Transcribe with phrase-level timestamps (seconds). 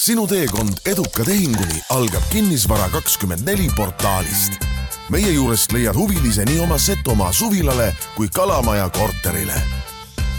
[0.00, 4.52] sinu teekond eduka tehinguni algab Kinnisvara kakskümmend neli portaalist.
[5.12, 9.60] meie juurest leiad huvilise nii oma Setomaa suvilale kui Kalamaja korterile.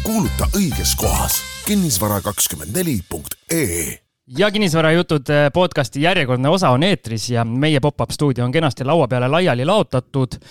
[0.03, 3.99] kuuluta õiges kohas kinnisvara kakskümmend neli punkt ee
[4.37, 9.07] ja kinnisvarajutud eh, podcasti järjekordne osa on eetris ja meie pop-up stuudio on kenasti laua
[9.07, 10.41] peale laiali laotatud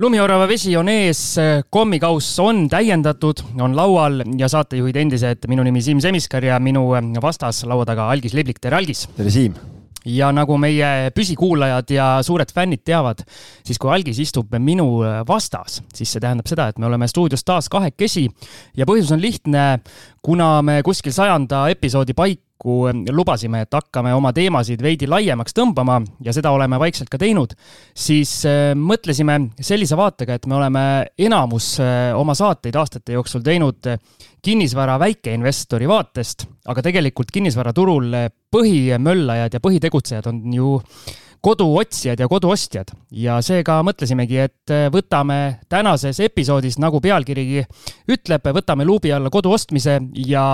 [0.00, 1.20] lumiorava vesi on ees,
[1.72, 6.86] kommikauss on täiendatud, on laual ja saatejuhid endised, minu nimi Siim Semiskar ja minu
[7.20, 9.04] vastas laua taga Algis Liblik, tere Algis!
[9.18, 9.58] tere Siim!
[10.08, 13.20] ja nagu meie püsikuulajad ja suured fännid teavad,
[13.66, 14.86] siis kui Algis istub minu
[15.28, 18.24] vastas, siis see tähendab seda, et me oleme stuudios taas kahekesi
[18.80, 19.66] ja põhjus on lihtne,
[20.24, 22.16] kuna me kuskil sajanda episoodi
[22.60, 27.54] paiku lubasime, et hakkame oma teemasid veidi laiemaks tõmbama ja seda oleme vaikselt ka teinud,
[27.94, 33.88] siis äh, mõtlesime sellise vaatega, et me oleme enamus äh, oma saateid aastate jooksul teinud
[34.42, 38.14] kinnisvara väikeinvestori vaatest, aga tegelikult kinnisvaraturul
[38.52, 40.76] põhimöllajad ja põhitegutsejad on ju
[41.40, 42.92] koduotsijad ja koduostjad.
[43.10, 47.64] Ja seega mõtlesimegi, et võtame tänases episoodis, nagu pealkirigi
[48.12, 50.46] ütleb, võtame luubi alla kodu ostmise ja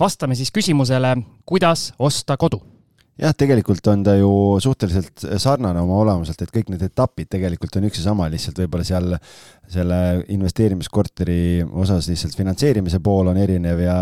[0.00, 1.16] vastame siis küsimusele,
[1.46, 2.71] kuidas osta kodu
[3.20, 4.30] jah, tegelikult on ta ju
[4.62, 8.86] suhteliselt sarnane oma olemuselt, et kõik need etapid tegelikult on üks ja sama, lihtsalt võib-olla
[8.86, 9.16] seal
[9.72, 9.98] selle
[10.32, 13.96] investeerimiskorteri osas lihtsalt finantseerimise pool on erinev ja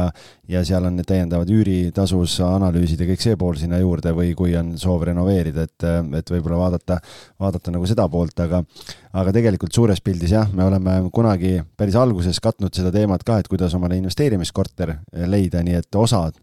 [0.51, 4.55] ja seal on need täiendavad üüritasus, analüüsid ja kõik see pool sinna juurde või kui
[4.59, 5.87] on soov renoveerida, et,
[6.19, 6.99] et võib-olla vaadata,
[7.39, 8.63] vaadata nagu seda poolt, aga
[9.11, 13.51] aga tegelikult suures pildis jah, me oleme kunagi päris alguses katnud seda teemat ka, et
[13.51, 16.39] kuidas omale investeerimiskorter leida, nii et osad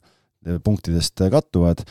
[0.64, 1.84] punktidest kattuvad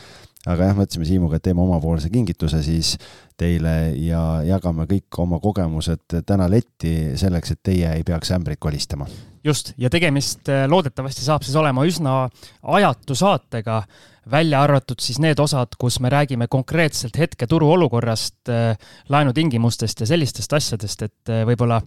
[0.47, 2.95] aga jah, mõtlesime Siimuga, et teeme omapoolse kingituse siis
[3.37, 9.07] teile ja jagame kõik oma kogemused täna letti selleks, et teie ei peaks ämbrit kolistama.
[9.43, 12.19] just, ja tegemist loodetavasti saab siis olema üsna
[12.63, 13.83] ajatu saatega
[14.31, 18.77] välja arvatud siis need osad, kus me räägime konkreetselt hetke turuolukorrast, äh,
[19.09, 21.79] laenutingimustest ja sellistest asjadest, et äh, võib-olla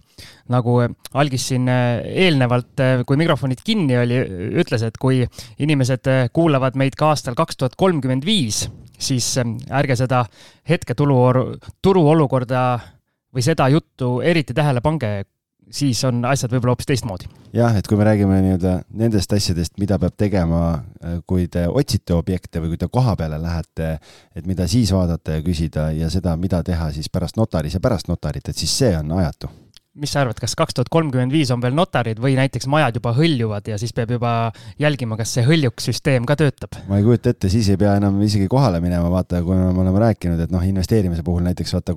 [0.53, 0.77] nagu
[1.13, 4.21] Algis siin äh, eelnevalt, kui mikrofonid kinni oli,
[4.63, 5.23] ütles, et kui
[5.59, 8.65] inimesed kuulavad meid ka aastal kaks tuhat kolmkümmend viis,
[9.01, 10.25] siis ärge seda
[10.69, 11.19] hetke tulu,
[11.81, 12.63] turuolukorda
[13.31, 15.21] või seda juttu eriti tähele pange,
[15.69, 17.29] siis on asjad võib-olla hoopis teistmoodi.
[17.53, 20.61] jah, et kui me räägime nii-öelda nendest asjadest, mida peab tegema,
[21.03, 23.97] äh, kui te otsite objekte või kui te koha peale lähete,
[24.35, 28.11] et mida siis vaadata ja küsida ja seda, mida teha siis pärast notaris ja pärast
[28.11, 29.51] notarit, et siis see on ajatu
[29.99, 33.11] mis sa arvad, kas kaks tuhat kolmkümmend viis on veel notarid või näiteks majad juba
[33.15, 34.31] hõljuvad ja siis peab juba
[34.79, 36.77] jälgima, kas see hõljuksüsteem ka töötab?
[36.87, 39.99] ma ei kujuta ette, siis ei pea enam isegi kohale minema, vaata, kui me oleme
[40.05, 41.95] rääkinud, et noh, investeerimise puhul näiteks vaata,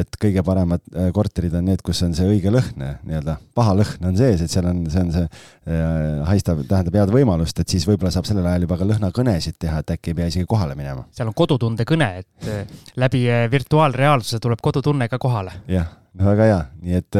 [0.00, 4.10] et kõige paremad äh, korterid on need, kus on see õige lõhn nii-öelda, paha lõhn
[4.10, 7.86] on sees, et seal on, see on see äh, haistab, tähendab head võimalust, et siis
[7.86, 11.06] võib-olla saab sellel ajal juba ka lõhnakõnesid teha, et äkki ei pea isegi kohale minema.
[11.14, 15.60] seal on kodutunde kõne, et äh, läbi äh, virtuaalreaalsuse tuleb kodutunne ka kohale.
[15.70, 17.18] jah väga hea, nii et,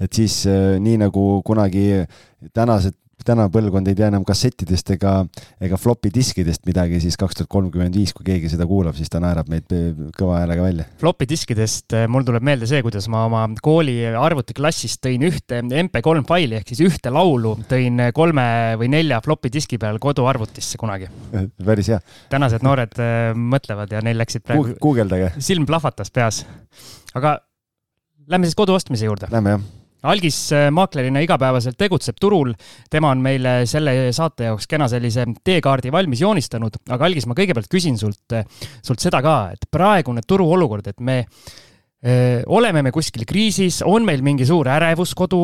[0.00, 2.04] et siis äh, nii nagu kunagi
[2.54, 5.12] tänased täna põlvkond ei tea enam kassettidest ega,
[5.62, 9.20] ega floppy diskidest midagi, siis kaks tuhat kolmkümmend viis, kui keegi seda kuulab, siis ta
[9.22, 9.72] naerab meid
[10.18, 10.86] kõva häälega välja.
[11.00, 16.60] Floppy diskidest mul tuleb meelde see, kuidas ma oma kooli arvutiklassis tõin ühte MP3 faili
[16.60, 18.46] ehk siis ühte laulu tõin kolme
[18.80, 21.10] või nelja floppy diski peal koduarvutisse kunagi.
[21.68, 22.00] päris hea.
[22.32, 22.94] tänased noored
[23.56, 24.76] mõtlevad ja neil läksid praegu.
[24.82, 25.34] guugeldage.
[25.42, 26.44] silm plahvatas peas.
[27.16, 27.38] aga
[28.26, 29.28] Lähme siis kodu ostmise juurde.
[29.30, 29.66] Lähme jah.
[30.06, 32.52] algis äh, maaklerina igapäevaselt tegutseb turul,
[32.90, 37.70] tema on meile selle saate jaoks kena sellise teekaardi valmis joonistanud, aga Algis, ma kõigepealt
[37.72, 38.46] küsin sult, äh,
[38.86, 44.06] sult seda ka, et praegune turuolukord, et me öö, äh, oleme me kuskil kriisis, on
[44.06, 45.40] meil mingi suur ärevus kodu,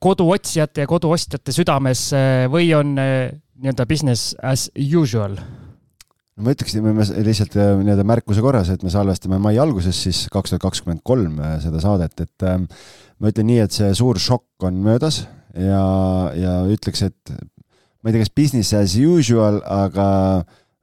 [0.00, 2.10] koduotsijate ja koduostjate südames
[2.52, 5.38] või on nii-öelda business as usual?
[6.38, 10.54] Ma ütleksime me lihtsalt äh, nii-öelda märkuse korras, et me salvestame mai alguses siis kaks
[10.54, 12.68] tuhat kakskümmend kolm äh, seda saadet, et ähm,
[13.18, 15.24] ma ütlen nii, et see suur šokk on möödas
[15.58, 15.82] ja,
[16.38, 17.34] ja ütleks, et
[18.02, 20.08] ma ei tea, kas business as usual, aga,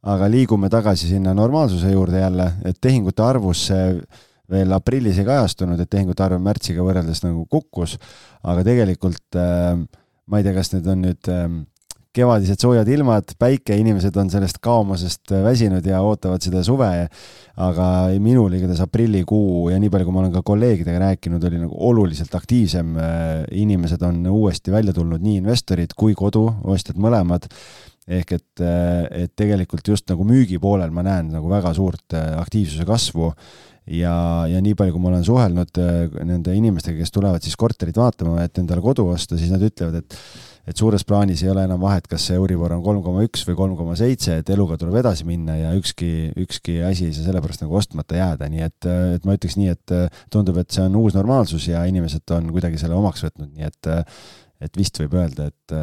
[0.06, 3.86] aga liigume tagasi sinna normaalsuse juurde jälle, et tehingute arvus see
[4.52, 7.96] veel aprillis ei kajastunud, et tehingute arv märtsiga võrreldes nagu kukkus,
[8.46, 9.80] aga tegelikult äh,
[10.26, 11.48] ma ei tea, kas need on nüüd äh,
[12.16, 16.92] kevadised soojad ilmad, päike, inimesed on sellest kaomusest väsinud ja ootavad seda suve.
[17.56, 17.86] aga
[18.20, 22.36] minul igatahes aprillikuu ja nii palju, kui ma olen ka kolleegidega rääkinud, oli nagu oluliselt
[22.36, 22.96] aktiivsem.
[23.52, 27.48] inimesed on uuesti välja tulnud, nii investorid kui koduostjad mõlemad
[28.06, 33.32] ehk et, et tegelikult just nagu müügi poolel ma näen nagu väga suurt aktiivsuse kasvu
[33.90, 34.16] ja,
[34.50, 35.80] ja nii palju, kui ma olen suhelnud
[36.26, 40.20] nende inimestega, kes tulevad siis korterit vaatama, et endale kodu osta, siis nad ütlevad, et
[40.66, 43.58] et suures plaanis ei ole enam vahet, kas see Euribor on kolm koma üks või
[43.60, 47.66] kolm koma seitse, et eluga tuleb edasi minna ja ükski, ükski asi ei saa sellepärast
[47.66, 48.90] nagu ostmata jääda, nii et,
[49.20, 49.96] et ma ütleks nii, et
[50.34, 53.92] tundub, et see on uus normaalsus ja inimesed on kuidagi selle omaks võtnud, nii et,
[54.66, 55.78] et vist võib öelda, et,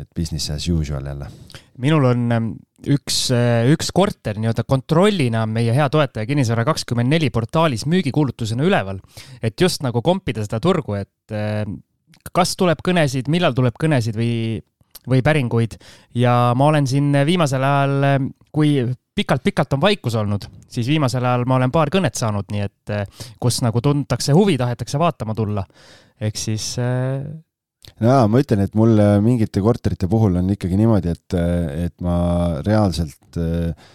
[0.00, 1.32] et business as usual jälle.
[1.80, 2.52] minul on ähm,
[2.92, 3.22] üks,
[3.72, 9.00] üks korter nii-öelda kontrollina meie hea toetaja Kinnisvara kakskümmend neli portaalis müügikuulutusena üleval,
[9.42, 11.40] et just nagu kompida seda turgu, et
[12.34, 14.60] kas tuleb kõnesid, millal tuleb kõnesid või,
[15.08, 15.76] või päringuid
[16.18, 18.78] ja ma olen siin viimasel ajal, kui
[19.20, 22.94] pikalt-pikalt on vaikus olnud, siis viimasel ajal ma olen paar kõnet saanud, nii et
[23.42, 25.64] kus nagu tuntakse huvi, tahetakse vaatama tulla.
[26.20, 27.20] ehk siis äh....
[28.00, 31.38] jaa, ma ütlen, et mul mingite korterite puhul on ikkagi niimoodi, et,
[31.86, 32.16] et ma
[32.66, 33.90] reaalselt äh,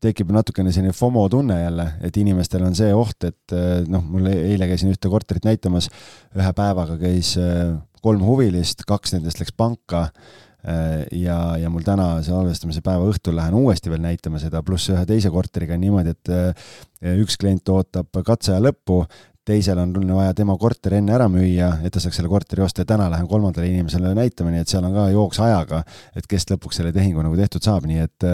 [0.00, 4.30] tekib natukene selline FOMO tunne jälle, et inimestel on see oht, et eh, noh, mul
[4.30, 5.90] e-, eile käisin ühte korterit näitamas,
[6.36, 7.74] ühe päevaga käis eh,
[8.04, 13.58] kolm huvilist, kaks nendest läks panka eh, ja, ja mul täna salvestamise päeva õhtul lähen
[13.60, 18.60] uuesti veel näitama seda, pluss ühe teise korteriga on niimoodi, et üks klient ootab katseaja
[18.64, 19.02] lõppu,
[19.48, 22.84] teisel on vaja tema korter enne ära müüa, et ta saaks selle korteri osta.
[22.84, 25.84] Ja täna lähen kolmandale inimesele näitama, nii et seal on ka jooks ajaga,
[26.16, 28.28] et kes lõpuks selle tehingu nagu tehtud saab, nii et,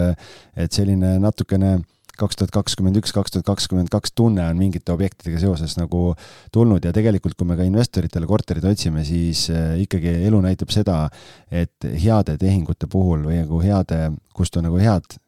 [0.65, 1.77] et selline natukene
[2.17, 6.15] kaks tuhat kakskümmend üks, kaks tuhat kakskümmend kaks tunne on mingite objektidega seoses nagu
[6.53, 6.85] tulnud.
[6.85, 11.03] Ja tegelikult, kui me ka investoritele korterid otsime, siis eh, ikkagi elu näitab seda,
[11.51, 14.01] et heade tehingute puhul või nagu heade,
[14.33, 15.19] kust on nagu head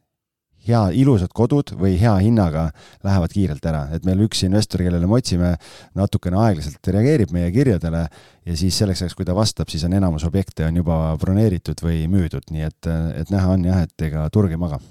[0.67, 2.69] hea, ilusad kodud või hea hinnaga
[3.05, 5.55] lähevad kiirelt ära, et meil üks investor, kellele me otsime,
[5.97, 10.27] natukene aeglaselt reageerib meie kirjadele ja siis selleks ajaks, kui ta vastab, siis on enamus
[10.27, 14.55] objekte on juba broneeritud või müüdud, nii et, et näha on jah, et ega turg
[14.55, 14.81] ei maga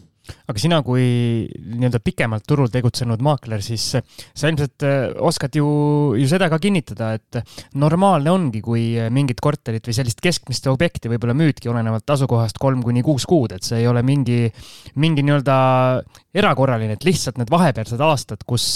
[0.49, 1.05] aga sina kui
[1.49, 5.69] nii-öelda pikemalt turul tegutsenud maakler, siis sa ilmselt äh, oskad ju,
[6.19, 7.41] ju seda ka kinnitada, et
[7.79, 13.05] normaalne ongi, kui mingit korterit või sellist keskmist objekti võib-olla müüdki olenevalt asukohast kolm kuni
[13.07, 14.47] kuus kuud, et see ei ole mingi,
[14.99, 15.59] mingi nii-öelda
[16.39, 18.69] erakorraline, et lihtsalt need vahepealsed aastad, kus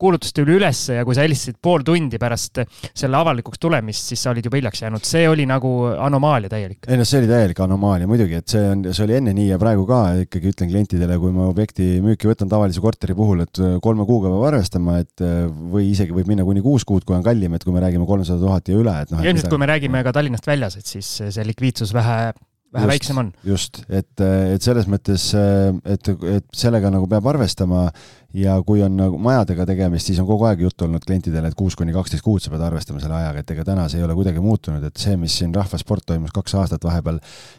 [0.00, 4.32] kuulutus tuli ülesse ja kui sa helistasid pool tundi pärast selle avalikuks tulemist, siis sa
[4.34, 6.88] olid juba hiljaks jäänud, see oli nagu anomaalia täielik.
[6.88, 9.60] ei noh, see oli täielik anomaalia muidugi, et see on, see oli enne nii ja
[9.60, 14.06] praegu ka ikkagi ütlen klientidele, kui ma objekti müüki võtan tavalise korteri puhul, et kolme
[14.08, 15.24] kuuga peab arvestama, et
[15.72, 18.40] või isegi võib minna kuni kuus kuud, kui on kallim, et kui me räägime kolmsada
[18.42, 19.24] tuhat ja üle, et noh.
[19.24, 22.32] ilmselt, kui me räägime ka Tallinnast väljas, et siis see likviidsus vähe
[22.74, 23.32] vähe just, väiksem on.
[23.44, 24.22] just, et,
[24.54, 27.88] et selles mõttes, et, et sellega nagu peab arvestama
[28.36, 31.76] ja kui on nagu majadega tegemist, siis on kogu aeg juttu olnud klientidele, et kuus
[31.78, 34.42] kuni kaksteist kuud sa pead arvestama selle ajaga, et ega täna see ei ole kuidagi
[34.44, 37.18] muutunud, et see, mis siin Rahvasport toimus kaks aastat vahepeal,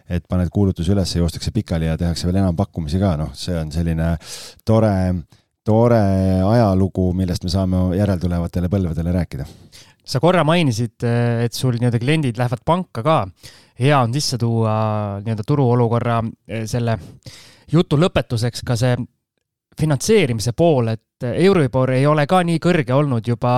[0.09, 4.13] et paned kuulutuse üles, joostakse pikali ja tehakse veel enampakkumisi ka, noh, see on selline
[4.67, 4.95] tore,
[5.67, 6.03] tore
[6.47, 9.49] ajalugu, millest me saame järeltulevatele põlvedele rääkida
[10.11, 10.97] sa korra mainisid,
[11.45, 13.17] et sul nii-öelda kliendid lähevad panka ka.
[13.81, 14.73] Hea on sisse tuua
[15.23, 16.97] nii-öelda turuolukorra eh, selle
[17.71, 18.97] jutu lõpetuseks ka see
[19.79, 23.53] finantseerimise pool, et Euribor ei ole ka nii kõrge olnud juba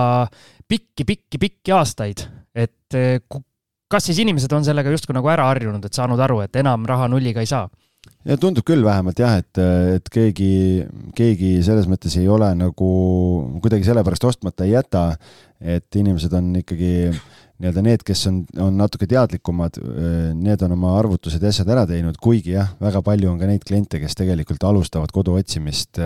[0.70, 3.18] pikki-pikki-pikki aastaid, et eh,
[3.90, 7.10] kas siis inimesed on sellega justkui nagu ära harjunud, et saanud aru, et enam raha
[7.12, 7.68] nulliga ei saa?
[8.28, 9.60] ja tundub küll vähemalt jah, et,
[9.98, 10.84] et keegi,
[11.16, 12.90] keegi selles mõttes ei ole nagu
[13.64, 15.06] kuidagi sellepärast ostmata ei jäta,
[15.64, 16.94] et inimesed on ikkagi
[17.64, 19.78] nii-öelda need, kes on, on natuke teadlikumad,
[20.36, 23.64] need on oma arvutused ja asjad ära teinud, kuigi jah, väga palju on ka neid
[23.68, 26.02] kliente, kes tegelikult alustavad kodu otsimist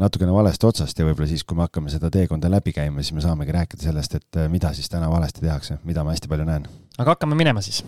[0.00, 3.26] natukene valest otsast ja võib-olla siis, kui me hakkame seda teekonda läbi käima, siis me
[3.26, 6.66] saamegi rääkida sellest, et mida siis täna valesti tehakse, mida ma hästi palju näen.
[6.96, 7.82] aga hakkame minema siis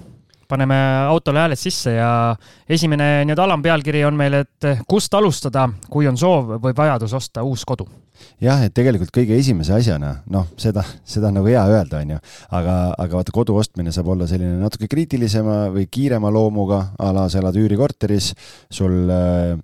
[0.48, 0.76] paneme
[1.08, 2.10] autole hääled sisse ja
[2.68, 7.64] esimene nii-öelda alampealkiri on meil, et kust alustada, kui on soov või vajadus osta uus
[7.64, 7.88] kodu?
[8.42, 12.20] Jah, et tegelikult kõige esimese asjana, noh, seda, seda on nagu hea öelda, on ju,
[12.58, 17.26] aga, aga vaata, kodu ostmine saab olla selline natuke kriitilisema või kiirema loomuga, a la
[17.32, 18.32] sa elad üürikorteris,
[18.72, 19.56] sul äh,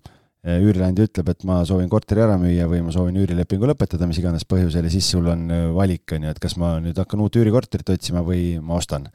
[0.42, 4.42] üürileandja ütleb, et ma soovin korteri ära müüa või ma soovin üürilepingu lõpetada, mis iganes
[4.50, 7.38] põhjusel ja siis sul on eh, valik, on ju, et kas ma nüüd hakkan uut
[7.38, 9.06] üürikorterit otsima või ma ostan.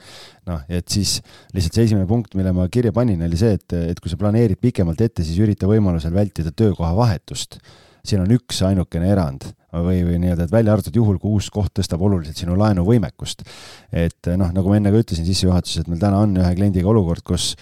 [0.48, 1.18] noh, et siis
[1.52, 4.62] lihtsalt see esimene punkt, mille ma kirja panin, oli see, et, et kui sa planeerid
[4.64, 7.60] pikemalt ette, siis ürita võimalusel vältida töökoha vahetust.
[8.10, 11.74] Siin on üks ainukene erand või, või nii-öelda, et välja arvatud juhul, kui uus koht
[11.78, 13.44] tõstab oluliselt sinu laenuvõimekust.
[13.92, 17.26] et noh, nagu ma enne ka ütlesin sissejuhatuses, et meil täna on ühe kliendiga olukord,
[17.28, 17.54] kus,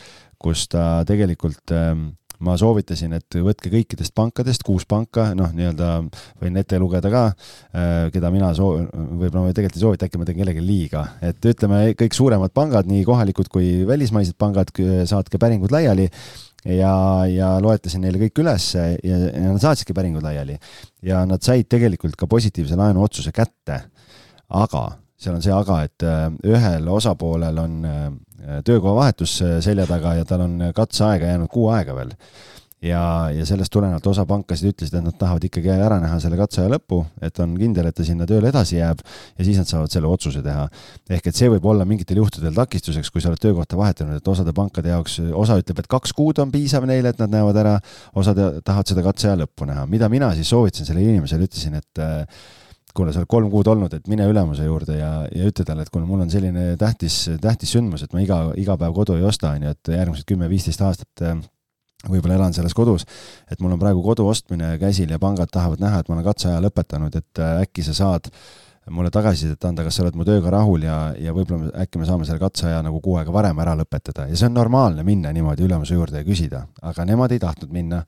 [0.42, 5.92] kus ta tegelikult ähm, ma soovitasin, et võtke kõikidest pankadest, kuus panka, noh, nii-öelda
[6.42, 7.24] võin ette lugeda ka,
[7.72, 11.52] äh, keda mina soo-, võib-olla ma tegelikult ei soovita, äkki ma teen kellelegi liiga, et
[11.52, 14.74] ütleme, kõik suuremad pangad, nii kohalikud kui välismaised pangad,
[15.10, 16.10] saatke päringud laiali
[16.66, 16.96] ja,
[17.30, 20.58] ja loetlesin neile kõik üles ja, ja nad saatsidki päringud laiali.
[21.06, 23.82] ja nad said tegelikult ka positiivse laenuotsuse kätte.
[24.50, 24.86] aga
[25.18, 26.04] seal on see aga, et
[26.44, 27.78] ühel osapoolel on
[28.66, 32.12] töökohavahetus selja taga ja tal on katseaega jäänud kuu aega veel
[32.86, 33.02] ja,
[33.34, 37.02] ja sellest tulenevalt osa pankasid ütlesid, et nad tahavad ikkagi ära näha selle katseaja lõppu,
[37.26, 40.44] et on kindel, et ta sinna tööle edasi jääb ja siis nad saavad selle otsuse
[40.46, 40.68] teha.
[41.18, 44.54] ehk et see võib olla mingitel juhtudel takistuseks, kui sa oled töökohta vahetanud, et osade
[44.56, 47.80] pankade jaoks, osa ütleb, et kaks kuud on piisav neile, et nad näevad ära,
[48.16, 49.88] osad tahavad seda katseaja lõppu näha.
[49.90, 52.06] mida mina siis soovitasin sellele inimesele, ütlesin, et
[52.96, 55.92] kuule, sa oled kolm kuud olnud, et mine ülemuse juurde ja, ja ütle talle, et
[55.92, 59.52] kuule, mul on selline tähtis, tähtis sündmus, et ma iga, iga päev kodu ei osta,
[59.52, 61.26] on ju, et järgmised kümme-viisteist aastat
[62.10, 63.08] võib-olla elan selles kodus,
[63.52, 66.62] et mul on praegu kodu ostmine käsil ja pangad tahavad näha, et ma olen katseaja
[66.64, 68.32] lõpetanud, et äh, äkki sa saad
[68.90, 72.28] mulle tagasisidet anda, kas sa oled mu tööga rahul ja, ja võib-olla äkki me saame
[72.28, 74.28] selle katseaja nagu kuu aega varem ära lõpetada.
[74.30, 78.04] Ja see on normaalne minna niimoodi ülemuse juurde ja küsida, aga nemad ei tahtnud minna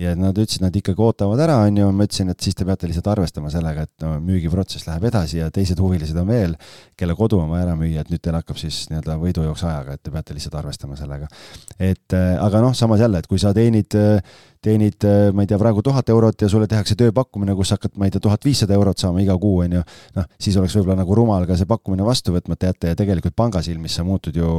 [0.00, 2.88] ja nad ütlesid, nad ikkagi ootavad ära, on ju, ma ütlesin, et siis te peate
[2.88, 6.56] lihtsalt arvestama sellega, et no müügiprotsess läheb edasi ja teised huvilised on veel,
[6.98, 10.04] kelle kodu on vaja ära müüa, et nüüd teil hakkab siis nii-öelda võidujooks ajaga, et
[10.06, 11.28] te peate lihtsalt arvestama sellega.
[11.78, 15.48] et äh, aga noh, samas jälle, et kui sa teenid äh, teenid, äh, ma ei
[15.50, 18.76] tea, praegu tuhat eurot ja sulle tehakse tööpakkumine, kus hakkad, ma ei tea, tuhat viissada
[18.76, 19.84] eurot saama iga kuu, on ju,
[20.18, 23.62] noh, siis oleks võib-olla nagu rumal ka see pakkumine vastu võtmata jätta ja tegelikult panga
[23.64, 24.50] silmis sa muutud ju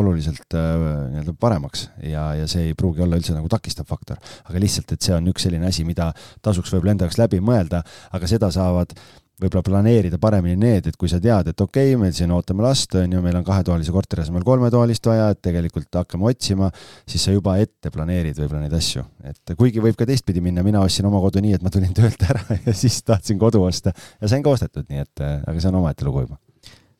[0.00, 0.74] oluliselt äh,
[1.14, 4.18] nii-öelda paremaks ja, ja see ei pruugi olla üldse nagu takistav faktor.
[4.50, 6.10] aga lihtsalt, et see on üks selline asi, mida
[6.42, 8.96] tasuks võib-olla enda jaoks läbi mõelda, aga seda saavad
[9.38, 12.94] võib-olla planeerida paremini need, et kui sa tead, et okei okay,, meil siin ootame last,
[12.98, 16.70] on ju, meil on kahetoalise korteri asemel kolmetoalist vaja, et tegelikult hakkame otsima,
[17.08, 19.04] siis sa juba ette planeerid võib-olla neid asju.
[19.30, 22.22] et kuigi võib ka teistpidi minna, mina ostsin oma kodu nii, et ma tulin töölt
[22.26, 25.80] ära ja siis tahtsin kodu osta ja sain ka ostetud, nii et aga see on
[25.82, 26.38] omaette lugu juba.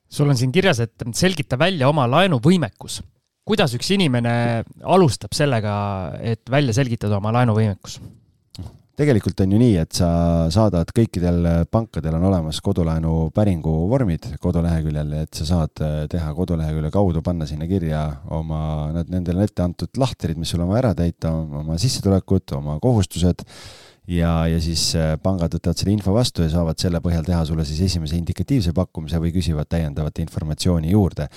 [0.08, 3.02] sul on siin kirjas, et selgita välja oma laenuvõimekus.
[3.48, 5.74] kuidas üks inimene alustab sellega,
[6.22, 7.98] et välja selgitada oma laenuvõimekus?
[8.98, 10.10] Tegelikult on ju nii, et sa
[10.52, 16.90] saadad, kõikidel pankadel on olemas kodulaenu päringu vormid koduleheküljel, et sa saad äh, teha kodulehekülje
[16.94, 18.02] kaudu, panna sinna kirja
[18.34, 18.60] oma,
[18.96, 23.46] need, nendele ette antud lahtrid, mis sul on vaja ära täita, oma sissetulekud, oma kohustused
[24.10, 27.66] ja, ja siis äh, pangad võtavad selle info vastu ja saavad selle põhjal teha sulle
[27.68, 31.28] siis esimese indikatiivse pakkumise või küsivad täiendavat informatsiooni juurde.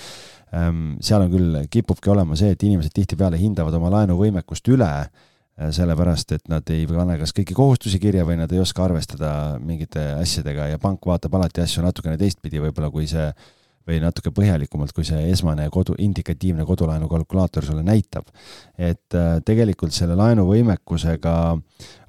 [0.51, 4.89] Ehm, seal on küll, kipubki olema see, et inimesed tihtipeale hindavad oma laenuvõimekust üle
[5.57, 9.31] sellepärast et nad ei pane kas kõiki kohustusi kirja või nad ei oska arvestada
[9.61, 13.27] mingite asjadega ja pank vaatab alati asju natukene teistpidi võib-olla, kui see
[13.87, 18.27] või natuke põhjalikumalt, kui see esmane kodu, indikatiivne kodulaenu kalkulaator sulle näitab.
[18.77, 21.35] et äh, tegelikult selle laenuvõimekusega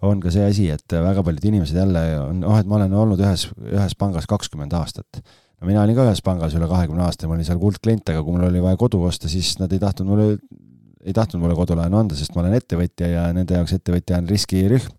[0.09, 3.21] on ka see asi, et väga paljud inimesed jälle on, oh, et ma olen olnud
[3.21, 5.23] ühes, ühes pangas kakskümmend aastat
[5.61, 8.37] no mina olin ka ühes pangas üle kahekümne aasta, ma olin seal kuldklient, aga kui
[8.37, 10.29] mul oli vaja kodu osta, siis nad ei tahtnud mulle
[11.03, 14.91] ei tahtnud mulle kodulaenu anda, sest ma olen ettevõtja ja nende jaoks ettevõtja on riskirühm,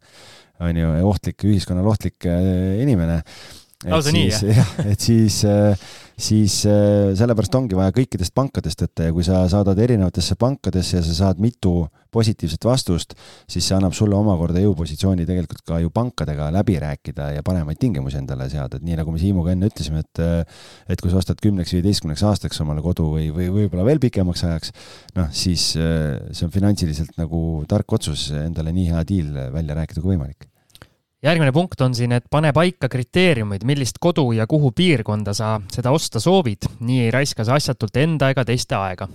[0.64, 3.22] on ju, ohtlik, ühiskonnale ohtlik äh, inimene.
[3.88, 4.44] lausa nii, jah?
[4.60, 5.88] jah, et siis äh,
[6.20, 11.04] siis äh, sellepärast ongi vaja kõikidest pankadest võtta ja kui sa saadad erinevatesse pankadesse ja
[11.06, 13.16] sa saad mitu positiivset vastust,
[13.50, 18.20] siis see annab sulle omakorda jõupositsiooni tegelikult ka ju pankadega läbi rääkida ja paremaid tingimusi
[18.22, 20.62] endale seada, et nii nagu me Siimuga enne ütlesime, et äh,
[20.94, 24.74] et kui sa ostad kümneks, viieteistkümneks aastaks omale kodu või, või võib-olla veel pikemaks ajaks,
[25.18, 30.04] noh, siis äh, see on finantsiliselt nagu tark otsus endale nii hea diil välja rääkida
[30.04, 30.53] kui võimalik
[31.24, 35.94] järgmine punkt on siin, et pane paika kriteeriumid, millist kodu ja kuhu piirkonda sa seda
[35.96, 39.08] osta soovid, nii ei raiska sa asjatult enda ega teiste aega.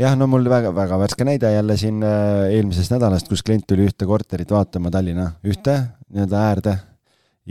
[0.00, 4.06] Jah, no mul väga-väga värske näide jälle siin äh, eelmisest nädalast, kus klient tuli ühte
[4.08, 5.76] korterit vaatama Tallinna ühte
[6.08, 6.76] nii-öelda äärde.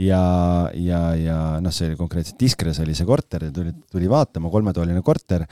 [0.00, 0.22] Ja,
[0.74, 5.02] ja, ja noh, see oli konkreetselt Diskres oli see korter ja tuli, tuli vaatama, kolmetoaline
[5.04, 5.44] korter.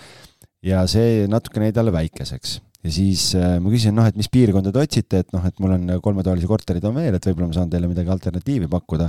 [0.64, 4.72] Ja see natukene jäi talle väikeseks ja siis äh, ma küsisin, noh, et mis piirkonda
[4.74, 7.72] te otsite, et noh, et mul on kolmetoalisi korterid on veel, et võib-olla ma saan
[7.72, 9.08] teile midagi alternatiivi pakkuda.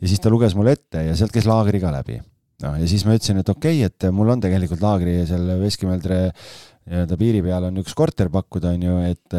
[0.00, 2.20] ja siis ta luges mulle ette ja sealt käis laagri ka läbi.
[2.64, 6.20] noh, ja siis ma ütlesin, et okei okay,, et mul on tegelikult laagri seal Veskimäeldre
[6.90, 9.36] nii-öelda piiri peal on üks korter pakkuda, on ju, et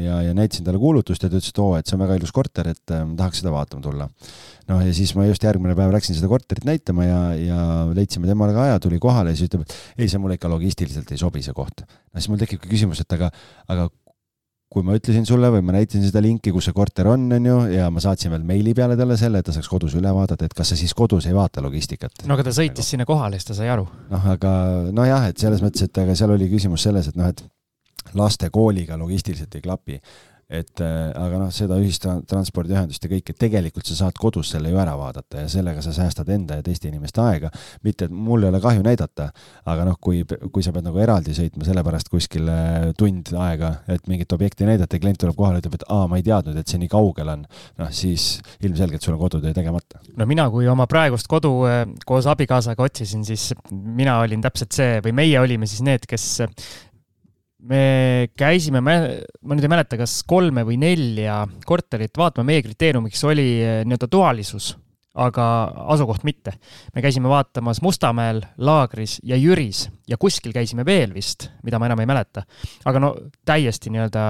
[0.00, 2.32] ja, ja näitasin talle kuulutust ja ta ütles, et oo, et see on väga ilus
[2.34, 5.92] korter, et äh, ma tahaks seda vaatama tulla noh, ja siis ma just järgmine päev
[5.94, 7.58] läksin seda korterit näitama ja, ja
[7.96, 11.12] leidsime temale ka aja, tuli kohale ja siis ütleb, et ei, see mulle ikka logistiliselt
[11.12, 11.84] ei sobi, see koht.
[11.84, 13.30] no siis mul tekibki küsimus, et aga,
[13.68, 13.90] aga
[14.74, 17.58] kui ma ütlesin sulle või ma näitasin seda linki, kus see korter on, on ju,
[17.76, 20.56] ja ma saatsin veel meili peale talle selle, et ta saaks kodus üle vaadata, et
[20.56, 22.24] kas sa siis kodus ei vaata logistikat.
[22.26, 23.86] no aga ta sõitis sinna kohale, siis ta sai aru.
[24.10, 24.54] noh, aga
[24.94, 27.44] nojah, et selles mõttes, et aga seal oli küsimus selles, et noh, et
[28.18, 30.00] laste kooliga logistiliselt ei klapi
[30.48, 34.94] et äh, aga noh, seda ühistranspordiühendust ja kõike, tegelikult sa saad kodus selle ju ära
[34.98, 37.50] vaadata ja sellega sa säästad enda ja teiste inimeste aega.
[37.82, 39.30] mitte, et mul ei ole kahju näidata,
[39.70, 42.56] aga noh, kui, kui sa pead nagu eraldi sõitma sellepärast kuskile
[42.98, 46.26] tund aega, et mingit objekti näidata ja klient tuleb kohale, ütleb, et aa, ma ei
[46.26, 47.44] teadnud, et see nii kaugel on,
[47.80, 50.02] noh siis ilmselgelt sul on kodutöö tegemata.
[50.16, 54.98] no mina, kui oma praegust kodu äh, koos abikaasaga otsisin, siis mina olin täpselt see
[55.04, 56.28] või meie olime siis need, kes
[57.68, 57.82] me
[58.36, 58.94] käisime, ma
[59.56, 64.74] nüüd ei mäleta, kas kolme või nelja korterit vaatama, meie kriteeriumiks oli eh, nii-öelda toalisus,
[65.14, 65.44] aga
[65.94, 66.52] asukoht mitte.
[66.94, 72.00] me käisime vaatamas Mustamäel, Laagris ja Jüris ja kuskil käisime veel vist, mida ma enam
[72.02, 72.42] ei mäleta.
[72.84, 74.24] aga no täiesti nii-öelda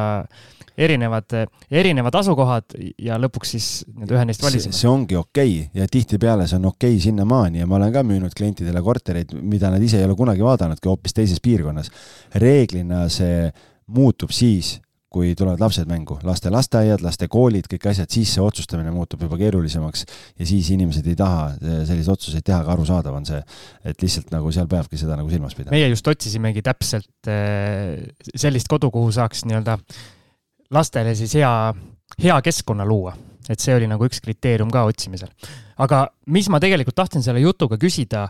[0.77, 1.37] erinevad,
[1.71, 4.77] erinevad asukohad ja lõpuks siis nii-öelda ühe neist valisime.
[4.77, 5.81] see ongi okei okay.
[5.81, 9.71] ja tihtipeale see on okei okay sinnamaani ja ma olen ka müünud klientidele kortereid, mida
[9.73, 11.91] nad ise ei ole kunagi vaadanudki, hoopis teises piirkonnas.
[12.35, 13.49] reeglina see
[13.87, 14.79] muutub siis,
[15.15, 19.39] kui tulevad lapsed mängu, laste lasteaiad, laste koolid, kõik asjad, siis see otsustamine muutub juba
[19.39, 20.05] keerulisemaks
[20.41, 23.41] ja siis inimesed ei taha selliseid otsuseid teha, aga arusaadav on see,
[23.87, 25.77] et lihtsalt nagu seal peabki seda nagu silmas pidama.
[25.77, 28.03] meie just otsisimegi täpselt eh,
[28.35, 29.79] sellist kodu, kuhu saaks nii-öelda
[30.75, 31.53] lastele siis hea,
[32.23, 33.15] hea keskkonna luua.
[33.49, 35.31] et see oli nagu üks kriteerium ka otsimisel.
[35.79, 38.27] aga mis ma tegelikult tahtsin selle jutuga küsida,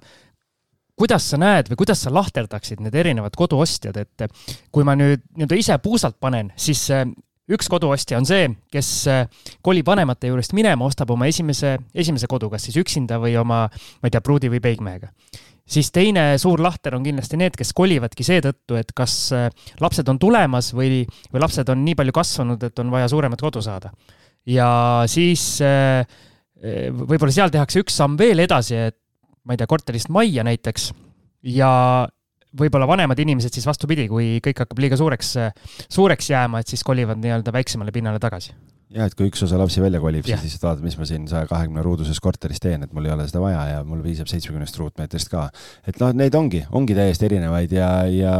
[0.98, 4.26] kuidas sa näed või kuidas sa lahterdaksid need erinevad koduostjad, et
[4.74, 7.06] kui ma nüüd nii-öelda ise puusalt panen, siis äh,
[7.50, 9.24] üks koduostja on see, kes äh,
[9.64, 14.08] kolib vanemate juurest minema, ostab oma esimese, esimese kodu, kas siis üksinda või oma, ma
[14.08, 15.10] ei tea, pruudi või peigmehega
[15.64, 19.48] siis teine suur lahter on kindlasti need, kes kolivadki seetõttu, et kas äh,
[19.80, 23.64] lapsed on tulemas või, või lapsed on nii palju kasvanud, et on vaja suuremat kodu
[23.64, 23.90] saada.
[24.46, 24.68] ja
[25.08, 25.62] siis
[26.64, 28.98] võib-olla seal tehakse üks samm veel edasi, et
[29.44, 30.90] ma ei tea, korterist majja näiteks.
[31.54, 31.70] Ja
[32.58, 35.34] võib-olla vanemad inimesed siis vastupidi, kui kõik hakkab liiga suureks,
[35.92, 38.54] suureks jääma, et siis kolivad nii-öelda väiksemale pinnale tagasi.
[38.94, 41.48] Jah, et kui üks osa lapsi välja kolib, siis lihtsalt vaatad, mis ma siin saja
[41.50, 45.32] kahekümne ruuduses korteris teen, et mul ei ole seda vaja ja mul piisab seitsmekümnest ruutmeetrist
[45.32, 45.48] ka.
[45.88, 48.34] et noh, neid ongi, ongi täiesti erinevaid ja, ja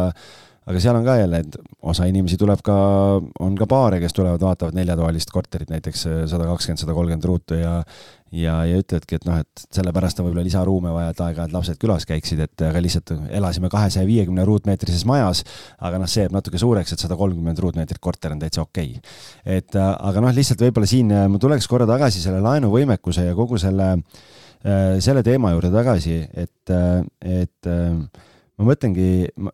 [0.65, 2.75] aga seal on ka jälle, et osa inimesi tuleb ka,
[3.45, 7.81] on ka paare, kes tulevad, vaatavad neljatoalist korterit, näiteks sada kakskümmend, sada kolmkümmend ruutu ja
[8.35, 12.07] ja, ja ütlevadki, et noh, et sellepärast on võib-olla lisaruume vaja, et aeg-ajalt lapsed külas
[12.09, 15.45] käiksid, et aga lihtsalt elasime kahesaja viiekümne ruutmeetrises majas,
[15.85, 18.97] aga noh, see jääb natuke suureks, et sada kolmkümmend ruutmeetrit korter on täitsa okei.
[18.99, 19.59] Okay..
[19.61, 23.95] et aga noh, lihtsalt võib-olla siin ma tuleks korra tagasi selle laenuvõimekuse ja kogu selle,
[25.05, 26.75] selle teema juurde tagasi, et,
[27.23, 27.75] et
[28.59, 29.09] ma mõtlengi,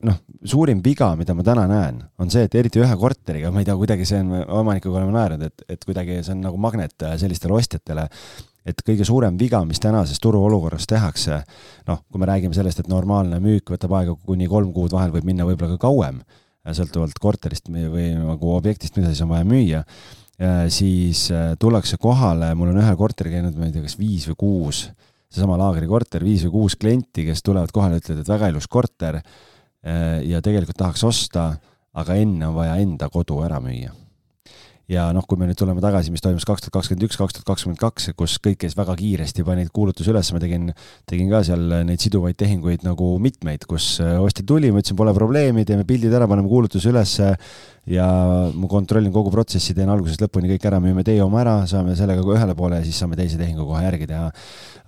[0.04, 3.68] noh, suurim viga, mida ma täna näen, on see, et eriti ühe korteriga, ma ei
[3.68, 7.56] tea, kuidagi see on, omanikuga oleme naernud, et, et kuidagi see on nagu magnet sellistele
[7.56, 8.04] ostjatele,
[8.68, 11.40] et kõige suurem viga, mis tänases turuolukorras tehakse,
[11.88, 15.28] noh, kui me räägime sellest, et normaalne müük võtab aega kuni kolm kuud, vahel võib
[15.28, 16.20] minna võib-olla ka kauem,
[16.76, 19.84] sõltuvalt korterist või, nagu objektist, mida siis on vaja müüa,
[20.72, 24.38] siis äh, tullakse kohale, mul on ühe korteri käinud, ma ei tea, kas viis või
[24.44, 24.86] kuus
[25.30, 30.20] seesama laagrikorter, viis või kuus klienti, kes tulevad kohale, ütlevad, et väga ilus korter eh,
[30.26, 31.50] ja tegelikult tahaks osta,
[31.94, 33.99] aga enne on vaja enda kodu ära müüa
[34.90, 37.46] ja noh, kui me nüüd tuleme tagasi, mis toimus kaks tuhat kakskümmend üks, kaks tuhat
[37.46, 40.70] kakskümmend kaks, kus kõik käis väga kiiresti, panid kuulutuse üles, ma tegin,
[41.10, 45.14] tegin ka seal neid siduvaid tehinguid nagu mitmeid, kus äh, ostja tuli, ma ütlesin, pole
[45.14, 47.30] probleemi, teeme pildid ära, paneme kuulutuse ülesse
[47.90, 48.06] ja
[48.50, 52.24] ma kontrollin kogu protsessi, teen algusest lõpuni kõik ära, müüme teie oma ära, saame sellega
[52.26, 54.30] ühele poole ja siis saame teise tehingu kohe järgi teha.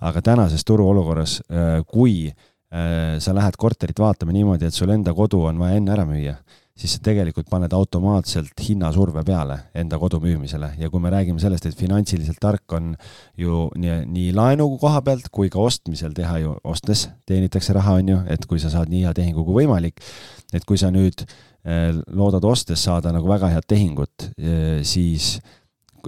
[0.03, 5.45] aga tänases turuolukorras, äh, kui äh, sa lähed korterit vaatama niimoodi, et sul enda kodu
[5.47, 6.35] on vaja enne ära müüa
[6.73, 10.71] siis sa tegelikult paned automaatselt hinnasurve peale enda kodu müümisele.
[10.81, 12.93] Ja kui me räägime sellest, et finantsiliselt tark on
[13.37, 18.13] ju nii, nii laenu koha pealt kui ka ostmisel teha ju, ostes teenitakse raha, on
[18.15, 20.01] ju, et kui sa saad nii hea tehingu kui võimalik,
[20.53, 25.35] et kui sa nüüd eh, loodad ostes saada nagu väga head tehingut, eh, siis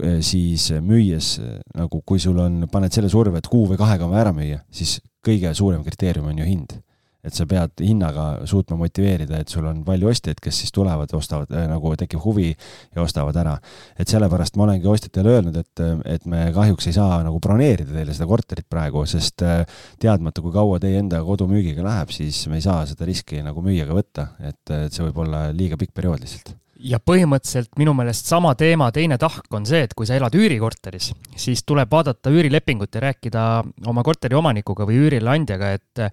[0.02, 1.36] eh, siis müües
[1.78, 4.64] nagu, kui sul on, paned selle surve, et kuu või kahega on vaja ära müüa,
[4.74, 6.78] siis kõige suurem kriteerium on ju hind
[7.26, 11.52] et sa pead hinnaga suutma motiveerida, et sul on palju ostjaid, kes siis tulevad, ostavad
[11.56, 13.56] äh, nagu tekib huvi ja ostavad ära.
[14.00, 15.86] et sellepärast ma olengi ostjatele öelnud, et,
[16.16, 19.64] et me kahjuks ei saa nagu broneerida teile seda korterit praegu, sest äh,
[20.02, 23.64] teadmata, kui kaua teie enda kodu müügiga läheb, siis me ei saa seda riski nagu
[23.66, 28.28] müüjaga võtta, et, et see võib olla liiga pikk periood lihtsalt ja põhimõtteliselt minu meelest
[28.28, 32.96] sama teema teine tahk on see, et kui sa elad üürikorteris, siis tuleb vaadata üürilepingut
[32.96, 33.46] ja rääkida
[33.88, 36.04] oma korteri omanikuga või üürileandjaga, et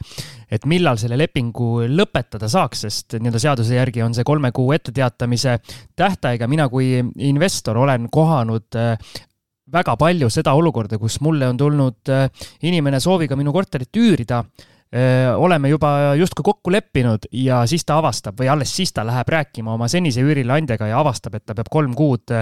[0.53, 5.59] et millal selle lepingu lõpetada saaks, sest nii-öelda seaduse järgi on see kolme kuu etteteatamise
[5.97, 9.15] tähtaeg ja mina kui investor olen kohanud äh,
[9.73, 12.29] väga palju seda olukorda, kus mulle on tulnud äh,
[12.69, 14.45] inimene sooviga minu korterit üürida
[14.93, 19.73] oleme juba justkui kokku leppinud ja siis ta avastab või alles siis ta läheb rääkima
[19.73, 22.35] oma senise üürileandjaga ja avastab, et ta peab kolm kuud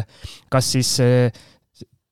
[0.50, 0.96] kas siis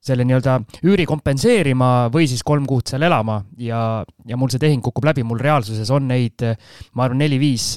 [0.09, 4.85] selle nii-öelda üüri kompenseerima või siis kolm kuud seal elama ja, ja mul see tehing
[4.85, 6.47] kukub läbi, mul reaalsuses on neid,
[6.95, 7.75] ma arvan, neli-viis,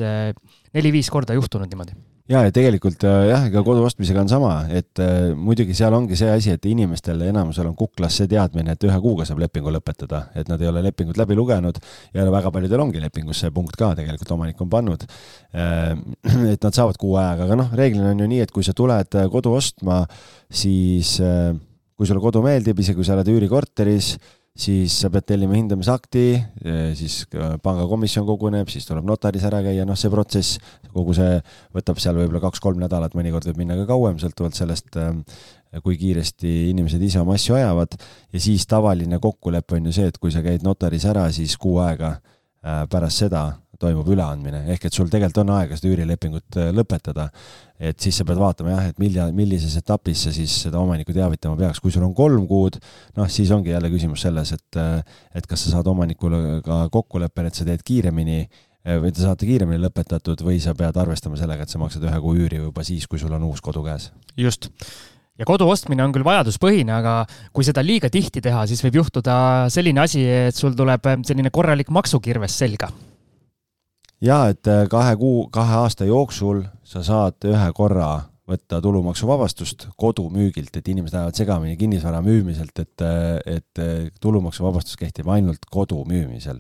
[0.78, 1.98] neli-viis korda juhtunud niimoodi
[2.30, 6.18] ja, ja tegelikult äh, jah, ega kodu ostmisega on sama, et äh, muidugi seal ongi
[6.20, 10.26] see asi, et inimestel enamusel on kuklas see teadmine, et ühe kuuga saab lepingu lõpetada,
[10.38, 11.80] et nad ei ole lepingut läbi lugenud
[12.14, 15.06] ja väga paljudel ongi lepingus see punkt ka tegelikult omanik on pannud.
[15.56, 15.96] Äh,
[16.54, 19.18] et nad saavad kuu ajaga, aga noh, reeglina on ju nii, et kui sa tuled
[19.32, 20.04] kodu ostma,
[20.52, 24.16] siis kui sulle kodu meeldib, isegi kui sa oled üürikorteris
[24.58, 26.26] siis sa pead tellima hindamisakti,
[26.98, 27.22] siis
[27.64, 30.60] pangakomisjon koguneb, siis tuleb notaris ära käia, noh, see protsess,
[30.92, 31.40] kogu see
[31.76, 35.00] võtab seal võib-olla kaks-kolm nädalat, mõnikord võib minna ka kauem, sõltuvalt sellest,
[35.86, 40.20] kui kiiresti inimesed ise oma asju ajavad ja siis tavaline kokkulepe on ju see, et
[40.20, 42.18] kui sa käid notaris ära, siis kuu aega
[42.62, 43.48] pärast seda
[43.82, 47.32] toimub üleandmine, ehk et sul tegelikult on aega seda üürilepingut lõpetada.
[47.82, 51.58] Et siis sa pead vaatama jah, et milja, millises etapis sa siis seda omanikku teavitama
[51.58, 52.78] peaks, kui sul on kolm kuud,
[53.18, 54.82] noh, siis ongi jälle küsimus selles, et,
[55.36, 59.50] et kas sa saad omanikule ka kokkuleppele, et sa teed kiiremini äh, või te saate
[59.50, 63.10] kiiremini lõpetatud või sa pead arvestama sellega, et sa maksad ühe kuu üüri juba siis,
[63.10, 64.12] kui sul on uus kodu käes.
[64.38, 64.70] just.
[65.40, 67.24] Ja kodu ostmine on küll vajaduspõhine, aga
[67.56, 71.90] kui seda liiga tihti teha, siis võib juhtuda selline asi, et sul tuleb selline korralik
[71.90, 72.92] maksukirves selga.
[74.22, 76.62] Ja et äh, kahe kuu, kahe aasta jooksul
[76.92, 78.12] sa saad ühe korra
[78.52, 85.30] võtta tulumaksuvabastust kodumüügilt, et inimesed ajavad segamini kinnisvara müümiselt, et, äh, et äh, tulumaksuvabastus kehtib
[85.32, 86.60] ainult kodu müümisel.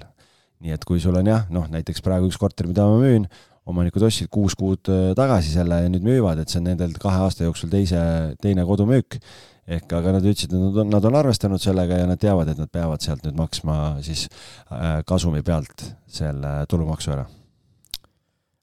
[0.61, 3.23] nii et kui sul on jah, noh näiteks praegu üks korter, mida ma müün,
[3.65, 4.85] omanikud ostsid kuus kuud
[5.17, 7.97] tagasi selle ja nüüd müüvad, et see on nendel kahe aasta jooksul teise,
[8.45, 9.17] teine kodumüük.
[9.71, 12.61] ehk aga nad ütlesid, et nad on, nad on arvestanud sellega ja nad teavad, et
[12.61, 14.27] nad peavad sealt nüüd maksma siis
[15.05, 17.25] kasumi pealt selle tulumaksu ära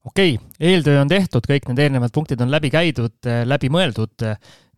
[0.09, 4.27] okei okay,, eeltöö on tehtud, kõik need eelnevad punktid on läbi käidud, äh, läbi mõeldud.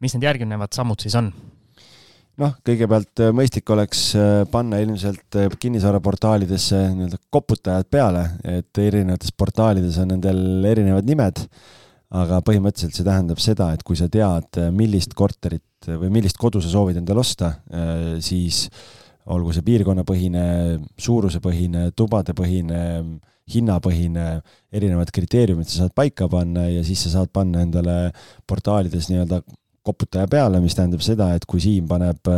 [0.00, 1.32] mis need järgnevad sammud siis on?
[2.40, 8.24] noh, kõigepealt äh, mõistlik oleks äh, panna ilmselt kinnisvaraportaalidesse nii-öelda koputajad peale,
[8.58, 11.44] et erinevates portaalides on nendel erinevad nimed.
[12.10, 16.72] aga põhimõtteliselt see tähendab seda, et kui sa tead, millist korterit või millist kodu sa
[16.72, 17.52] soovid endale osta,
[18.18, 18.64] siis
[19.30, 20.44] olgu see piirkonnapõhine,
[21.00, 22.80] suurusepõhine, tubadepõhine
[23.50, 24.26] hinnapõhine,
[24.74, 27.96] erinevad kriteeriumid sa saad paika panna ja siis sa saad panna endale
[28.50, 29.40] portaalides nii-öelda
[29.86, 32.28] koputaja peale, mis tähendab seda, et kui Siim paneb,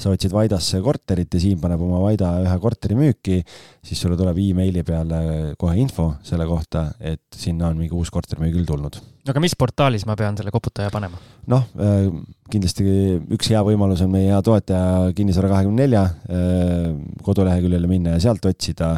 [0.00, 3.42] sa otsid Vaidasse korterit ja Siim paneb oma Vaida ühe korteri müüki,
[3.84, 5.20] siis sulle tuleb emaili peale
[5.60, 8.98] kohe info selle kohta, et sinna on mingi uus korter müügile tulnud.
[9.26, 11.20] aga mis portaalis ma pean selle koputaja panema?
[11.52, 11.68] noh,
[12.50, 12.84] kindlasti
[13.36, 16.04] üks hea võimalus on meie hea toetaja Kinnisvara kahekümne nelja
[17.26, 18.96] koduleheküljele minna ja sealt otsida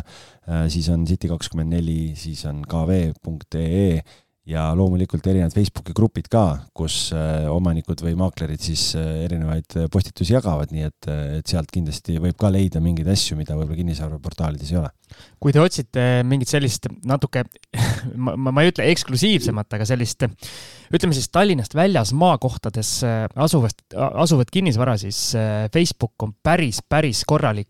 [0.48, 4.00] Äh, siis on City24, siis on kv.ee
[4.48, 6.42] ja loomulikult erinevad Facebooki grupid ka,
[6.76, 11.08] kus äh, omanikud või maaklerid siis äh, erinevaid postitusi jagavad, nii et,
[11.40, 14.92] et sealt kindlasti võib ka leida mingeid asju, mida võib-olla kinnisvaraportaalides ei ole.
[15.42, 17.44] kui te otsite mingit sellist natuke
[18.24, 22.94] ma, ma, ei ütle eksklusiivsemat, aga sellist ütleme siis Tallinnast väljas maakohtades
[23.36, 25.20] asuvast, asuvat kinnisvara, siis
[25.74, 27.68] Facebook on päris, päris korralik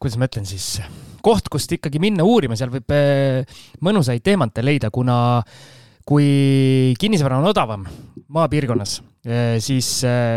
[0.00, 0.78] kuidas ma ütlen siis,
[1.24, 5.16] koht, kust ikkagi minna uurima, seal võib eh, mõnusaid teemante leida, kuna
[6.04, 7.86] kui kinnisvara on odavam
[8.34, 9.88] maapiirkonnas, eh, siis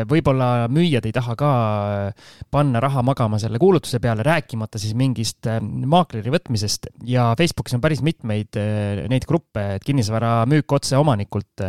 [0.08, 1.52] võib-olla müüjad ei taha ka
[2.54, 6.92] panna raha magama selle kuulutuse peale, rääkimata siis mingist maakleri võtmisest.
[7.10, 8.60] Ja Facebookis on päris mitmeid
[9.12, 11.68] neid gruppe, et kinnisvara müük otse omanikult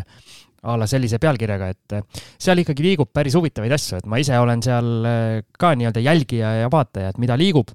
[0.62, 4.38] a la sellise pealkirjaga, et äh, seal ikkagi liigub päris huvitavaid asju, et ma ise
[4.38, 7.70] olen seal äh, ka nii-öelda jälgija ja vaataja, et mida liigub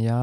[0.00, 0.18] ja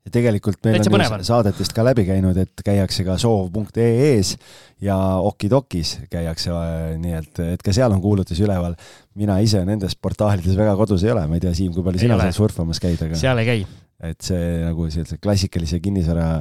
[0.00, 4.36] ja tegelikult meil on ju saadetest ka läbi käinud, et käiakse ka soov.ee-s
[4.84, 4.96] ja
[5.28, 8.76] Okidokis käiakse, äh, nii et, et ka seal on kuulutusi üleval.
[9.20, 12.16] mina ise nendes portaalides väga kodus ei ole, ma ei tea, Siim, kui palju sina
[12.22, 13.66] seal surfamas käid, aga seal ei käi.
[14.10, 16.40] et see nagu sellise klassikalise kinnisvara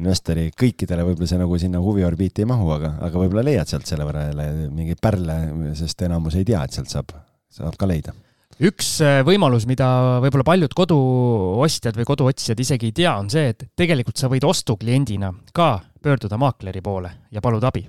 [0.00, 4.06] investori, kõikidele võib-olla see nagu sinna huviorbiiti ei mahu, aga, aga võib-olla leiad sealt selle
[4.08, 5.38] võrra jälle mingeid pärle,
[5.78, 7.12] sest enamus ei tea, et sealt saab,
[7.52, 8.16] saab ka leida.
[8.62, 9.86] üks äh, võimalus, mida
[10.24, 15.34] võib-olla paljud koduostjad või koduotsijad isegi ei tea, on see, et tegelikult sa võid ostukliendina
[15.52, 17.84] ka pöörduda maakleri poole ja paluda abi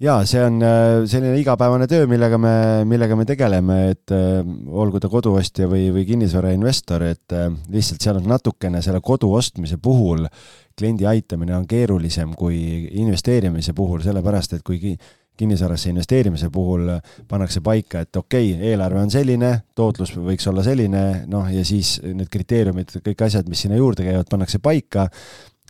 [0.00, 2.54] jaa, see on äh, selline igapäevane töö, millega me,
[2.88, 7.40] millega me tegeleme, et äh, olgu ta koduostja või, või kinnisvarainvestor, et
[7.72, 10.28] lihtsalt seal on natukene selle kodu ostmise puhul
[10.80, 12.60] kliendi aitamine on keerulisem kui
[13.02, 14.96] investeerimise puhul, sellepärast et kui
[15.40, 16.88] kinnisvarasse investeerimise puhul
[17.28, 21.98] pannakse paika, et okei okay,, eelarve on selline, tootlus võiks olla selline, noh, ja siis
[22.04, 25.06] need kriteeriumid, kõik asjad, mis sinna juurde käivad, pannakse paika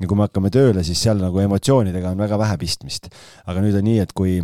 [0.00, 3.10] ja kui me hakkame tööle, siis seal nagu emotsioonidega on väga vähe pistmist.
[3.46, 4.40] aga nüüd on nii, et kui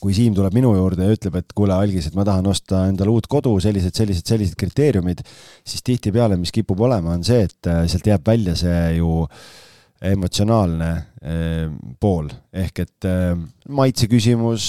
[0.00, 3.12] kui Siim tuleb minu juurde ja ütleb, et kuule, Algis, et ma tahan osta endale
[3.12, 5.20] uut kodu, sellised, sellised, sellised kriteeriumid,
[5.68, 9.26] siis tihtipeale, mis kipub olema, on see, et äh, sealt jääb välja see ju
[10.04, 10.88] emotsionaalne
[11.24, 11.68] eh,
[12.00, 13.32] pool ehk et eh,
[13.74, 14.66] maitse küsimus,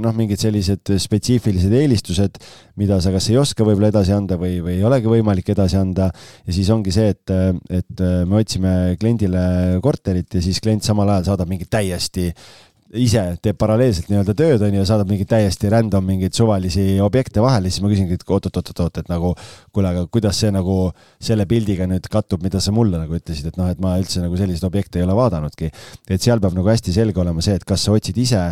[0.00, 2.38] noh, mingid sellised spetsiifilised eelistused,
[2.80, 6.08] mida sa kas ei oska võib-olla edasi anda või, või ei olegi võimalik edasi anda.
[6.46, 7.34] ja siis ongi see, et,
[7.68, 9.42] et me otsime kliendile
[9.84, 12.48] korterit ja siis klient samal ajal saadab mingi täiesti äh,
[12.96, 17.68] ise teeb paralleelselt nii-öelda tööd, on ju, saadab mingeid täiesti random mingeid suvalisi objekte vahele,
[17.68, 19.34] siis ma küsingi, et oot-oot-oot-oot, et nagu
[19.74, 20.78] kuule, aga kuidas see nagu
[21.20, 24.40] selle pildiga nüüd kattub, mida sa mulle nagu ütlesid, et noh, et ma üldse nagu
[24.40, 25.70] selliseid objekte ei ole vaadanudki.
[26.08, 28.42] et seal peab nagu hästi selge olema see, et kas sa otsid ise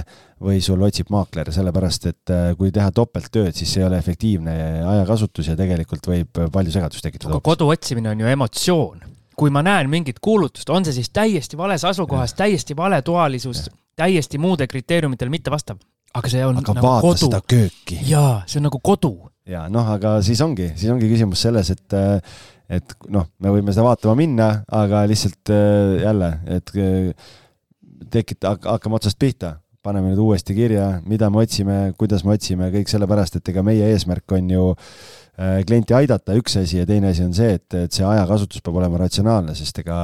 [0.43, 4.57] või sul otsib maakler, sellepärast et äh, kui teha topelttööd, siis see ei ole efektiivne
[4.85, 7.41] ajakasutus ja tegelikult võib palju segadust tekitada.
[7.41, 9.06] kodu otsimine on ju emotsioon
[9.37, 14.41] kui ma näen mingit kuulutust, on see siis täiesti vales asukohas, täiesti vale toalisus, täiesti
[14.41, 15.81] muude kriteeriumitele mitte vastav,
[16.15, 17.23] aga see on aga nagu vaata kodu.
[17.27, 18.01] seda kööki.
[18.09, 19.15] jaa, see on nagu kodu.
[19.47, 21.99] ja noh, aga siis ongi, siis ongi küsimus selles, et
[22.67, 25.53] et noh, me võime seda vaatama minna, aga lihtsalt
[26.03, 26.73] jälle, et
[28.11, 32.91] tekita, hakkame otsast pihta, paneme nüüd uuesti kirja, mida me otsime, kuidas me otsime, kõik
[32.91, 34.67] sellepärast, et ega meie eesmärk on ju
[35.37, 39.03] klienti aidata, üks asi ja teine asi on see, et, et see ajakasutus peab olema
[39.03, 39.99] ratsionaalne, sest ega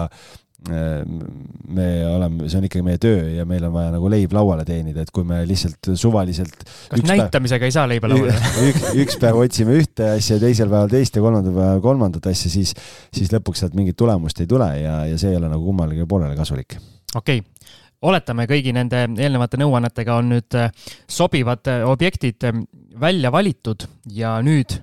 [0.68, 5.02] me oleme, see on ikkagi meie töö ja meil on vaja nagu leib lauale teenida,
[5.02, 6.62] et kui me lihtsalt suvaliselt.
[6.90, 8.36] kas näitamisega päev, ei saa leiba lauale
[8.68, 12.74] üks, üks päev otsime ühte asja, teisel päeval teist ja kolmandal päeval kolmandat asja, siis,
[13.14, 16.38] siis lõpuks sealt mingit tulemust ei tule ja, ja see ei ole nagu kummalegi poolele
[16.38, 16.78] kasulik.
[17.16, 20.70] okei okay., oletame, kõigi nende eelnevate nõuannetega on nüüd äh,
[21.10, 22.62] sobivad äh, objektid äh,
[23.00, 24.78] välja valitud ja nüüd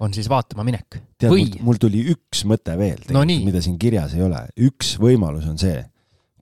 [0.00, 0.98] on siis vaatama minek.
[1.18, 4.42] tead Või..., mul tuli üks mõte veel no, mida siin kirjas ei ole.
[4.68, 5.80] üks võimalus on see,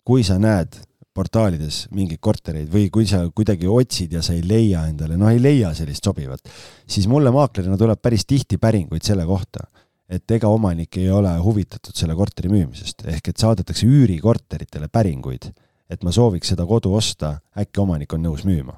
[0.07, 0.81] kui sa näed
[1.15, 5.39] portaalides mingeid kortereid või kui sa kuidagi otsid ja sa ei leia endale, noh, ei
[5.43, 6.43] leia sellist sobivat,
[6.91, 9.69] siis mulle maaklerina tuleb päris tihti päringuid selle kohta,
[10.11, 15.53] et ega omanik ei ole huvitatud selle korteri müümisest, ehk et saadetakse üürikorteritele päringuid,
[15.87, 18.75] et ma sooviks seda kodu osta, äkki omanik on nõus müüma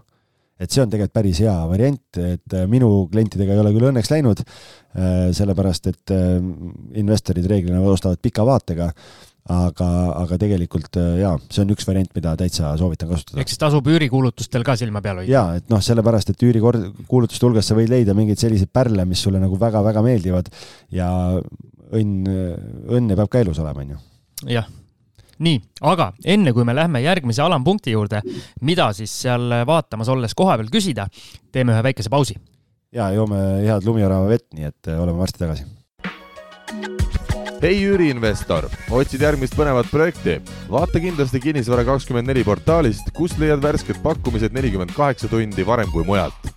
[0.56, 4.10] et see on tegelikult päris hea variant, et äh, minu klientidega ei ole küll õnneks
[4.12, 6.36] läinud, äh, sellepärast et äh,
[7.02, 8.88] investorid reeglina ostavad pika vaatega,
[9.52, 9.88] aga,
[10.24, 13.38] aga tegelikult jaa, see on üks variant, mida täitsa soovitan kasutada.
[13.38, 15.30] ehk siis tasub üürikuulutustel ka silma peal hoida?
[15.30, 19.42] jaa, et noh, sellepärast, et üürikuulutuste hulgas sa võid leida mingeid selliseid pärle, mis sulle
[19.42, 20.50] nagu väga-väga meeldivad
[20.94, 22.26] ja õnn,
[22.90, 24.02] õnn peab ka elus olema, on ju.
[24.56, 24.66] jah
[25.42, 28.22] nii, aga enne kui me lähme järgmise alampunkti juurde,
[28.66, 31.08] mida siis seal vaatamas olles kohapeal küsida,
[31.52, 32.38] teeme ühe väikese pausi.
[32.92, 35.64] ja joome head lumiorava vett, nii et äh, oleme varsti tagasi.
[37.62, 40.40] hei üüriinvestor, otsid järgmist põnevat projekti?
[40.70, 46.04] vaata kindlasti Kinnisvara kakskümmend neli portaalist, kust leiad värsked pakkumised nelikümmend kaheksa tundi varem kui
[46.04, 46.55] mujalt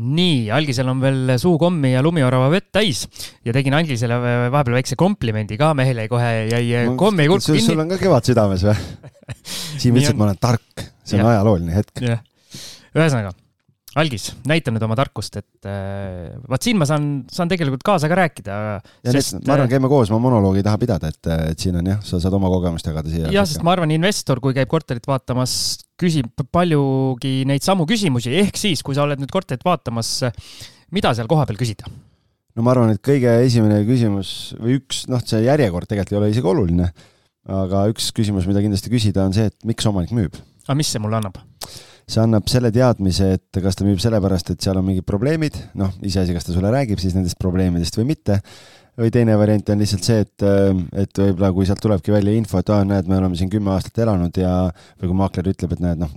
[0.00, 3.04] nii, Algisel on veel suukommi ja lumiorava vett täis
[3.46, 4.18] ja tegin Algisele
[4.50, 7.62] vahepeal väikse komplimendi ka, mehel jäi kohe, jäi kommi kurk kinni.
[7.62, 8.76] sul on ka kevad südames või?
[9.80, 11.30] Siim ütles, et ma olen tark, see on ja.
[11.36, 12.04] ajalooline hetk.
[12.94, 13.34] ühesõnaga
[14.00, 18.18] algis, näita nüüd oma tarkust, et äh, vaat siin ma saan, saan tegelikult kaasa ka
[18.18, 18.56] rääkida.
[19.06, 21.92] ja sest, ma arvan, käime koos, ma monoloogi ei taha pidada, et, et siin on
[21.92, 23.30] jah, sa saad oma kogemust jagada siia.
[23.34, 25.54] jah, sest ma arvan, investor, kui käib korterit vaatamas,
[26.00, 30.16] küsib paljugi neid samu küsimusi, ehk siis, kui sa oled nüüd korterit vaatamas,
[30.94, 31.90] mida seal kohapeal küsida?
[32.54, 36.30] no ma arvan, et kõige esimene küsimus või üks, noh, see järjekord tegelikult ei ole
[36.30, 36.90] isegi oluline,
[37.50, 40.38] aga üks küsimus, mida kindlasti küsida, on see, et miks omanik müüb.
[40.66, 41.40] Aga mis see mulle annab?
[42.04, 45.92] see annab selle teadmise, et kas ta müüb sellepärast, et seal on mingid probleemid, noh,
[46.04, 48.40] iseasi, kas ta sulle räägib siis nendest probleemidest või mitte,
[49.00, 50.44] või teine variant on lihtsalt see, et,
[51.00, 54.04] et võib-olla kui sealt tulebki välja info, et aa, näed, me oleme siin kümme aastat
[54.04, 54.52] elanud ja
[55.00, 56.12] või kui maakler ütleb, et näed, noh,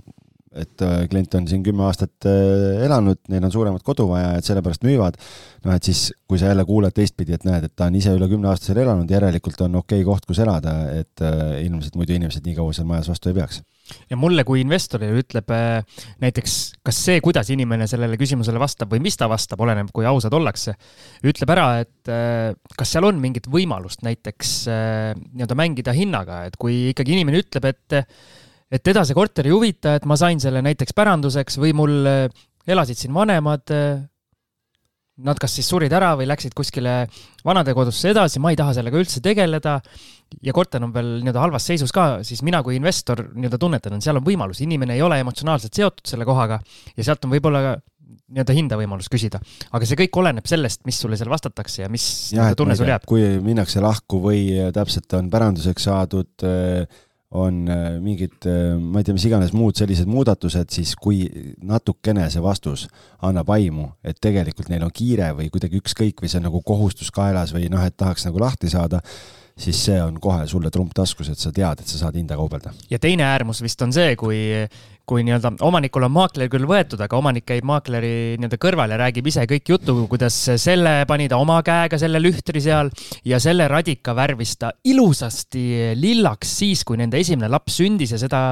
[0.58, 4.48] et äh, klient on siin kümme aastat äh, elanud, neil on suuremat kodu vaja, et
[4.48, 5.18] sellepärast müüvad,
[5.64, 8.28] noh et siis, kui sa jälle kuuled teistpidi, et näed, et ta on ise üle
[8.30, 12.16] kümne aasta seal elanud, järelikult on okei okay koht, kus elada, et äh, ilmselt muidu
[12.16, 13.60] inimesed nii kaua seal majas vastu ei peaks.
[14.10, 15.48] Ja mulle kui investorile ütleb
[16.20, 20.34] näiteks, kas see, kuidas inimene sellele küsimusele vastab või mis ta vastab, oleneb, kui ausad
[20.36, 20.74] ollakse,
[21.24, 22.10] ütleb ära, et
[22.76, 27.96] kas seal on mingit võimalust näiteks nii-öelda mängida hinnaga, et kui ikkagi inimene ütleb, et
[28.72, 32.46] et teda see korter ei huvita, et ma sain selle näiteks päranduseks või mul äh,
[32.68, 33.66] elasid siin vanemad.
[33.74, 34.06] Äh,
[35.18, 37.08] nad kas siis surid ära või läksid kuskile
[37.46, 39.80] vanadekodusse edasi, ma ei taha sellega üldse tegeleda
[40.46, 44.06] ja korter on veel nii-öelda halvas seisus ka, siis mina kui investor nii-öelda tunnetan, et
[44.06, 46.60] seal on võimalus, inimene ei ole emotsionaalselt seotud selle kohaga
[46.94, 47.80] ja sealt on võib-olla
[48.28, 49.40] nii-öelda hinda võimalus küsida.
[49.72, 53.06] aga see kõik oleneb sellest, mis sulle seal vastatakse ja mis ja, tunne sul jääb.
[53.08, 56.84] kui minnakse lahku või täpselt on päranduseks saadud äh,
[57.30, 61.26] on äh, mingid, äh, ma ei tea, mis iganes muud sellised muudatused, siis kui
[61.60, 62.86] natukene see vastus
[63.24, 67.12] annab aimu, et tegelikult neil on kiire või kuidagi ükskõik või see on nagu kohustus
[67.12, 69.02] kaelas või noh, et tahaks nagu lahti saada,
[69.58, 72.72] siis see on kohe sulle trump taskus, et sa tead, et sa saad hinda kaubelda.
[72.88, 74.40] ja teine äärmus vist on see, kui,
[75.08, 79.30] kui nii-öelda omanikul on maakler küll võetud, aga omanik käib maakleri nii-öelda kõrval ja räägib
[79.30, 82.92] ise kõik jutu, kuidas selle pani ta oma käega, selle lühtri seal
[83.28, 88.42] ja selle radika värvis ta ilusasti lillaks siis, kui nende esimene laps sündis ja seda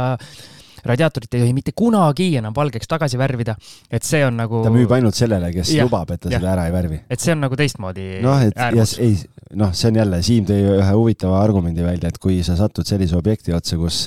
[0.87, 3.57] radiaatorit ei tohi mitte kunagi enam valgeks tagasi värvida,
[3.91, 4.63] et see on nagu.
[4.65, 6.39] ta müüb ainult sellele, kes ja, lubab, et ta ja.
[6.39, 7.01] selle ära ei värvi.
[7.11, 8.09] et see on nagu teistmoodi.
[8.25, 9.17] noh, et ja ei,
[9.59, 13.19] noh, see on jälle, Siim tõi ühe huvitava argumendi välja, et kui sa satud sellise
[13.19, 14.05] objekti otsa, kus,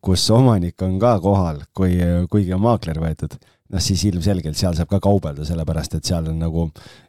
[0.00, 1.96] kus omanik on ka kohal, kui,
[2.32, 3.36] kuigi on maakler võetud
[3.70, 6.66] noh, siis ilmselgelt seal saab ka kaubelda, sellepärast et seal on nagu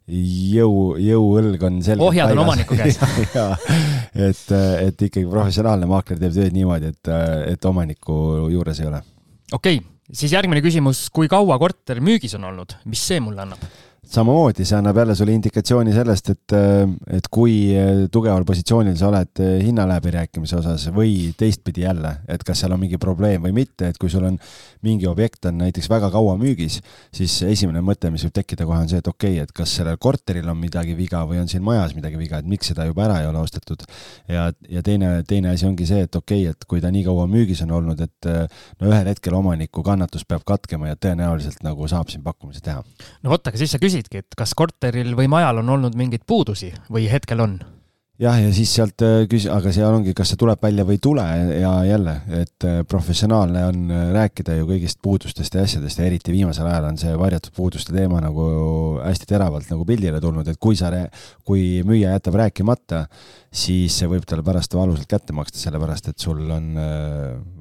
[0.08, 6.58] jõu, jõuõlg on selgelt ohjad on omaniku käes et, et ikkagi professionaalne maakler teeb tööd
[6.58, 7.13] niimoodi, et,
[7.54, 8.17] et omaniku
[8.54, 9.01] juures ei ole.
[9.51, 13.65] okei okay., siis järgmine küsimus, kui kaua korter müügis on olnud, mis see mulle annab?
[14.12, 16.56] Samamoodi, see annab jälle sulle indikatsiooni sellest, et,
[17.17, 17.54] et kui
[18.12, 23.43] tugeval positsioonil sa oled hinnaläbirääkimise osas või teistpidi jälle, et kas seal on mingi probleem
[23.47, 24.39] või mitte, et kui sul on
[24.86, 26.80] mingi objekt on näiteks väga kaua müügis,
[27.13, 30.00] siis esimene mõte, mis võib tekkida kohe, on see, et okei okay,, et kas sellel
[30.02, 33.21] korteril on midagi viga või on siin majas midagi viga, et miks seda juba ära
[33.21, 33.86] ei ole ostetud.
[34.28, 37.28] ja, ja teine, teine asi ongi see, et okei okay,, et kui ta nii kaua
[37.32, 38.30] müügis on olnud, et
[38.82, 42.84] no ühel hetkel omaniku kannatus peab katkema ja tõenäoliselt nagu saab siin pakkumise teha.
[43.24, 46.74] no vot, aga siis sa küsidki, et kas korteril või majal on olnud mingeid puudusi
[46.90, 47.60] või hetkel on?
[48.21, 51.01] Jah, ja siis sealt äh, küs-, aga seal ongi, kas see tuleb välja või ei
[51.03, 51.23] tule
[51.57, 56.34] ja jälle, et äh, professionaalne on äh, rääkida ju kõigist puudustest ja asjadest ja eriti
[56.34, 58.45] viimasel ajal on see varjatud puuduste teema nagu
[59.01, 60.91] hästi teravalt nagu pildile tulnud, et kui sa,
[61.47, 63.05] kui müüja jätab rääkimata,
[63.51, 66.69] siis see võib talle pärast valusalt kätte maksta, sellepärast et sul on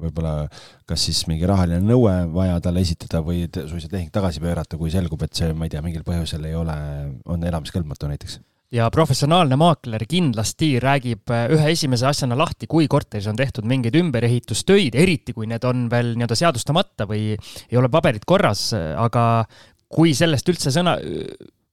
[0.03, 0.45] võib-olla
[0.87, 5.25] kas siis mingi rahaline nõue vaja talle esitada või suisa tehing tagasi pöörata, kui selgub,
[5.25, 6.77] et see, ma ei tea, mingil põhjusel ei ole,
[7.25, 8.39] on elamiskõlbmatu näiteks
[8.71, 13.97] ja professionaalne maakler kindlasti räägib äh, ühe esimese asjana lahti, kui korteris on tehtud mingeid
[13.99, 19.43] ümberehitustöid, eriti kui need on veel nii-öelda seadustamata või ei ole paberid korras, aga
[19.91, 20.95] kui sellest üldse sõna,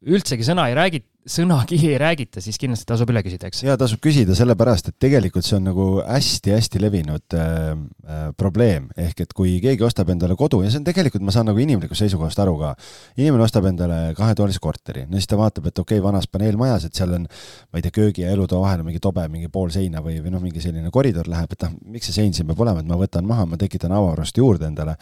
[0.09, 3.63] üldsegi sõna ei räägi, sõnagi ei räägita, siis kindlasti tasub üle küsida, eks?
[3.67, 9.25] jaa, tasub küsida, sellepärast et tegelikult see on nagu hästi-hästi levinud äh, äh, probleem, ehk
[9.25, 12.39] et kui keegi ostab endale kodu ja see on tegelikult, ma saan nagu inimlikust seisukohast
[12.45, 12.73] aru ka,
[13.19, 17.01] inimene ostab endale kahetoalise korteri, no siis ta vaatab, et okei okay,, vanas paneelmajas, et
[17.01, 20.03] seal on, ma ei tea, köögi ja elutoa vahel on mingi tobe, mingi pool seina
[20.05, 22.85] või, või noh, mingi selline koridor läheb, et noh, miks see sein siin peab olema,
[22.85, 24.95] et ma võtan maha, ma tekitan avarust juurde endale.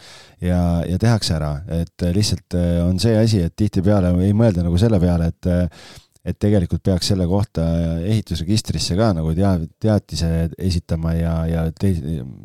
[0.43, 4.79] Ja, ja tehakse ära, et lihtsalt äh, on see asi, et tihtipeale ei mõelda nagu
[4.81, 5.51] selle peale, et
[6.27, 7.63] et tegelikult peaks selle kohta
[8.03, 11.93] ehitusregistrisse ka nagu tea-, teatise esitama ja, ja te,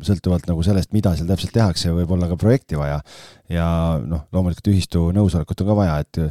[0.05, 3.01] sõltuvalt nagu sellest, mida seal täpselt tehakse, võib olla ka projekti vaja.
[3.51, 3.67] ja
[4.07, 6.21] noh, loomulikult ühistu nõusolekut on ka vaja, et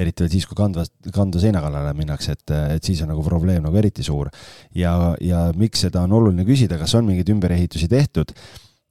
[0.00, 3.62] eriti veel siis, kui kandva, kandva seina kallale minnakse, et, et siis on nagu probleem
[3.64, 4.32] nagu eriti suur.
[4.74, 8.32] ja, ja miks seda on oluline küsida, kas on mingeid ümberehitusi tehtud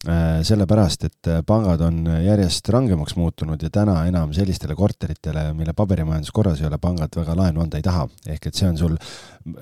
[0.02, 6.32] sellepärast, et äh, pangad on järjest rangemaks muutunud ja täna enam sellistele korteritele, mille paberimajandus
[6.34, 8.08] korras ei ole, pangad väga laenu anda ei taha.
[8.26, 8.96] ehk et see on sul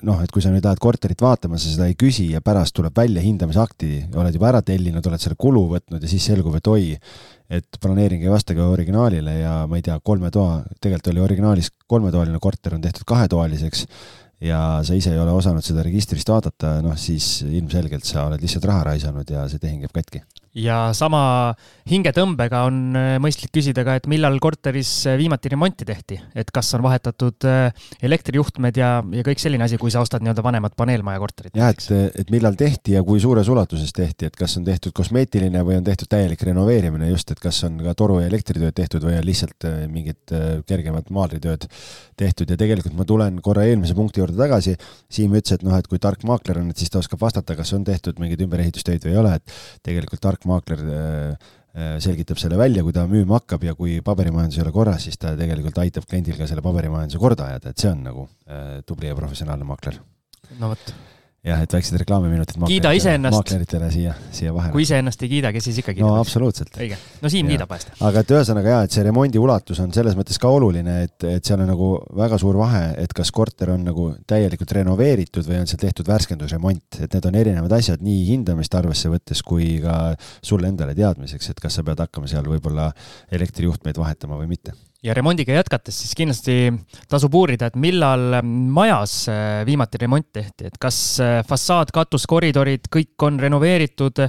[0.01, 2.95] noh, et kui sa nüüd lähed korterit vaatama, sa seda ei küsi ja pärast tuleb
[2.95, 6.95] välja hindamisakti, oled juba ära tellinud, oled selle kulu võtnud ja siis selgub, et oi,
[7.49, 12.39] et planeering ei vastagi originaalile ja ma ei tea, kolme toa, tegelikult oli originaalis kolmetoaline
[12.39, 13.87] korter on tehtud kahetoaliseks
[14.41, 18.67] ja sa ise ei ole osanud seda registrist vaadata, noh siis ilmselgelt sa oled lihtsalt
[18.69, 20.23] raha raisanud ja see tehing jääb katki
[20.57, 21.53] ja sama
[21.89, 26.71] hingetõmbega on äh, mõistlik küsida ka, et millal korteris äh, viimati remonti tehti, et kas
[26.77, 31.21] on vahetatud äh, elektrijuhtmed ja, ja kõik selline asi, kui sa ostad nii-öelda vanemat paneelmaja
[31.21, 31.55] korterit.
[31.57, 35.63] jah, et, et millal tehti ja kui suures ulatuses tehti, et kas on tehtud kosmeetiline
[35.65, 39.19] või on tehtud täielik renoveerimine just, et kas on ka toru ja elektritööd tehtud või
[39.19, 40.35] on lihtsalt mingid
[40.69, 41.69] kergemad maalritööd
[42.19, 44.75] tehtud ja tegelikult ma tulen korra eelmise punkti juurde tagasi.
[45.11, 47.71] Siim ütles, et noh, et kui tark maakler on, et siis ta oskab vastata, kas
[47.77, 52.59] on tehtud mingeid ümberehitustöid või ei ole, et tegelikult tark maakler äh, äh, selgitab selle
[52.59, 56.07] välja, kui ta müüma hakkab ja kui paberimajandus ei ole korras, siis ta tegelikult aitab
[56.09, 59.99] kliendil ka selle paberimajanduse korda ajada, et see on nagu äh, tubli ja professionaalne maakler.
[60.59, 60.93] no vot
[61.45, 62.57] jah, et väiksed reklaamiminutid.
[62.67, 63.35] kiida iseennast.
[63.37, 64.73] maakleritele siia, siia vahele.
[64.75, 66.09] kui iseennast ei kiida, kes siis ikka kiidab?
[66.09, 66.73] no absoluutselt.
[66.75, 67.93] õige, no Siim kiidab vahest.
[68.09, 71.51] aga et ühesõnaga jaa, et see remondi ulatus on selles mõttes ka oluline, et, et
[71.51, 75.71] seal on nagu väga suur vahe, et kas korter on nagu täielikult renoveeritud või on
[75.71, 79.99] seal tehtud värskendusremont, et need on erinevad asjad nii hindamist arvesse võttes kui ka
[80.43, 82.91] sulle endale teadmiseks, et kas sa pead hakkama seal võib-olla
[83.31, 86.55] elektrijuhtmeid vahetama või mitte ja remondiga jätkates, siis kindlasti
[87.09, 89.13] tasub uurida, et millal majas
[89.67, 90.97] viimati remont tehti, et kas
[91.47, 94.19] fassaad, katus, koridorid, kõik on renoveeritud,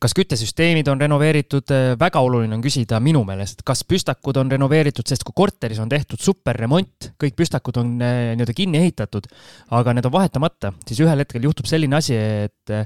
[0.00, 5.26] kas küttesüsteemid on renoveeritud, väga oluline on küsida minu meelest, kas püstakud on renoveeritud, sest
[5.28, 9.28] kui korteris on tehtud superremont, kõik püstakud on äh, nii-öelda kinni ehitatud,
[9.76, 12.76] aga need on vahetamata, siis ühel hetkel juhtub selline asi, et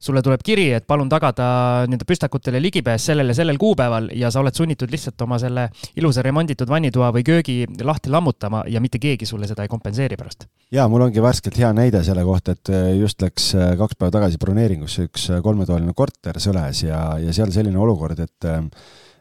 [0.00, 1.46] sulle tuleb kiri, et palun tagada
[1.90, 5.66] nende püstakutele ligipääs sellel ja sellel kuupäeval ja sa oled sunnitud lihtsalt oma selle
[6.00, 10.48] ilusa remonditud vannitoa või köögi lahti lammutama ja mitte keegi sulle seda ei kompenseeri pärast.
[10.72, 14.16] ja mul ongi värskelt hea näide selle kohta, et äh, just läks äh, kaks päeva
[14.16, 18.52] tagasi broneeringusse üks äh, kolmetoaline korter Sõles ja, ja seal selline olukord, et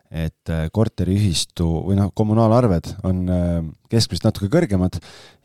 [0.09, 3.19] et korteriühistu või noh, kommunaalarved on
[3.93, 4.97] keskmisest natuke kõrgemad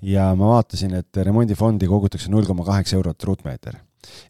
[0.09, 3.77] ja ma vaatasin, et remondifondi kogutakse null koma kaheksa eurot ruutmeeter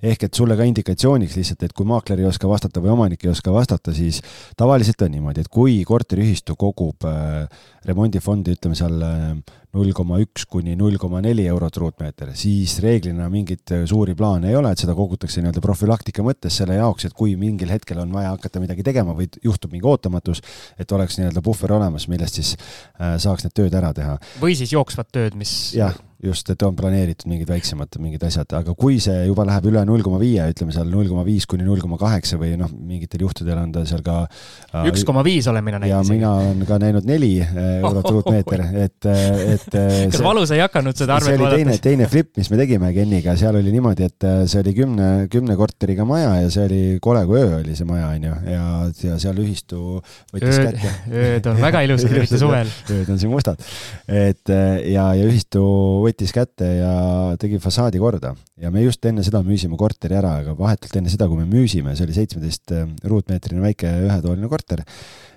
[0.02, 3.32] ehk et sulle ka indikatsiooniks lihtsalt, et kui maakler ei oska vastata või omanik ei
[3.32, 4.20] oska vastata, siis
[4.56, 7.44] tavaliselt on niimoodi, et kui korteriühistu kogub äh,
[7.88, 9.34] remondifondi, ütleme seal äh,
[9.74, 14.52] null koma üks kuni null koma neli eurot ruutmeeter, siis reeglina mingeid äh, suuri plaane
[14.52, 18.14] ei ole, et seda kogutakse nii-öelda profülaktika mõttes selle jaoks, et kui mingil hetkel on
[18.14, 20.42] vaja hakata midagi tegema või juhtub mingi ootamatus,
[20.78, 22.54] et oleks nii-öelda puhver olemas, millest siis
[22.98, 24.18] saaks need tööd ära teha.
[24.40, 28.76] või siis jooksvad tööd, mis jah, just, et on planeeritud mingid väiksemad mingid asjad, aga
[28.78, 31.82] kui see juba läheb üle null koma viie, ütleme seal null koma viis kuni null
[31.82, 35.64] koma kaheksa või noh, mingitel juhtudel on ta seal ka äh, üks koma viis olen
[35.66, 35.92] mina näinud.
[35.92, 40.52] ja mina olen ka näinud neli eurot ruutmeeter, et, et et äh, kas see, valus
[40.54, 41.62] ei hakanud seda arvet vaadates?
[41.62, 45.08] teine, teine flip, mis me tegime Kenniga, seal oli niimoodi, et äh, see oli kümne,
[45.32, 48.66] kümne korteriga maja ja see oli kole kui öö oli see maja, onju, ja,
[49.08, 50.00] ja seal ühistu
[50.32, 50.94] võttis ööd, kätte.
[51.24, 52.72] ööd on väga ilusad, eriti suvel.
[52.96, 53.64] ööd on siin mustad.
[54.08, 55.64] et äh, ja, ja ühistu
[56.04, 56.94] võttis kätte ja
[57.40, 58.34] tegi fassaadi korda.
[58.60, 61.96] Ja me just enne seda müüsime korteri ära, aga vahetult enne seda, kui me müüsime,
[61.96, 64.84] see oli seitsmeteist ruutmeetrine väike ühetoaline korter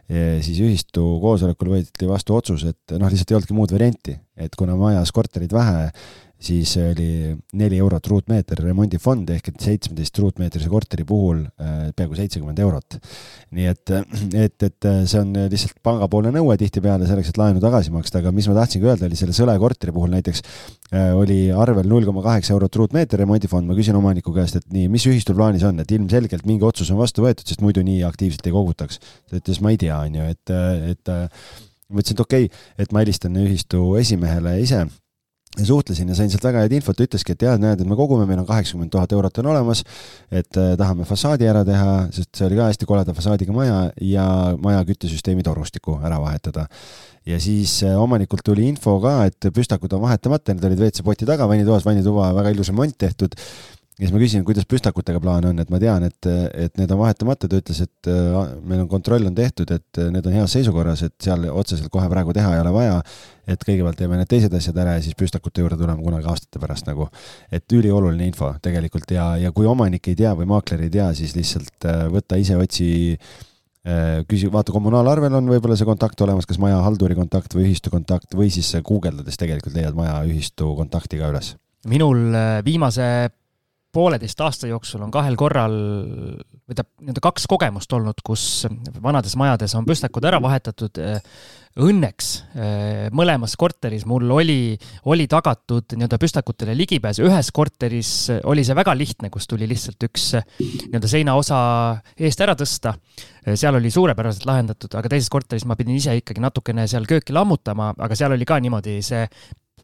[0.07, 4.77] siis ühistu koosolekul võeti vastu otsus, et noh, lihtsalt ei olnudki muud varianti, et kuna
[4.79, 5.89] majas korterid vähe,
[6.39, 12.59] siis oli neli eurot ruutmeeter remondifond ehk et seitsmeteist ruutmeetrise korteri puhul äh, peaaegu seitsekümmend
[12.61, 12.97] eurot.
[13.57, 13.93] nii et,
[14.37, 18.49] et, et see on lihtsalt pangapoolne nõue tihtipeale selleks, et laenu tagasi maksta, aga mis
[18.49, 20.43] ma tahtsingi öelda, oli selle Sõle korteri puhul näiteks
[20.93, 24.91] äh, oli arvel null koma kaheksa eurot ruutmeeter remondifond, ma küsin omaniku käest, et nii,
[24.93, 28.45] mis ühistul plaanis on, et ilmselgelt mingi otsus on vastu võetud, sest muidu nii aktiivselt
[28.45, 29.01] ei kogutaks.
[29.25, 30.55] ta ütles, ma ei tea, on ju, et,
[30.93, 34.85] et ma ütlesin, et okei okay,, et ma helistan ühistu esimehele ise
[35.57, 38.27] ja suhtlesin ja sain sealt väga head infot, ütleski, et jah, näed, et me kogume,
[38.29, 39.83] meil on kaheksakümmend tuhat eurot on olemas,
[40.31, 44.27] et äh, tahame fassaadi ära teha, sest see oli ka hästi koleda fassaadiga maja ja
[44.61, 46.67] maja küttesüsteemi torustiku ära vahetada.
[47.27, 51.47] ja siis äh, omanikult tuli info ka, et püstakud on vahetamata, need olid WC-poti taga
[51.49, 53.35] vannitoas, vannituba väga ilus remont tehtud
[53.97, 56.99] ja siis ma küsin, kuidas püstakutega plaan on, et ma tean, et, et need on
[56.99, 60.53] vahetamata, ta ütles, et äh, meil on kontroll on tehtud, et äh, need on heas
[60.53, 63.01] seisukorras, et seal otseselt kohe praegu teha ei ole vaja.
[63.47, 66.85] et kõigepealt teeme need teised asjad ära ja siis püstakute juurde tuleme kunagi aastate pärast
[66.89, 67.07] nagu.
[67.51, 71.33] et ülioluline info tegelikult ja, ja kui omanik ei tea või maakler ei tea, siis
[71.35, 73.17] lihtsalt äh, võta ise, otsi
[74.27, 78.35] küsi, vaata kommunaalarvel on võib-olla see kontakt olemas, kas maja halduri kontakt või ühistu kontakt
[78.35, 81.53] või siis guugeldades tegelikult leiad maja ühistu kontakti ka üles.
[81.87, 82.35] minul
[82.67, 83.07] viimase
[83.93, 85.75] pooleteist aasta jooksul on kahel korral,
[86.67, 88.65] või tähendab, nii-öelda kaks kogemust olnud, kus
[89.03, 90.99] vanades majades on püstakud ära vahetatud.
[91.77, 92.29] Õnneks
[93.13, 94.73] mõlemas korteris mul oli,
[95.05, 98.11] oli tagatud nii-öelda püstakutele ligipääs, ühes korteris
[98.49, 101.59] oli see väga lihtne, kus tuli lihtsalt üks nii-öelda seinaosa
[102.17, 102.97] eest ära tõsta.
[103.53, 107.93] seal oli suurepäraselt lahendatud, aga teises korteris ma pidin ise ikkagi natukene seal kööki lammutama,
[107.97, 109.23] aga seal oli ka niimoodi see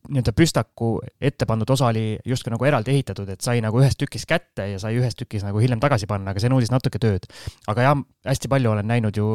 [0.09, 4.25] nii-öelda püstaku ette pandud osa oli justkui nagu eraldi ehitatud, et sai nagu ühes tükis
[4.29, 7.29] kätte ja sai ühes tükis nagu hiljem tagasi panna, aga see nõudis natuke tööd.
[7.67, 9.27] aga jah, hästi palju olen näinud ju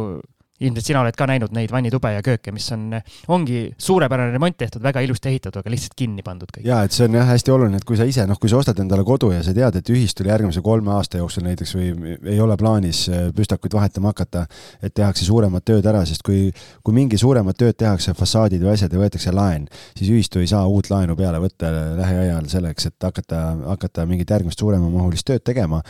[0.61, 2.91] ilmselt sina oled ka näinud neid vannitube ja kööke, mis on,
[3.35, 6.67] ongi suurepärane remont tehtud, väga ilusti ehitatud, aga lihtsalt kinni pandud kõik.
[6.67, 8.81] ja et see on jah hästi oluline, et kui sa ise, noh, kui sa ostad
[8.83, 12.59] endale kodu ja sa tead, et ühistul järgmise kolme aasta jooksul näiteks või ei ole
[12.59, 14.47] plaanis äh, püstakuid vahetama hakata,
[14.83, 16.49] et tehakse suuremad tööd ära, sest kui,
[16.83, 20.67] kui mingi suuremad tööd tehakse, fassaadid või asjad ja võetakse laen, siis ühistu ei saa
[20.67, 23.45] uut laenu peale võtta lähiajal selleks, et hakata,
[23.75, 25.83] hakata mingit järgmist suuremamahulist tööd tegema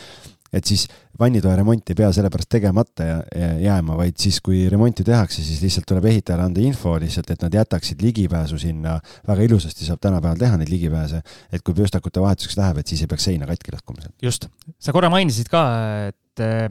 [0.53, 0.87] et siis
[1.19, 3.07] vannitoa remont ei pea sellepärast tegemata
[3.61, 7.59] jääma, vaid siis, kui remonti tehakse, siis lihtsalt tuleb ehitajale anda info lihtsalt, et nad
[7.59, 11.23] jätaksid ligipääsu sinna, väga ilusasti saab tänapäeval teha neid ligipääse,
[11.53, 14.17] et kui püstakute vahetuseks läheb, et siis ei peaks seina katki lõhkuma sealt.
[14.23, 15.65] just, sa korra mainisid ka,
[16.13, 16.69] et eh,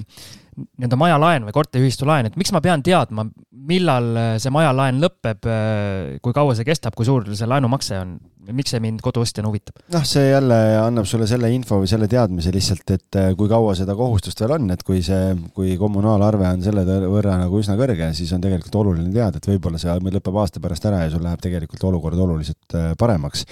[0.57, 3.27] nii-öelda majalaen või korteriühistu laen, et miks ma pean teadma,
[3.67, 8.17] millal see majalaen lõpeb, eh, kui kaua see kestab, kui suur see laenumakse on?
[8.55, 9.79] Miks see mind koduostjana huvitab?
[9.93, 13.73] noh, see jälle annab sulle selle info või selle teadmise lihtsalt, et äh, kui kaua
[13.77, 18.11] seda kohustust veel on, et kui see, kui kommunaalarve on selle võrra nagu üsna kõrge,
[18.17, 21.43] siis on tegelikult oluline teada, et võib-olla see lõpeb aasta pärast ära ja sul läheb
[21.43, 23.45] tegelikult olukord oluliselt äh, paremaks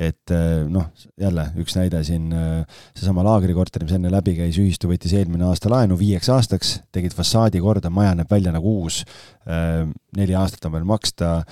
[0.00, 0.86] et äh, noh,
[1.20, 2.30] jälle üks näide siin,
[2.96, 7.60] seesama laagrikorter, mis enne läbi käis, ühistu võttis eelmine aasta laenu viieks aastaks, tegid fassaadi
[7.60, 9.02] korda, maja näeb välja nagu uus,
[10.16, 11.42] neli aastat on veel maksta,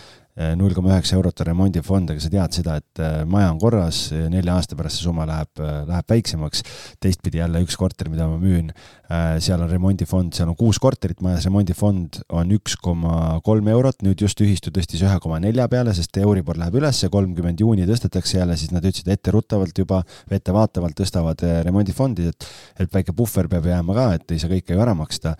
[0.58, 4.00] null koma üheksa eurot on remondifond, aga sa tead seda, et äh, maja on korras,
[4.30, 6.62] nelja aasta pärast see summa läheb, äh, läheb väiksemaks.
[7.02, 8.70] teistpidi jälle üks korter, mida ma müün,
[9.10, 14.04] äh, seal on remondifond, seal on kuus korterit majas, remondifond on üks koma kolm eurot,
[14.06, 18.38] nüüd just ühistu tõstis ühe koma nelja peale, sest Euribor läheb üles, kolmkümmend juuni tõstetakse
[18.38, 22.46] jälle, siis nad ütlesid etteruttavalt juba, ettevaatavalt tõstavad remondifondi, et,
[22.78, 25.34] et väike puhver peab jääma ka, et ei saa kõike ju ära maksta.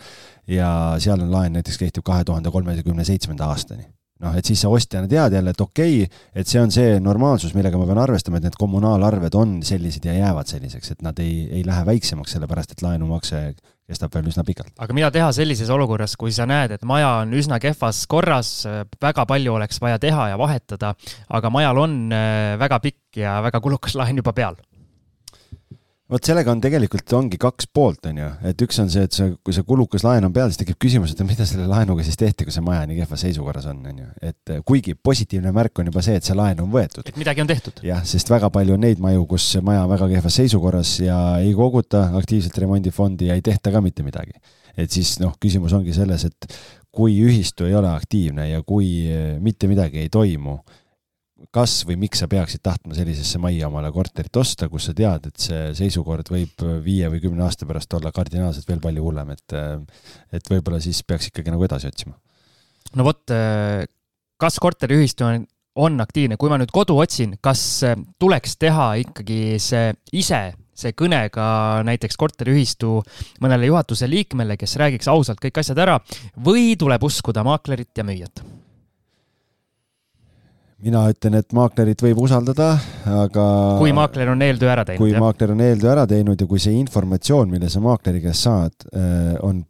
[0.49, 4.71] ja seal on laen näiteks kehtib kahe tuhande kolmekümne seitsmenda aastani noh, et siis sa
[4.73, 8.41] ostjana tead jälle, et okei okay,, et see on see normaalsus, millega ma pean arvestama,
[8.41, 12.75] et need kommunaalarved on sellised ja jäävad selliseks, et nad ei, ei lähe väiksemaks, sellepärast
[12.75, 13.43] et laenumakse
[13.89, 14.75] kestab veel üsna pikalt.
[14.77, 18.53] aga mida teha sellises olukorras, kui sa näed, et maja on üsna kehvas korras,
[19.01, 20.95] väga palju oleks vaja teha ja vahetada,
[21.29, 24.59] aga majal on äh, väga pikk ja väga kulukas laen juba peal?
[26.09, 29.33] Vot sellega on tegelikult, ongi kaks poolt, on ju, et üks on see, et see,
[29.45, 32.47] kui see kulukas laen on peal, siis tekib küsimus, et mida selle laenuga siis tehti,
[32.49, 34.09] kui see maja nii kehvas seisukorras on, on ju.
[34.31, 37.05] et eh, kuigi positiivne märk on juba see, et see laen on võetud.
[37.05, 37.85] et midagi on tehtud.
[37.85, 41.53] jah, sest väga palju on neid maju, kus maja on väga kehvas seisukorras ja ei
[41.57, 44.33] koguta aktiivselt remondifondi ja ei tehta ka mitte midagi.
[44.79, 46.61] et siis noh, küsimus ongi selles, et
[46.95, 50.57] kui ühistu ei ole aktiivne ja kui eh, mitte midagi ei toimu
[51.55, 55.45] kas või miks sa peaksid tahtma sellisesse majja omale korterit osta, kus sa tead, et
[55.49, 59.57] see seisukord võib viie või kümne aasta pärast olla kardinaalselt veel palju hullem, et
[60.35, 62.17] et võib-olla siis peaks ikkagi nagu edasi otsima.
[62.97, 63.23] no vot,
[64.39, 65.47] kas korteriühistu on,
[65.79, 67.85] on aktiivne, kui ma nüüd kodu otsin, kas
[68.19, 70.43] tuleks teha ikkagi see ise
[70.79, 73.01] see kõne ka näiteks korteriühistu
[73.43, 75.99] mõnele juhatuse liikmele, kes räägiks ausalt kõik asjad ära
[76.45, 78.45] või tuleb uskuda maaklerit ja müüjat?
[80.85, 82.71] Mina ütlen, et maaklerit võib usaldada,
[83.11, 83.45] aga
[83.81, 85.03] kui maakler on eeltöö ära teinud.
[85.03, 85.23] kui jah?
[85.23, 89.35] maakler on eeltöö ära teinud ja kui see informatsioon, mille sa maakleri käest saad, äh,
[89.43, 89.65] on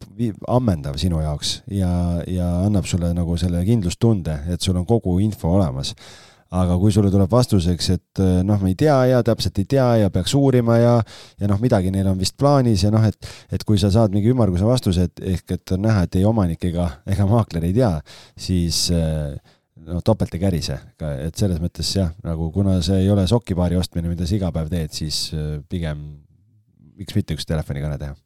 [0.59, 1.91] ammendav sinu jaoks ja,
[2.29, 5.95] ja annab sulle nagu selle kindlustunde, et sul on kogu info olemas
[6.49, 9.89] aga kui sulle tuleb vastuseks, et äh, noh, me ei tea ja täpselt ei tea
[10.05, 10.95] ja peaks uurima ja
[11.41, 14.33] ja noh, midagi neil on vist plaanis ja noh, et et kui sa saad mingi
[14.33, 17.95] ümmarguse vastuse, et ehk et on näha, et ei omanik ega, ega maakler ei tea,
[18.37, 19.37] siis äh,
[19.89, 20.79] noh, topelt ei kärise,
[21.25, 24.71] et selles mõttes jah, nagu kuna see ei ole sokipaari ostmine, mida sa iga päev
[24.73, 26.07] teed, siis äh, pigem
[26.99, 28.17] miks mitte üks telefonikõne teha.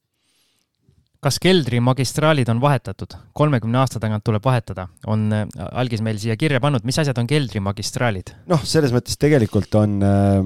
[1.22, 3.14] kas keldri magistraalid on vahetatud?
[3.36, 7.30] kolmekümne aasta tagant tuleb vahetada, on äh, algis meil siia kirja pannud, mis asjad on
[7.30, 8.34] keldri magistraalid?
[8.50, 10.40] noh, selles mõttes tegelikult on äh,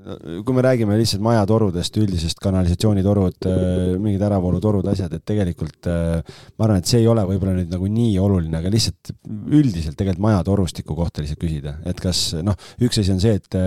[0.00, 6.20] kui me räägime lihtsalt majatorudest, üldisest kanalisatsioonitorud, äh, mingid äravoolutorud, asjad, et tegelikult äh,
[6.56, 10.24] ma arvan, et see ei ole võib-olla nüüd nagu nii oluline, aga lihtsalt üldiselt tegelikult
[10.24, 13.58] majatorustiku kohta lihtsalt küsida, et kas noh, üks asi on see, et,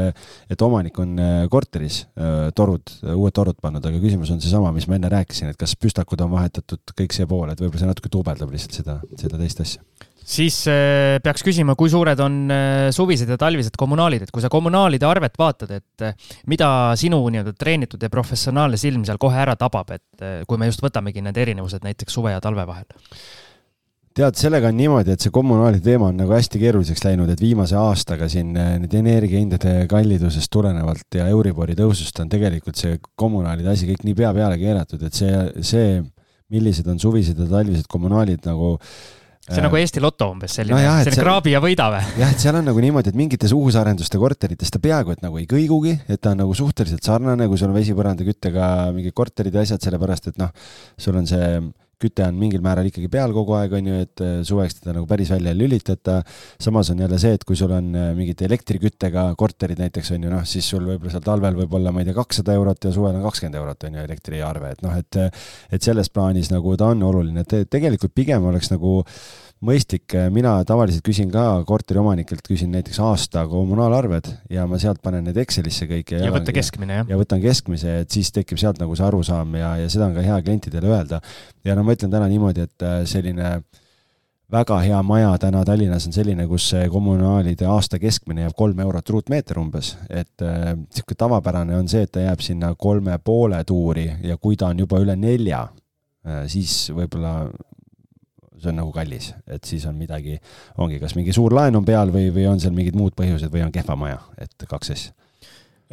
[0.53, 2.03] et omanik on äh, korteris
[2.57, 6.21] torud, uued torud pannud, aga küsimus on seesama, mis ma enne rääkisin, et kas püstakud
[6.25, 9.85] on vahetatud, kõik see pool, et võib-olla see natuke duubeldab lihtsalt seda, seda teist asja.
[10.23, 14.49] Siis äh, peaks küsima, kui suured on äh, suvised ja talvised kommunaalid, et kui sa
[14.51, 16.15] kommunaalide arvet vaatad, et äh,
[16.49, 16.67] mida
[16.99, 21.23] sinu nii-öelda treenitud ja professionaalne silm seal kohe ära tabab, et kui me just võtamegi
[21.23, 22.85] need erinevused näiteks suve ja talve vahel?
[24.13, 27.73] tead, sellega on niimoodi, et see kommunaalide teema on nagu hästi keeruliseks läinud, et viimase
[27.79, 34.05] aastaga siin nüüd energiahindade kallidusest tulenevalt ja Euribori tõusust on tegelikult see kommunaalide asi kõik
[34.05, 35.97] nii pea peale keeratud, et see, see,
[36.53, 40.77] millised on suvised ja talvised kommunaalid nagu äh, see on nagu Eesti Loto umbes selline
[40.77, 42.01] no, selline seal, kraabi ja võida või?
[42.21, 45.47] jah, et seal on nagu niimoodi, et mingites uusarenduste korterites ta peaaegu et nagu ei
[45.49, 49.83] kõigugi, et ta on nagu suhteliselt sarnane, kui sul on vesipõrandaküttega mingid korterid ja asjad,
[49.83, 50.53] sellepärast et noh,
[50.95, 51.49] sul on see
[52.01, 55.07] küte on mingil määral ikkagi peal kogu aeg, on ju, et äh, suveks teda nagu
[55.09, 56.21] päris välja ei lülitata.
[56.61, 60.33] samas on jälle see, et kui sul on äh, mingid elektriküttega korterid näiteks on ju
[60.33, 63.19] noh, siis sul võib-olla seal talvel võib olla, ma ei tea, kakssada eurot ja suvel
[63.19, 65.21] on kakskümmend eurot on ju elektriarve, et noh, et
[65.73, 69.01] et selles plaanis nagu ta on oluline, et tegelikult pigem oleks nagu
[69.63, 75.37] mõistlik, mina tavaliselt küsin ka korteriomanikelt, küsin näiteks aasta kommunaalarved ja ma sealt panen need
[75.41, 76.15] Excelisse kõik.
[76.15, 77.13] ja, ja võtta keskmine, jah?
[77.13, 80.25] ja võtan keskmise, et siis tekib sealt nagu see arusaam ja, ja seda on ka
[80.25, 81.21] hea klientidele öelda.
[81.65, 83.55] ja no ma ütlen täna niimoodi, et äh, selline
[84.53, 89.59] väga hea maja täna Tallinnas on selline, kus kommunaalide aasta keskmine jääb kolm eurot ruutmeeter
[89.59, 94.37] umbes, et niisugune äh, tavapärane on see, et ta jääb sinna kolme poole tuuri ja
[94.37, 97.47] kui ta on juba üle nelja äh,, siis võib-olla
[98.63, 100.37] see on nagu kallis, et siis on midagi,
[100.81, 103.65] ongi kas mingi suur laen on peal või, või on seal mingid muud põhjused või
[103.65, 105.13] on kehva maja, et kaks asja.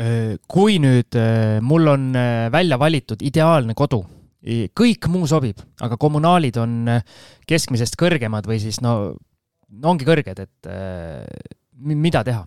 [0.01, 4.05] Äh, kui nüüd äh, mul on äh, välja valitud ideaalne kodu,
[4.41, 6.87] kõik muu sobib, aga kommunaalid on
[7.45, 9.11] keskmisest kõrgemad või siis no,
[9.69, 10.71] no ongi kõrged, et
[11.77, 12.47] mida teha?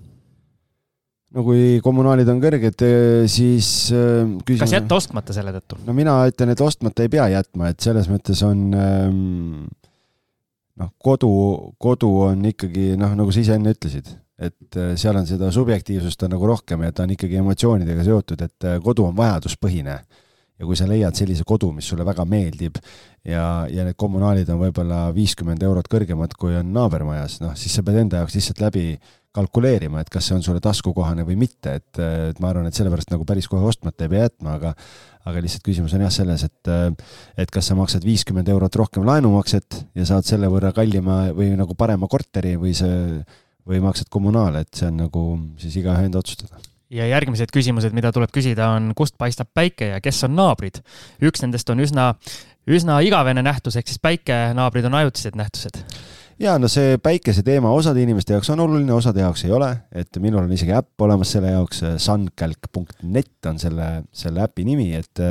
[1.38, 2.82] no kui kommunaalid on kõrged,
[3.30, 4.64] siis küsin...
[4.64, 5.78] kas jätta ostmata selle tõttu?
[5.86, 9.70] no mina ütlen, et ostmata ei pea jätma, et selles mõttes on ähm,
[10.82, 11.30] noh, kodu,
[11.82, 14.10] kodu on ikkagi noh, nagu sa ise enne ütlesid,
[14.42, 18.46] et äh, seal on seda subjektiivsust on nagu rohkem ja ta on ikkagi emotsioonidega seotud,
[18.46, 19.98] et äh, kodu on vajaduspõhine.
[20.54, 22.78] ja kui sa leiad sellise kodu, mis sulle väga meeldib
[23.26, 27.84] ja, ja need kommunaalid on võib-olla viiskümmend eurot kõrgemad, kui on naabermajas, noh, siis sa
[27.84, 28.86] pead enda jaoks lihtsalt läbi
[29.34, 33.10] kalkuleerima, et kas see on sulle taskukohane või mitte, et, et ma arvan, et sellepärast
[33.10, 34.76] nagu päris kohe ostmata ei pea jätma, aga
[35.30, 36.72] aga lihtsalt küsimus on jah selles, et
[37.40, 41.78] et kas sa maksad viiskümmend eurot rohkem laenumakset ja saad selle võrra kallima või nagu
[41.80, 43.24] parema korteri või see,
[43.68, 45.26] või maksad kommunaale, et see on nagu
[45.62, 46.60] siis igaühe enda otsustada
[46.94, 50.84] ja järgmised küsimused, mida tuleb küsida, on kust paistab päike ja kes on naabrid.
[51.24, 52.12] üks nendest on üsna,
[52.70, 55.82] üsna igavene nähtus, ehk siis päikenaabrid on ajutised nähtused
[56.40, 60.22] ja no see päikese teema osade inimeste jaoks on oluline, osade jaoks ei ole, et
[60.24, 65.24] minul on isegi äpp olemas selle jaoks, suncalc.net on selle, selle äpi nimi, et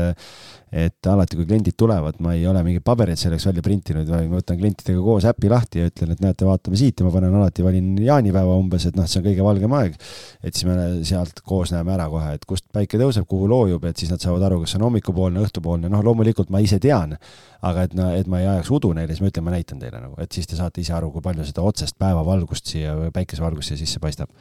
[0.73, 4.39] et alati, kui kliendid tulevad, ma ei ole mingeid pabereid selleks välja printinud, vaid ma
[4.39, 7.65] võtan klientidega koos äpi lahti ja ütlen, et näete, vaatame siit ja ma panen alati,
[7.67, 9.99] valin jaanipäeva umbes, et noh, see on kõige valgem aeg.
[10.41, 14.01] et siis me sealt koos näeme ära kohe, et kust päike tõuseb, kuhu loojub, et
[14.01, 17.19] siis nad saavad aru, kas see on hommikupoolne, õhtupoolne, noh, loomulikult ma ise tean,
[17.61, 20.01] aga et no, et ma ei ajaks udu neile, siis ma ütlen, ma näitan teile
[20.01, 23.85] nagu, et siis te saate ise aru, kui palju seda otsest päevavalgust siia päikesevalgust siia
[23.85, 24.33] sisse paistab.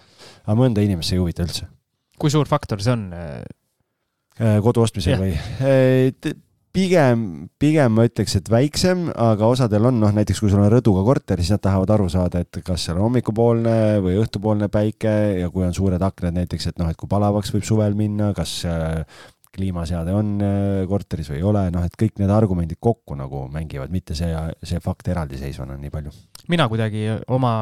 [0.46, 1.68] aga mõnda inimest see ei huvita üldse.
[2.18, 3.10] kui suur faktor see on?
[4.42, 5.34] Äh, kodu ostmisel või?
[5.62, 6.34] Äh,
[6.74, 7.26] pigem,
[7.62, 11.42] pigem ma ütleks, et väiksem, aga osadel on noh, näiteks kui sul on rõduga korter,
[11.44, 15.14] siis nad tahavad aru saada, et kas seal on hommikupoolne või õhtupoolne päike
[15.44, 18.56] ja kui on suured aknad näiteks, et noh, et kui palavaks võib suvel minna, kas
[18.66, 19.04] äh,
[19.54, 23.94] kliimaseade on äh, korteris või ei ole, noh, et kõik need argumendid kokku nagu mängivad,
[23.94, 24.32] mitte see,
[24.66, 26.16] see fakt eraldiseisvana nii palju.
[26.50, 27.54] mina kuidagi oma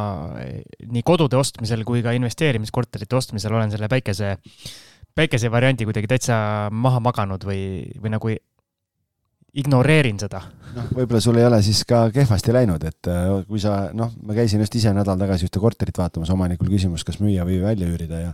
[0.86, 4.88] nii kodude ostmisel kui ka investeerimiskorterite ostmisel olen selle päikese, päikese
[5.51, 7.62] variandi kuidagi täitsa maha maganud või,
[7.99, 8.36] või nagu
[9.60, 10.41] ignoreerin seda.
[10.76, 14.38] noh, võib-olla sul ei ole siis ka kehvasti läinud, et äh, kui sa, noh, ma
[14.38, 18.22] käisin just ise nädal tagasi ühte korterit vaatamas, omanikul küsimus, kas müüa või välja üürida
[18.28, 18.34] ja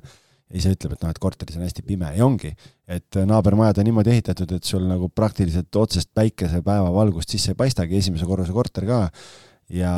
[0.55, 2.51] ise ütleb, et noh, et korteris on hästi pime ja ongi,
[2.91, 7.97] et naabermajad on niimoodi ehitatud, et sul nagu praktiliselt otsest päikesepäeva valgust sisse ei paistagi,
[7.97, 8.99] esimese korruse korter ka,
[9.73, 9.91] ja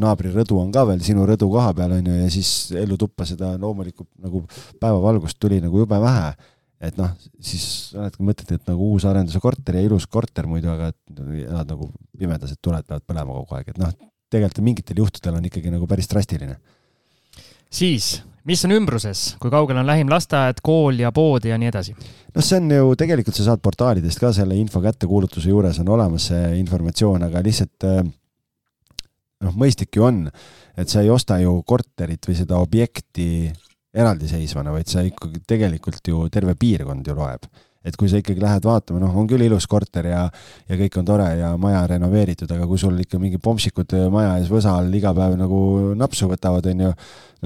[0.00, 3.52] naabri rõdu on ka veel sinu rõdu koha peal, on ju, ja siis ellutuppa seda
[3.60, 4.46] loomulikult nagu
[4.80, 6.32] päevavalgust tuli nagu jube vähe.
[6.80, 7.10] et noh,
[7.44, 10.88] siis oledki mõtled, et nagu uus arenduse korter ja ilus korter muidu, aga
[11.20, 13.92] elad nagu pimedas, et tuled peavad põlema kogu aeg, et noh,
[14.32, 16.56] tegelikult mingitel juhtudel on ikkagi nagu päris drastiline.
[17.68, 21.92] siis mis on ümbruses, kui kaugel on lähim lasteaed, kool ja pood ja nii edasi?
[22.32, 25.92] noh, see on ju tegelikult sa saad portaalidest ka selle info kätte, kuulutuse juures on
[25.92, 28.00] olemas see informatsioon, aga lihtsalt äh,
[29.44, 30.26] noh, mõistlik ju on,
[30.78, 33.48] et sa ei osta ju korterit või seda objekti
[33.96, 37.48] eraldiseisvana, vaid sa ikkagi tegelikult ju terve piirkond ju loeb.
[37.80, 40.26] Et kui sa ikkagi lähed vaatama, noh, on küll ilus korter ja,
[40.68, 44.50] ja kõik on tore ja maja renoveeritud, aga kui sul ikka mingi pomsikud maja ees
[44.52, 45.60] võsa all iga päev nagu
[45.96, 46.90] napsu võtavad, on ju,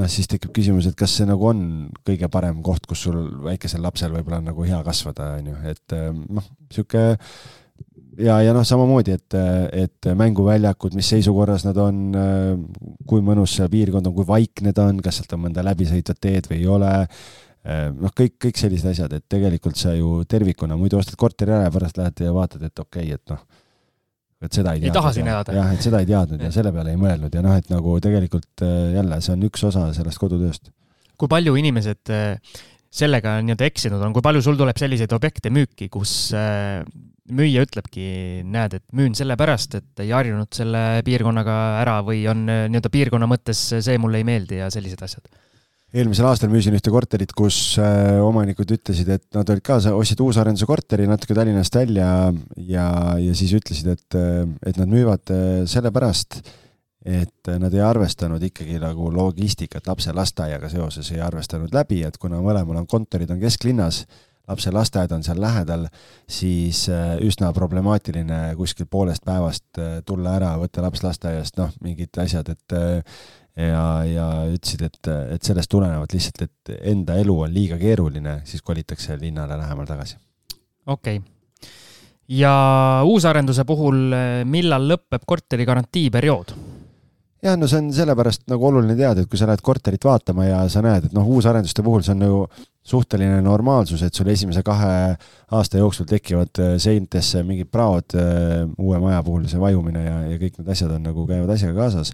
[0.01, 1.61] noh, siis tekib küsimus, et kas see nagu on
[2.03, 5.97] kõige parem koht, kus sul väikesel lapsel võib-olla on nagu hea kasvada, on ju, et
[6.11, 7.15] noh, niisugune
[8.19, 9.37] ja, ja noh, samamoodi, et,
[9.87, 12.05] et mänguväljakud, mis seisukorras nad on,
[13.09, 16.51] kui mõnus see piirkond on, kui vaikne ta on, kas sealt on mõnda läbisõitvat teed
[16.51, 16.93] või ei ole
[17.65, 21.75] noh, kõik, kõik sellised asjad, et tegelikult sa ju tervikuna muidu ostad korteri ära ja
[21.75, 23.45] pärast lähed ja vaatad, et okei okay,, et noh,
[24.45, 24.93] et seda ei teadnud.
[24.93, 25.57] ei taha siin elada.
[25.57, 28.65] jah, et seda ei teadnud ja selle peale ei mõelnud ja noh, et nagu tegelikult
[28.67, 30.71] äh, jälle, see on üks osa sellest kodutööst.
[31.21, 32.61] kui palju inimesed äh,
[32.95, 36.83] sellega nii-öelda eksinud on, kui palju sul tuleb selliseid objekte müüki, kus äh,
[37.33, 42.93] müüja ütlebki, näed, et müün sellepärast, et ei harjunud selle piirkonnaga ära või on nii-öelda
[42.93, 45.29] piirkonna mõttes see mulle ei meeldi ja sellised asjad.
[45.95, 50.67] Eelmisel aastal müüsin ühte korterit, kus äh, omanikud ütlesid, et nad olid ka, ostsid uusarenduse
[50.67, 52.09] korteri natuke Tallinnast välja
[52.59, 52.89] ja,
[53.23, 56.41] ja siis ütlesid, et, äh, et nad müüvad äh, sellepärast,
[57.07, 62.41] et nad ei arvestanud ikkagi nagu logistikat lapse lasteaiaga seoses ei arvestanud läbi, et kuna
[62.43, 64.03] mõlemal on kontorid on kesklinnas,
[64.49, 65.87] lapse lasteaed on seal lähedal,
[66.29, 72.21] siis äh, üsna problemaatiline kuskil poolest päevast äh, tulla ära, võtta laps lasteaiast, noh, mingid
[72.21, 73.23] asjad, et äh,
[73.57, 78.63] ja, ja ütlesid, et, et sellest tulenevalt lihtsalt, et enda elu on liiga keeruline, siis
[78.63, 80.19] kolitakse linnale lähemal tagasi.
[80.87, 81.31] okei okay
[82.29, 82.51] ja
[83.05, 84.15] uusarenduse puhul,
[84.49, 86.55] millal lõpeb korteri garantiiperiood?
[87.45, 90.63] jah, no see on sellepärast nagu oluline teada, et kui sa lähed korterit vaatama ja
[90.73, 92.39] sa näed, et noh, uusarenduste puhul see on ju
[92.85, 94.95] suhteline normaalsus, et sul esimese kahe
[95.57, 100.41] aasta jooksul tekivad äh, seintesse mingid praod äh, uue maja puhul, see vajumine ja, ja
[100.41, 102.13] kõik need asjad on nagu, käivad asjaga kaasas.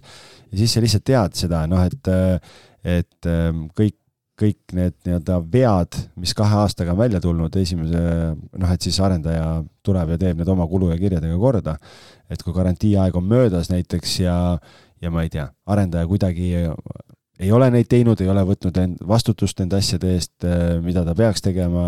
[0.51, 2.61] ja siis sa lihtsalt tead seda, noh, et, äh,
[2.99, 3.97] et ähm, kõik,
[4.41, 7.99] kõik need nii-öelda vead, mis kahe aastaga on välja tulnud, esimese,
[8.31, 11.75] noh, et siis arendaja tuleb ja teeb need oma kulu ja kirjadega korda.
[12.31, 14.37] et kui garantiiaeg on möödas näiteks ja
[15.01, 16.53] ja ma ei tea, arendaja kuidagi
[17.41, 21.15] ei ole neid teinud, ei ole võtnud end, vastutust nende asjade eest, äh, mida ta
[21.17, 21.85] peaks tegema,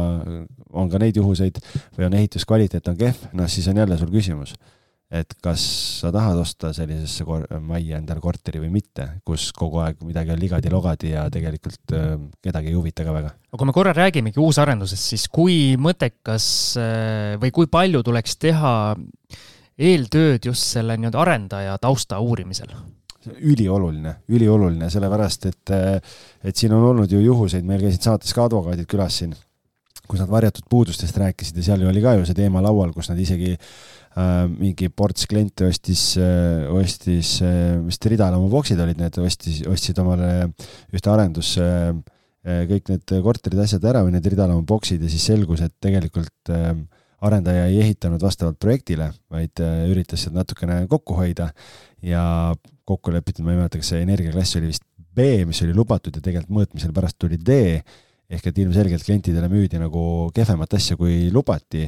[0.74, 1.60] on ka neid juhuseid,
[1.98, 4.56] või on ehituskvaliteet on kehv, noh siis on jälle sul küsimus,
[5.14, 5.64] et kas
[6.00, 7.26] sa tahad osta sellisesse
[7.62, 12.74] majja endale korteri või mitte, kus kogu aeg midagi on ligadi-logadi ja tegelikult äh, kedagi
[12.74, 13.36] ei huvita ka väga.
[13.54, 16.48] aga kui me korra räägimegi uusarendusest, siis kui mõttekas
[16.82, 18.74] äh, või kui palju tuleks teha
[19.78, 22.74] eeltööd just selle nii-öelda arendaja tausta uurimisel?
[23.32, 25.74] Ülioluline, ülioluline, sellepärast et,
[26.44, 29.36] et siin on olnud ju juhuseid, meil käisid saates ka advokaadid külas siin,
[30.08, 33.20] kus nad varjatud puudustest rääkisid ja seal oli ka ju see teema laual, kus nad
[33.24, 39.62] isegi äh, mingi ports kliente ostis äh,, ostis äh,, vist Ridalamaa boksid olid need, ostis,
[39.70, 40.50] ostsid omale
[40.92, 45.64] ühte arendusse äh, kõik need korterid, asjad ära või need Ridalamaa boksid ja siis selgus,
[45.64, 46.74] et tegelikult äh,
[47.24, 51.50] arendaja ei ehitanud vastavalt projektile, vaid äh, üritas sealt natukene kokku hoida
[52.04, 52.26] ja
[52.88, 56.24] kokku lepitud, ma ei mäleta, kas see energiaklass oli vist B, mis oli lubatud ja
[56.24, 57.56] tegelikult mõõtmisel pärast tuli D,
[58.34, 60.04] ehk et ilmselgelt klientidele müüdi nagu
[60.34, 61.84] kehvemat asja, kui lubati.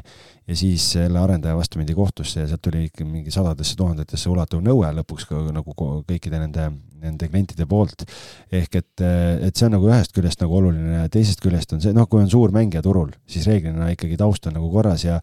[0.46, 4.62] Ja siis jälle arendaja vastu mindi kohtusse ja sealt tuli ikka mingi sadadesse tuhandetesse ulatuv
[4.62, 5.74] nõue lõpuks ka nagu
[6.06, 6.70] kõikide nende
[7.06, 8.06] nende klientide poolt.
[8.52, 9.04] ehk et,
[9.48, 12.22] et see on nagu ühest küljest nagu oluline ja teisest küljest on see, noh, kui
[12.24, 15.20] on suur mängija turul, siis reeglina ikkagi taust on nagu korras ja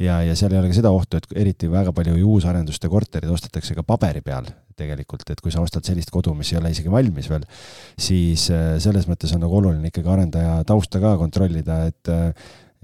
[0.00, 3.32] ja, ja seal ei ole ka seda ohtu, et eriti väga palju ju uusarenduste korterid
[3.32, 4.48] ostetakse ka paberi peal
[4.78, 7.46] tegelikult, et kui sa ostad sellist kodu, mis ei ole isegi valmis veel,
[7.98, 8.46] siis
[8.82, 12.14] selles mõttes on nagu oluline ikkagi arendaja tausta ka kontrollida, et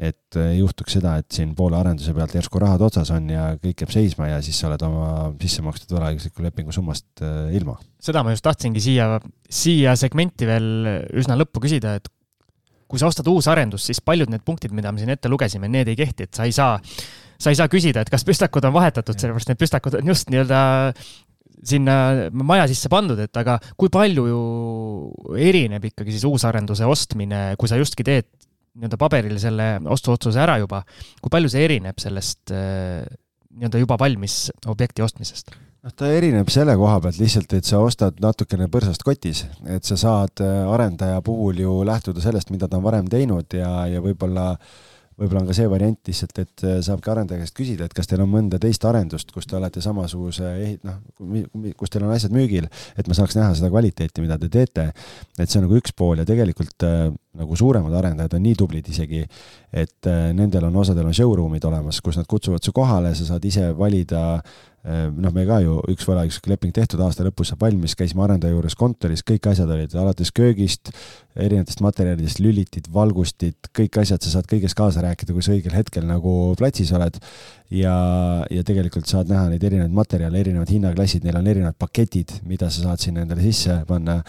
[0.02, 3.84] et ei juhtuks seda, et siin poole arenduse pealt järsku rahad otsas on ja kõik
[3.84, 5.10] jääb seisma ja siis sa oled oma
[5.42, 7.76] sisse makstud võlaõigusliku lepingu summast äh, ilma.
[8.02, 9.20] seda ma just tahtsingi siia,
[9.52, 10.88] siia segmenti veel
[11.20, 12.08] üsna lõppu küsida, et
[12.90, 15.96] kui sa ostad uusarendust, siis paljud need punktid, mida me siin ette lugesime, need ei
[15.96, 16.74] kehti, et sa ei saa,
[17.40, 20.58] sa ei saa küsida, et kas püstakud on vahetatud, sellepärast need püstakud on just nii-öelda
[21.62, 21.96] sinna
[22.34, 24.42] maja sisse pandud, et aga kui palju ju
[25.38, 28.28] erineb ikkagi siis uusarenduse ostmine, kui sa justki teed
[28.72, 30.82] nii-öelda paberil selle ostuotsuse ära juba,
[31.20, 33.02] kui palju see erineb sellest äh,
[33.52, 35.52] nii-öelda juba valmis objekti ostmisest?
[35.82, 39.98] noh, ta erineb selle koha pealt lihtsalt, et sa ostad natukene põrsast kotis, et sa
[40.00, 44.54] saad äh, arendaja puhul ju lähtuda sellest, mida ta on varem teinud ja, ja võib-olla
[45.22, 48.24] võib-olla on ka see variant lihtsalt, et äh, saabki arendaja käest küsida, et kas teil
[48.24, 50.98] on mõnda teist arendust, kus te olete samasuguse ehit-, noh,
[51.78, 52.68] kus teil on asjad müügil,
[52.98, 54.90] et ma saaks näha seda kvaliteeti, mida te teete.
[55.38, 56.84] et see on nagu üks pool ja tegelikult
[57.38, 59.22] nagu suuremad arendajad on nii tublid isegi,
[59.72, 63.46] et äh, nendel on, osadel on showroom'id olemas, kus nad kutsuvad su kohale, sa saad
[63.48, 67.94] ise valida äh, noh, me ka ju üks võlaõiguslik leping tehtud, aasta lõpus saab valmis,
[67.98, 70.90] käisime arendaja juures kontoris, kõik asjad olid alates köögist,
[71.38, 76.08] erinevatest materjalidest, lülitid, valgustid, kõik asjad, sa saad kõiges kaasa rääkida, kui sa õigel hetkel
[76.08, 77.20] nagu platsis oled.
[77.72, 77.94] Ja,
[78.52, 82.88] ja tegelikult saad näha neid erinevaid materjale, erinevad hinnaklassid, neil on erinevad paketid, mida sa
[82.88, 84.20] saad sinna endale sisse panna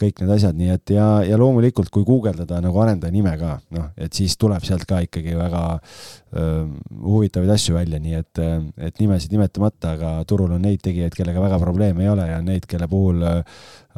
[0.00, 3.90] kõik need asjad, nii et ja, ja loomulikult, kui guugeldada nagu arendaja nime ka, noh,
[4.00, 6.62] et siis tuleb sealt ka ikkagi väga öö,
[7.04, 8.40] huvitavaid asju välja, nii et,
[8.88, 12.64] et nimesid nimetamata, aga turul on neid tegijaid, kellega väga probleeme ei ole ja neid,
[12.70, 13.26] kelle puhul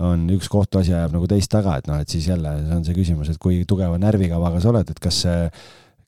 [0.03, 2.99] on üks kohtuasi ajab nagu teist taga, et noh, et siis jälle see on see
[2.99, 5.39] küsimus, et kui tugeva närvikavaga sa oled, et kas see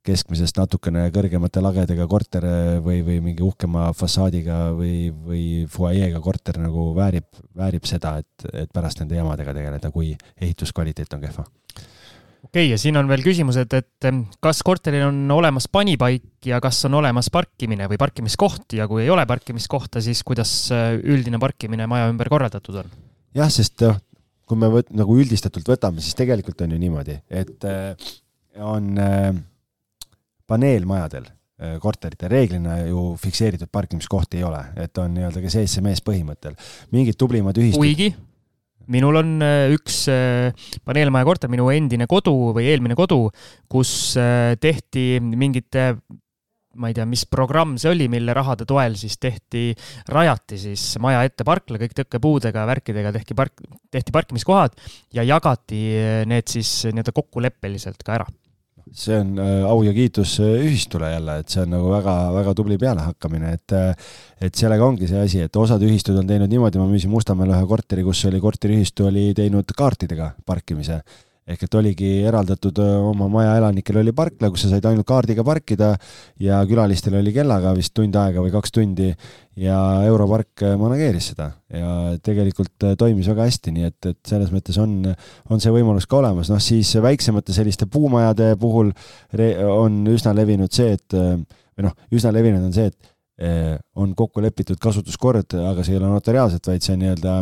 [0.05, 2.45] keskmisest natukene kõrgemate lagedega korter
[2.85, 7.27] või, või mingi uhkema fassaadiga või, või fuajeega korter nagu väärib,
[7.57, 11.45] väärib seda, et, et pärast nende jamadega tegeleda, kui ehituskvaliteet on kehva.
[11.47, 14.11] okei okay,, ja siin on veel küsimused, et
[14.45, 19.13] kas korteril on olemas panipaik ja kas on olemas parkimine või parkimiskoht ja kui ei
[19.15, 20.69] ole parkimiskohta, siis kuidas
[21.01, 22.93] üldine parkimine maja ümber korraldatud on?
[23.35, 23.87] jah, sest
[24.45, 27.65] kui me võt-, nagu üldistatult võtame, siis tegelikult on ju niimoodi, et
[28.61, 29.33] on äh,
[30.51, 35.85] paneelmajadel äh, korteritel reeglina ju fikseeritud parkimiskohti ei ole, et on nii-öelda ka sees see
[35.85, 36.57] mees põhimõttel.
[36.95, 37.81] mingid tublimad ühistud.
[37.81, 38.13] kuigi
[38.95, 40.05] minul on äh, üks
[40.85, 43.29] paneelmaja korter, minu endine kodu või eelmine kodu,
[43.71, 44.13] kus
[44.61, 45.95] tehti mingite
[46.75, 49.69] ma ei tea, mis programm see oli, mille rahade toel siis tehti,
[50.11, 53.63] rajati siis maja ette parkla, kõik tõkkepuudega, värkidega tehti park,
[53.95, 54.75] tehti parkimiskohad
[55.15, 55.85] ja jagati
[56.31, 58.27] need siis nii-öelda kokkuleppeliselt ka ära
[58.95, 62.79] see on äh, au ja kiitus äh, ühistule jälle, et see on nagu väga-väga tubli
[62.79, 64.09] pealehakkamine, et äh,
[64.45, 67.67] et sellega ongi see asi, et osad ühistud on teinud niimoodi, ma müüsin Mustamäel ühe
[67.71, 71.01] korteri, kus oli korteriühistu oli teinud kaartidega parkimise
[71.45, 75.91] ehk et oligi eraldatud oma maja elanikele oli parkla, kus sa said ainult kaardiga parkida
[76.41, 79.11] ja külalistel oli kellaga vist tund aega või kaks tundi
[79.61, 79.79] ja
[80.09, 81.51] Europark manageeris seda.
[81.69, 84.97] Ja tegelikult toimis väga hästi, nii et, et selles mõttes on,
[85.51, 88.95] on see võimalus ka olemas, noh siis väiksemate selliste puumajade puhul
[89.69, 91.19] on üsna levinud see, et
[91.75, 93.14] või noh, üsna levinud on see, et
[93.99, 97.33] on kokku lepitud kasutuskord, aga see ei ole notariaalselt, vaid see on nii-öelda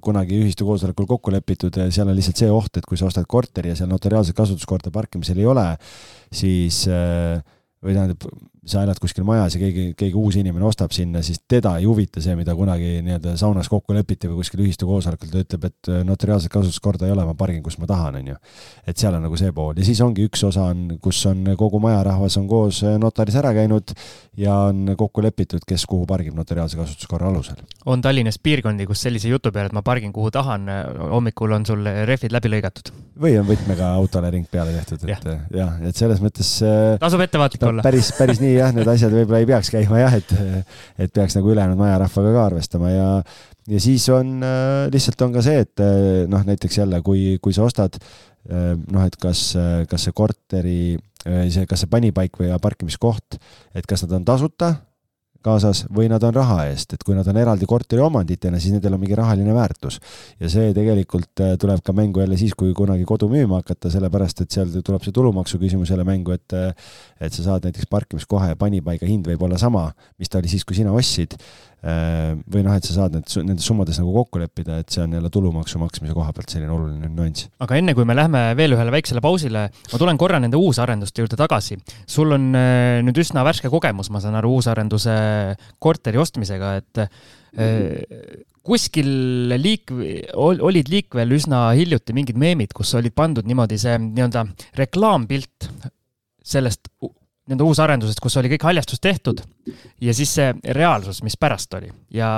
[0.00, 3.74] kunagi ühistu koosolekul kokku lepitud, seal on lihtsalt see oht, et kui sa ostad korteri
[3.74, 5.66] ja seal notariaalset kasutuskorda parkimisel ei ole,
[6.32, 7.42] siis äh,
[7.84, 8.24] või tähendab,
[8.70, 12.22] sa elad kuskil majas ja keegi, keegi uus inimene ostab sinna, siis teda ei huvita
[12.24, 16.02] see, mida kunagi nii-öelda saunas kokku lepiti või kuskil ühistu koosolekul, ta ütleb, et äh,
[16.06, 18.38] notariaalset kasutuskorda ei ole, ma pargin, kus ma tahan, on ju.
[18.88, 21.80] et seal on nagu see pool ja siis ongi üks osa on, kus on kogu
[21.82, 23.94] majarahvas on koos äh, notaris ära käinud
[24.38, 27.62] ja on kokku lepitud, kes kuhu pargib notariaalse kasutuskorra alusel.
[27.86, 30.68] on Tallinnas piirkondi, kus sellise jutu peale, et ma pargin kuhu tahan,
[31.12, 32.92] hommikul on sul rehvid läbi lõigatud?
[33.18, 36.52] või on võtmega autole ring peale tehtud, et jah ja,, et selles mõttes
[37.00, 37.84] tasub ettevaatlik olla.
[37.86, 40.34] päris, päris nii jah, need asjad võib-olla ei peaks käima jah, et,
[40.98, 43.08] et peaks nagu ülejäänud majarahvaga ka arvestama ja,
[43.68, 47.56] ja siis on äh, lihtsalt on ka see, et äh, noh, näiteks jälle, kui, kui
[47.56, 49.50] sa ostad äh, noh, et kas,
[49.90, 50.82] kas see korteri,
[51.24, 53.40] see, kas see panipaik või parkimiskoht,
[53.76, 54.74] et kas nad on tasuta
[55.48, 59.02] kaasas või nad on raha eest, et kui nad on eraldi korteriomanditena, siis nendel on
[59.02, 60.00] mingi rahaline väärtus.
[60.40, 64.44] ja see tegelikult äh, tuleb ka mängu jälle siis, kui kunagi kodu müüma hakata, sellepärast
[64.44, 68.52] et seal tuleb see tulumaksu küsimus jälle mängu, et äh, et sa saad näiteks parkimiskoha
[68.52, 69.88] ja panipaiga hind võib olla sama,
[70.18, 71.38] mis ta oli siis, kui sina ostsid
[71.78, 75.30] või noh, et sa saad need, nendes summades nagu kokku leppida, et see on jälle
[75.30, 77.46] tulumaksu maksmise koha pealt selline oluline nüanss.
[77.62, 81.38] aga enne, kui me lähme veel ühele väiksele pausile, ma tulen korra nende uusarenduste juurde
[81.38, 81.78] tagasi.
[82.02, 85.14] sul on äh, nüüd üsna värske kogemus, ma saan aru, uusarenduse
[85.78, 89.94] korteri ostmisega, et äh, kuskil liik-,
[90.34, 94.48] olid liikvel üsna hiljuti mingid meemid, kus olid pandud niimoodi see nii-öelda
[94.82, 95.70] reklaampilt
[96.48, 96.90] sellest
[97.48, 99.42] nende uusarendusest, kus oli kõik haljastus tehtud
[100.04, 102.30] ja siis see reaalsus, mis pärast oli ja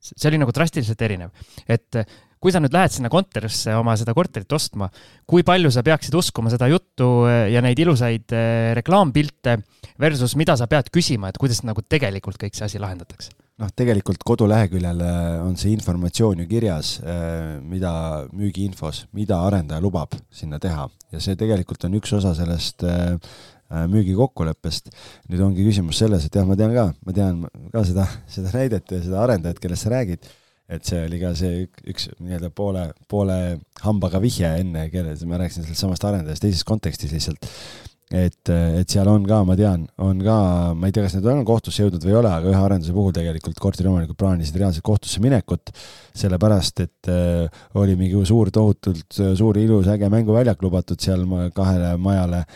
[0.00, 1.30] see oli nagu drastiliselt erinev.
[1.68, 2.02] et
[2.38, 4.88] kui sa nüüd lähed sinna kontorisse oma seda korterit ostma,
[5.28, 9.58] kui palju sa peaksid uskuma seda juttu ja neid ilusaid eh, reklaampilte
[10.00, 13.34] versus mida sa pead küsima, et kuidas nagu tegelikult kõik see asi lahendatakse?
[13.58, 17.92] noh, tegelikult koduleheküljel eh, on see informatsioon ju kirjas, eh, mida
[18.30, 22.86] müügiinfos, mida arendaja lubab sinna teha ja see tegelikult on üks osa sellest
[23.68, 24.92] müügikokkuleppest.
[25.28, 27.40] nüüd ongi küsimus selles, et jah, ma tean ka, ma tean
[27.72, 30.24] ka seda, seda näidet ja seda arendajat, kellest sa räägid,
[30.68, 33.36] et see oli ka see üks nii-öelda poole, poole
[33.84, 37.48] hambaga vihje enne, kelle, ma rääkisin sellest samast arendajast teises kontekstis lihtsalt.
[38.08, 40.36] et, et seal on ka, ma tean, on ka,
[40.72, 43.12] ma ei tea, kas need on kohtusse jõudnud või ei ole, aga ühe arenduse puhul
[43.12, 45.74] tegelikult korteriomanikud plaanisid reaalselt kohtusse minekut,
[46.16, 52.46] sellepärast et äh, oli mingi suur, tohutult suur, ilus, äge mänguväljak lubatud seal kahele majale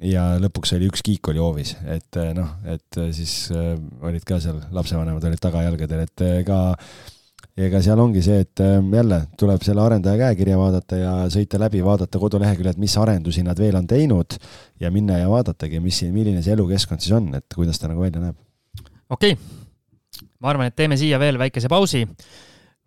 [0.00, 4.24] ja lõpuks oli üks kiik oli hoovis, et eh, noh, et eh, siis äh, olid
[4.28, 6.60] ka seal lapsevanemad olid tagajalgadel, et ega
[7.62, 12.20] ega seal ongi see, et jälle tuleb selle arendaja käekirja vaadata ja sõita läbi, vaadata
[12.22, 14.38] koduleheküljed, mis arendusi nad veel on teinud
[14.80, 18.22] ja minna ja vaadatagi, mis, milline see elukeskkond siis on, et kuidas ta nagu välja
[18.22, 18.38] näeb.
[19.12, 22.06] okei okay., ma arvan, et teeme siia veel väikese pausi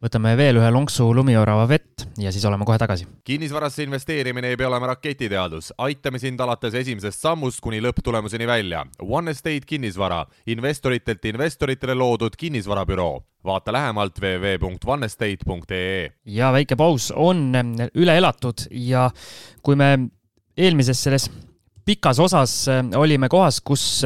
[0.05, 3.07] võtame veel ühe lonksu lumiorava vett ja siis oleme kohe tagasi.
[3.25, 8.85] kinnisvarasse investeerimine ei pea olema raketiteadus, aitame sind alates esimesest sammust kuni lõpptulemuseni välja.
[9.01, 13.23] One Estate kinnisvara, investoritelt investoritele loodud kinnisvarabüroo.
[13.45, 16.09] vaata lähemalt www.onestate.ee.
[16.25, 17.53] ja väike paus on
[17.93, 19.11] üle elatud ja
[19.61, 20.09] kui me
[20.57, 21.29] eelmises selles
[21.85, 22.65] pikas osas
[22.97, 24.03] olime kohas, kus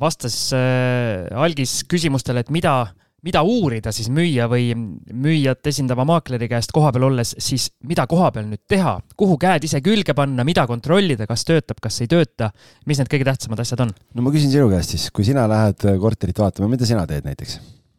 [0.00, 2.94] vastas äh, algis küsimustele, et mida
[3.26, 8.62] mida uurida siis müüja või müüjat esindava maakleri käest kohapeal olles, siis mida kohapeal nüüd
[8.70, 12.52] teha, kuhu käed ise külge panna, mida kontrollida, kas töötab, kas ei tööta,
[12.86, 13.92] mis need kõige tähtsamad asjad on?
[14.14, 17.58] no ma küsin sinu käest siis, kui sina lähed korterit vaatama, mida sina teed näiteks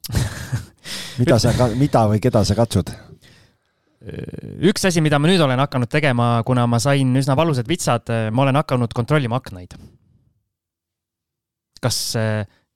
[1.22, 2.96] mida sa, mida või keda sa katsud?
[4.64, 8.46] üks asi, mida ma nüüd olen hakanud tegema, kuna ma sain üsna valusad vitsad, ma
[8.46, 9.76] olen hakanud kontrollima aknaid
[11.84, 11.98] kas,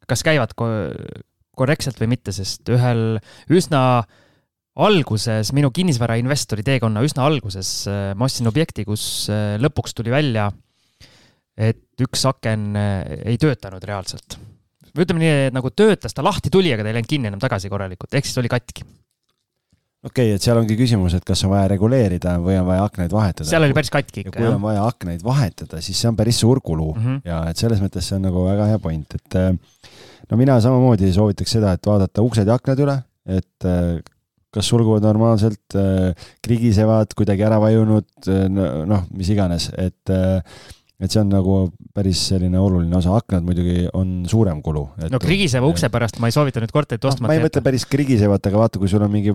[0.08, 0.52] kas käivad
[1.58, 3.20] korrektselt või mitte, sest ühel
[3.54, 4.04] üsna
[4.74, 7.86] alguses, minu kinnisvarainvestori teekonna üsna alguses
[8.18, 9.28] ma ostsin objekti, kus
[9.62, 10.47] lõpuks tuli välja,
[11.54, 12.72] et üks aken
[13.22, 14.39] ei töötanud reaalselt.
[14.93, 17.41] või ütleme nii, et nagu töötas, ta lahti tuli, aga ta ei läinud kinni enam
[17.41, 18.86] tagasi korralikult, ehk siis oli katki
[20.04, 23.14] okei okay,, et seal ongi küsimus, et kas on vaja reguleerida või on vaja aknaid
[23.16, 23.47] vahetada.
[23.47, 24.39] seal oli päris katki ikka, jah.
[24.41, 27.22] kui on vaja aknaid vahetada, siis see on päris suur kulu mm -hmm.
[27.30, 29.54] ja et selles mõttes see on nagu väga hea point, et äh,
[30.32, 32.97] no mina samamoodi soovitaks seda, et vaadata uksed ja aknad üle,
[33.30, 33.97] et äh,
[34.53, 40.13] kas sulguvad normaalselt, äh, krigisevad, kuidagi ära vajunud, noh, mis iganes, et
[41.03, 41.55] et see on nagu
[41.95, 44.86] päris selline oluline osa, aknad muidugi on suurem kulu.
[45.11, 47.32] no krigiseva ukse pärast ma ei soovita nüüd korterit ostma no,.
[47.32, 49.34] ma ei mõtle päris krigisevat, aga vaata, kui sul on mingi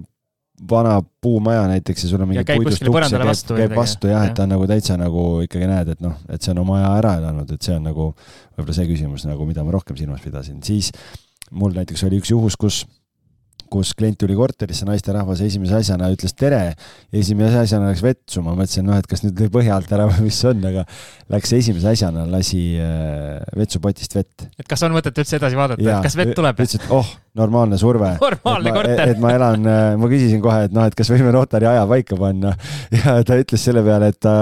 [0.71, 4.35] vana puumaja näiteks ja sul on mingi puidust uks ja käib, käib vastu jah, et
[4.35, 7.15] ta on nagu täitsa nagu ikkagi näed, et noh, et see on oma aja ära
[7.21, 10.91] elanud, et see on nagu võib-olla see küsimus nagu, mida ma rohkem silmas pidasin, siis
[11.51, 12.83] mul näiteks oli üks juhus, kus
[13.71, 16.63] kus klient tuli korterisse, naisterahvas esimese asjana ütles tere
[17.15, 20.27] esimese asjana läks vetsu, ma mõtlesin, noh, et kas nüüd lõi põhja alt ära või
[20.27, 20.85] mis see on, aga
[21.33, 24.47] läks esimese asjana, lasi äh, vetsupotist vett.
[24.59, 26.63] et kas on mõtet üldse edasi vaadata, et kas vett tuleb?
[26.65, 28.13] ütles, et oh, normaalne surve.
[28.27, 29.15] normaalne korter.
[29.15, 32.19] et ma elan, äh, ma küsisin kohe, et noh, et kas võime notari aja paika
[32.21, 32.55] panna
[32.99, 34.37] ja ta ütles selle peale, et ta,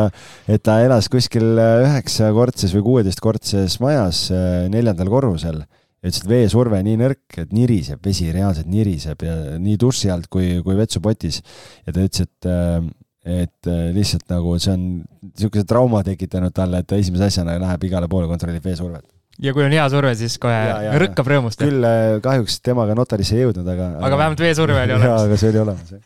[0.50, 4.28] et ta elas kuskil äh, üheksakordses või kuueteistkordses majas
[4.72, 5.64] neljandal korrusel
[6.06, 10.30] ja ütles, et veesurve nii nõrk, et niriseb, vesi reaalselt niriseb ja nii duši alt
[10.30, 11.42] kui, kui vetsupotis.
[11.86, 14.86] ja ta ütles, et, äh, et äh, lihtsalt nagu see on
[15.32, 19.64] niisuguse trauma tekitanud talle, et ta esimese asjana läheb igale poole, kontrollib veesurvet ja kui
[19.66, 20.58] on hea surve, siis kohe
[21.02, 21.60] rõkkab rõõmust.
[21.60, 23.88] küll äh, kahjuks temaga notarisse ei jõudnud, aga.
[24.08, 25.10] aga vähemalt veesurve oli olemas.
[25.10, 26.04] jaa, aga see oli olemas, jah.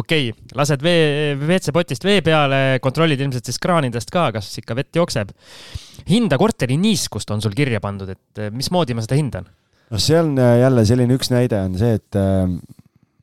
[0.00, 5.00] okei okay,, lased vee, WC-potist vee peale, kontrollid ilmselt siis kraanidest ka, kas ikka vett
[5.00, 5.34] jookseb
[6.08, 9.50] hinda korteri niiskust on sul kirja pandud, et eh, mismoodi ma seda hindan?
[9.92, 12.20] no see on eh, jälle selline üks näide on see, et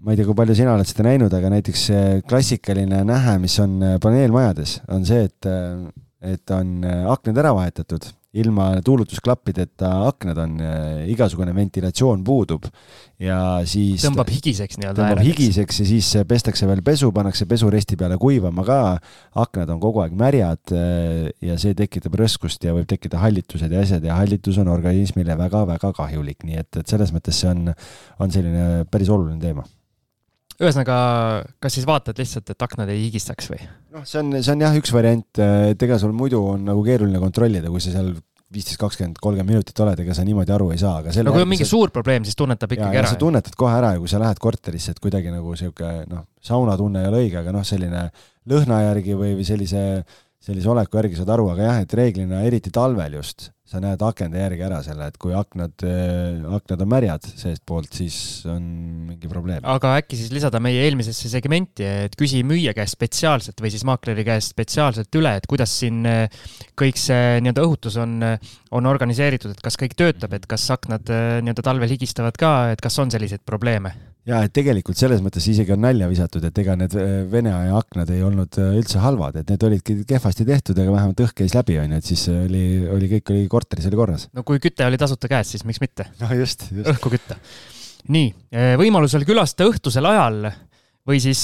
[0.01, 1.89] ma ei tea, kui palju sina oled seda näinud, aga näiteks
[2.29, 5.51] klassikaline nähe, mis on paneelmajades, on see, et,
[6.25, 8.09] et on aknad ära vahetatud
[8.39, 12.67] ilma tuulutusklappideta aknad on, äh, igasugune ventilatsioon puudub
[13.19, 15.01] ja siis tõmbab higiseks nii-öelda.
[15.01, 18.79] tõmbab higiseks ja siis pestakse veel pesu, pannakse pesuresti peale kuivama ka,
[19.43, 23.83] aknad on kogu aeg märjad äh, ja see tekitab rõskust ja võib tekkida hallitused ja
[23.83, 27.75] asjad ja hallitus on organismile väga-väga kahjulik, nii et, et selles mõttes see on,
[28.23, 29.67] on selline päris oluline teema
[30.59, 30.97] ühesõnaga,
[31.63, 33.61] kas siis vaatad lihtsalt, et aknad ei higistaks või?
[33.95, 37.21] noh, see on, see on jah, üks variant, et ega sul muidu on nagu keeruline
[37.21, 38.13] kontrollida, kui sa seal
[38.51, 41.45] viisteist, kakskümmend, kolmkümmend minutit oled, ega sa niimoodi aru ei saa, aga selle no kui
[41.45, 41.71] on mingi sa...
[41.71, 43.11] suur probleem, siis tunnetab ikkagi ja, ära.
[43.13, 47.05] sa tunnetad kohe ära ja kui sa lähed korterisse, et kuidagi nagu sihuke noh, saunatunne
[47.05, 48.09] ei ole õige, aga noh, selline
[48.51, 49.85] lõhna järgi või, või sellise,
[50.41, 54.41] sellise oleku järgi saad aru, aga jah, et reeglina eriti talvel just sa näed akende
[54.41, 58.17] järgi ära selle, et kui aknad, äh, aknad on märjad seestpoolt, siis
[58.51, 58.65] on
[59.07, 59.63] mingi probleem.
[59.63, 64.27] aga äkki siis lisada meie eelmisesse segmenti, et küsi müüja käest spetsiaalselt või siis maakleri
[64.27, 66.43] käest spetsiaalselt üle, et kuidas siin äh,
[66.75, 71.07] kõik see nii-öelda õhutus on, äh, on organiseeritud, et kas kõik töötab, et kas aknad
[71.07, 74.10] nii-öelda talvel higistavad ka, et kas on selliseid probleeme?
[74.29, 77.77] Ja et tegelikult selles mõttes isegi on nalja visatud, et ega need äh, Vene aja
[77.79, 81.55] aknad ei olnud äh, üldse halvad, et need olidki kehvasti tehtud, aga vähemalt õhk käis
[81.57, 84.27] läbi, onju, et siis oli, oli kõik oli korteris oli korras.
[84.35, 86.09] no kui küte oli tasuta käes, siis miks mitte?
[86.21, 86.89] no just, just.
[86.93, 87.39] õhku kütta.
[88.13, 90.51] nii, äh, võimalusel külastada õhtusel ajal
[91.09, 91.39] või siis,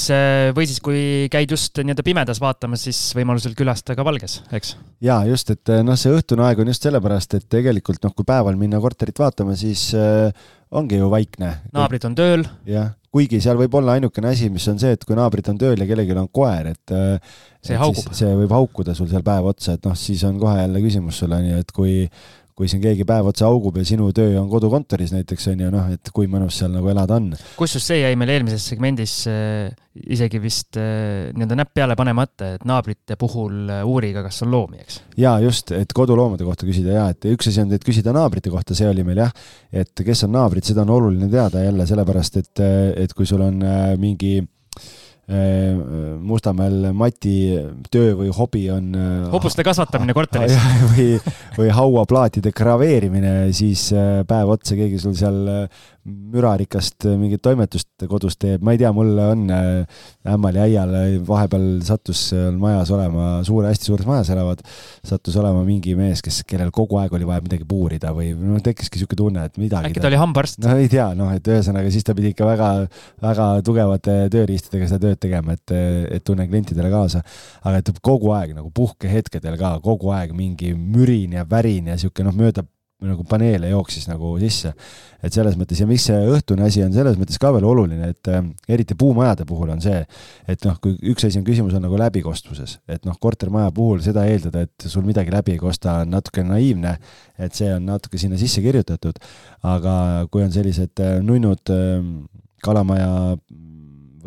[0.53, 0.99] või siis kui
[1.33, 4.75] käid just nii-öelda pimedas vaatamas, siis võimalusel külasta ka valges, eks?
[5.01, 8.53] ja just, et noh, see õhtune aeg on just sellepärast, et tegelikult noh, kui päeval
[8.59, 10.29] minna korterit vaatama, siis äh,
[10.71, 11.51] ongi ju vaikne.
[11.73, 12.45] naabrid on tööl.
[12.67, 15.79] jah, kuigi seal võib olla ainukene asi, mis on see, et kui naabrid on tööl
[15.79, 18.11] ja kellelgi on koer, et äh, see haugub.
[18.17, 21.39] see võib haukuda sul seal päev otsa, et noh, siis on kohe jälle küsimus sulle,
[21.45, 21.95] nii et kui
[22.57, 25.91] kui siin keegi päev otsa augub ja sinu töö on kodukontoris näiteks on ju noh,
[25.93, 27.29] et kui mõnus seal nagu elada on.
[27.57, 29.69] kusjuures see jäi meil eelmises segmendis äh,
[30.09, 34.81] isegi vist äh, nii-öelda näpp peale panemata, et naabrite puhul äh, uuriga, kas on loomi,
[34.81, 34.99] eks.
[35.21, 38.77] ja just, et koduloomade kohta küsida ja et üks asi on, et küsida naabrite kohta,
[38.77, 39.33] see oli meil jah,
[39.71, 42.67] et kes on naabrid, seda on oluline teada jälle sellepärast, et,
[43.05, 43.61] et kui sul on
[44.01, 44.56] mingi Äh,
[45.27, 47.33] Mustamäel Mati
[47.91, 50.55] töö või hobi on äh, hobuste kasvatamine korteris.
[50.93, 51.07] Või,
[51.57, 55.41] või hauaplaatide graveerimine, siis äh, päev otsa keegi sul seal
[56.07, 60.93] mürarikast mingit toimetust kodus teeb, ma ei tea, mul on ämmal ja äial
[61.27, 64.63] vahepeal sattus majas olema, suure, hästi suures majas elavad,
[65.05, 69.01] sattus olema mingi mees, kes, kellel kogu aeg oli vaja midagi puurida või noh, tekkiski
[69.01, 70.61] niisugune tunne, et midagi äkki ta oli hambaarst?
[70.63, 72.71] no ei tea, noh, et ühesõnaga siis ta pidi ikka väga,
[73.23, 75.75] väga tugevate tööriistadega seda tööd tegema, et,
[76.17, 77.23] et tunnen klientidele kaasa.
[77.67, 82.25] aga et kogu aeg nagu puhkehetkedel ka kogu aeg mingi mürin ja värin ja sihuke
[82.25, 82.63] noh, mööda
[83.05, 84.71] nagu paneele jooksis nagu sisse.
[85.21, 88.29] et selles mõttes ja miks see õhtune asi on selles mõttes ka veel oluline, et
[88.29, 89.99] äh, eriti puumajade puhul on see,
[90.49, 94.27] et noh, kui üks asi on küsimus on nagu läbikostvuses, et noh, kortermaja puhul seda
[94.29, 96.95] eeldada, et sul midagi läbi ei kosta, on natuke naiivne,
[97.37, 99.17] et see on natuke sinna sisse kirjutatud,
[99.65, 99.95] aga
[100.33, 101.97] kui on sellised äh, nunnud äh,
[102.65, 103.11] kalamaja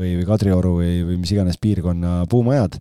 [0.00, 2.78] või, või Kadrioru või, või mis iganes piirkonna puumajad,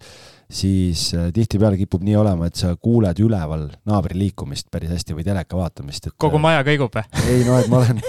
[0.49, 5.25] siis äh, tihtipeale kipub nii olema, et sa kuuled üleval naabri liikumist päris hästi või
[5.27, 6.09] teleka vaatamist.
[6.17, 7.03] kogu äh, maja kõigub või?
[7.35, 8.01] ei no, et ma olen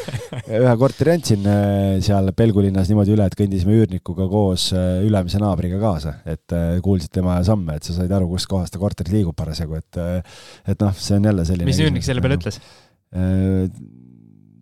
[0.63, 6.15] ühe korteri andsin äh, seal Pelgulinnas niimoodi üle, et kõndisime üürnikuga koos ülemise naabriga kaasa,
[6.25, 10.01] et kuulsid tema samme, et sa said aru, kus kohas ta korteris liigub parasjagu, et
[10.01, 12.61] et noh, see on jälle selline mis üürnik selle peale ütles?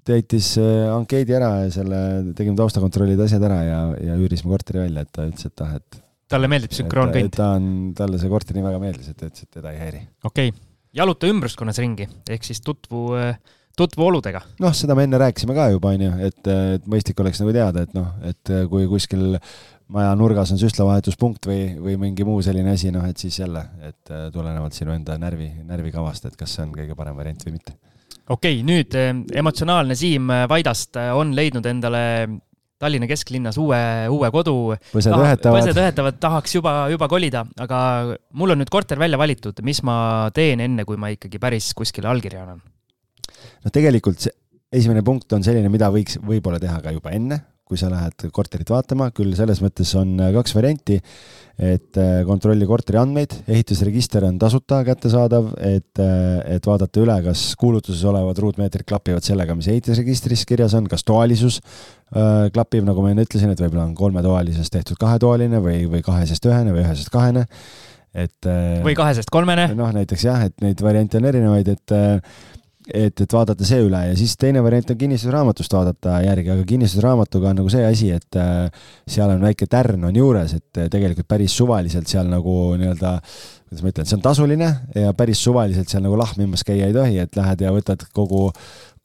[0.09, 1.99] täitis ankeedi ära ja selle,
[2.35, 6.03] tegime taustakontrollid, asjad ära ja, ja üürisime korteri välja, et ta ütles, et ah, et
[6.29, 7.35] talle meeldib sünkroonkõnd?
[7.37, 10.03] ta on, talle see korter nii väga meeldis, et ta ütles, et teda ei häiri.
[10.25, 10.67] okei okay.,
[10.99, 13.09] jaluta ümbruskonnas ringi, ehk siis tutvu,
[13.79, 14.43] tutvu oludega.
[14.63, 17.85] noh, seda me enne rääkisime ka juba, on ju, et, et mõistlik oleks nagu teada,
[17.87, 19.37] et noh, et kui kuskil
[19.89, 24.17] maja nurgas on süstlavahetuspunkt või, või mingi muu selline asi, noh, et siis jälle, et
[24.35, 27.79] tulenevalt sinu enda närvi, närvikavast, et kas see on kõige parem variant või mitte
[28.29, 28.93] okei okay,, nüüd
[29.41, 32.03] emotsionaalne Siim Vaidast on leidnud endale
[32.79, 33.79] Tallinna kesklinnas uue,
[34.15, 34.57] uue kodu.
[34.93, 35.57] põsed Taha, ühetavad.
[35.59, 37.79] põsed ühetavad, tahaks juba, juba kolida, aga
[38.39, 39.97] mul on nüüd korter välja valitud, mis ma
[40.35, 42.63] teen enne, kui ma ikkagi päris kuskile allkirja annan?
[43.65, 44.35] no tegelikult see
[44.79, 48.71] esimene punkt on selline, mida võiks võib-olla teha ka juba enne, kui sa lähed korterit
[48.73, 50.97] vaatama, küll selles mõttes on äh, kaks varianti,
[51.59, 57.45] et äh, kontrolli korteri andmeid, ehitusregister on tasuta kättesaadav, et, äh, et vaadata üle, kas
[57.61, 61.61] kuulutuses olevad ruutmeetrid klapivad sellega, mis ehitusregistris kirjas on, kas toalisus
[62.09, 66.73] klapib, nagu ma enne ütlesin, et võib-olla on kolmetoalisest tehtud kahetoaline või, või kahesest ühene
[66.73, 67.43] või ühesest kahene,
[68.17, 68.49] et
[68.81, 69.67] või kahesest kolmene.
[69.77, 71.95] noh, näiteks jah, et neid variante on erinevaid, et
[72.95, 77.53] et, et vaadata see üle ja siis teine variant on kinnistusraamatust vaadata järgi, aga kinnistusraamatuga
[77.53, 81.29] on nagu see asi, et äh, seal on väike tärn on juures, et äh, tegelikult
[81.29, 83.19] päris suvaliselt seal nagu nii-öelda
[83.69, 87.19] kuidas ma ütlen, see on tasuline ja päris suvaliselt seal nagu lahmimas käia ei tohi,
[87.21, 88.49] et lähed ja võtad kogu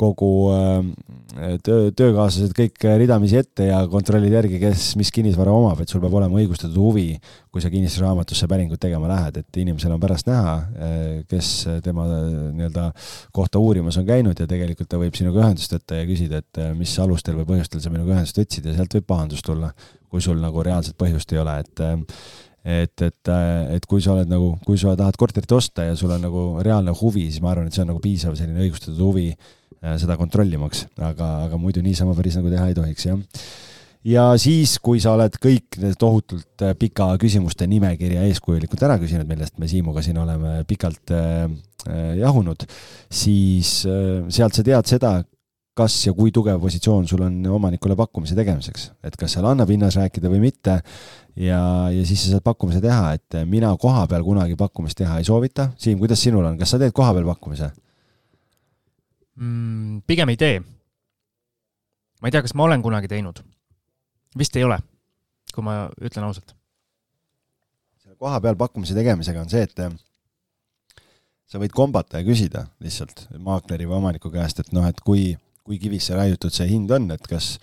[0.04, 5.92] kogu äh, töö, töökaaslased kõik ridamisi ette ja kontrollid järgi, kes mis kinnisvara omab, et
[5.92, 7.08] sul peab olema õigustatud huvi,
[7.54, 11.02] kui sa kinnistusraamatusse päringut tegema lähed, et inimesel on pärast näha, äh,
[11.32, 11.52] kes
[11.86, 12.90] tema nii-öelda
[13.36, 16.72] kohta uurimas on käinud ja tegelikult ta võib sinuga ühendust võtta ja küsida, et äh,
[16.78, 19.74] mis alustel või põhjustel sa minuga ühendust võtsid ja sealt võib pahandus tulla,
[20.12, 21.86] kui sul nagu reaalset põhjust ei ole, et
[22.64, 23.34] et, et,
[23.76, 26.96] et kui sa oled nagu, kui sa tahad korterit osta ja sul on nagu reaalne
[26.96, 29.30] huvi, siis ma arvan, et see on nagu piisav selline õigustatud huvi
[29.84, 33.42] Äh, seda kontrollimaks, aga, aga muidu niisama päris nagu teha ei tohiks, jah.
[34.08, 39.28] ja siis, kui sa oled kõik need tohutult äh, pika küsimuste nimekirja eeskujulikult ära küsinud,
[39.28, 41.52] millest me Siimuga siin oleme pikalt äh,
[42.16, 42.64] jahunud,
[43.12, 45.18] siis sealt sa tead seda,
[45.76, 50.00] kas ja kui tugev positsioon sul on omanikule pakkumise tegemiseks, et kas seal annab hinnas
[50.00, 50.78] rääkida või mitte
[51.36, 55.28] ja, ja siis sa saad pakkumise teha, et mina koha peal kunagi pakkumist teha ei
[55.28, 55.72] soovita.
[55.78, 57.72] Siim, kuidas sinul on, kas sa teed koha peal pakkumise?
[59.36, 60.02] mm,?
[60.08, 60.62] pigem ei tee.
[62.22, 63.42] ma ei tea, kas ma olen kunagi teinud.
[64.38, 64.80] vist ei ole,
[65.54, 66.56] kui ma ütlen ausalt.
[68.04, 69.94] selle koha peal pakkumise tegemisega on see, et äh,
[71.50, 75.34] sa võid kombata ja küsida lihtsalt maakleri või omaniku käest, et noh, et kui,
[75.66, 77.58] kui kivisse raiutud see hind on, et kas,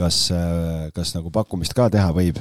[0.00, 2.40] kas, äh, kas nagu pakkumist ka teha võib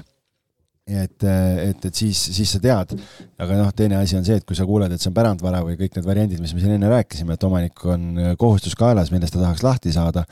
[0.85, 2.93] et, et, et siis, siis sa tead,
[3.41, 5.79] aga noh, teine asi on see, et kui sa kuuled, et see on pärandvara või
[5.79, 8.11] kõik need variandid, mis me siin enne rääkisime, et omanik on
[8.41, 10.25] kohustus kaelas, millest ta tahaks lahti saada,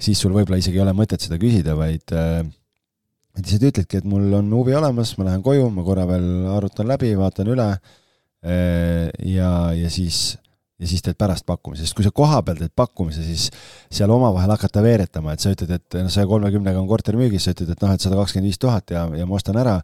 [0.00, 2.42] siis sul võib-olla isegi ei ole mõtet seda küsida, vaid äh,
[3.38, 6.88] et lihtsalt ütledki, et mul on huvi olemas, ma lähen koju, ma korra veel arutan
[6.90, 10.34] läbi, vaatan üle äh, ja, ja siis
[10.80, 13.48] ja siis teed pärast pakkumise, sest kui sa kohapeal teed pakkumise, siis
[13.92, 17.54] seal omavahel hakata veeretama, et sa ütled, et noh, saja kolmekümnega on korter müügis, sa
[17.54, 19.76] ütled, et noh, et sada kakskümmend viis tuhat ja, ja ma ostan ära,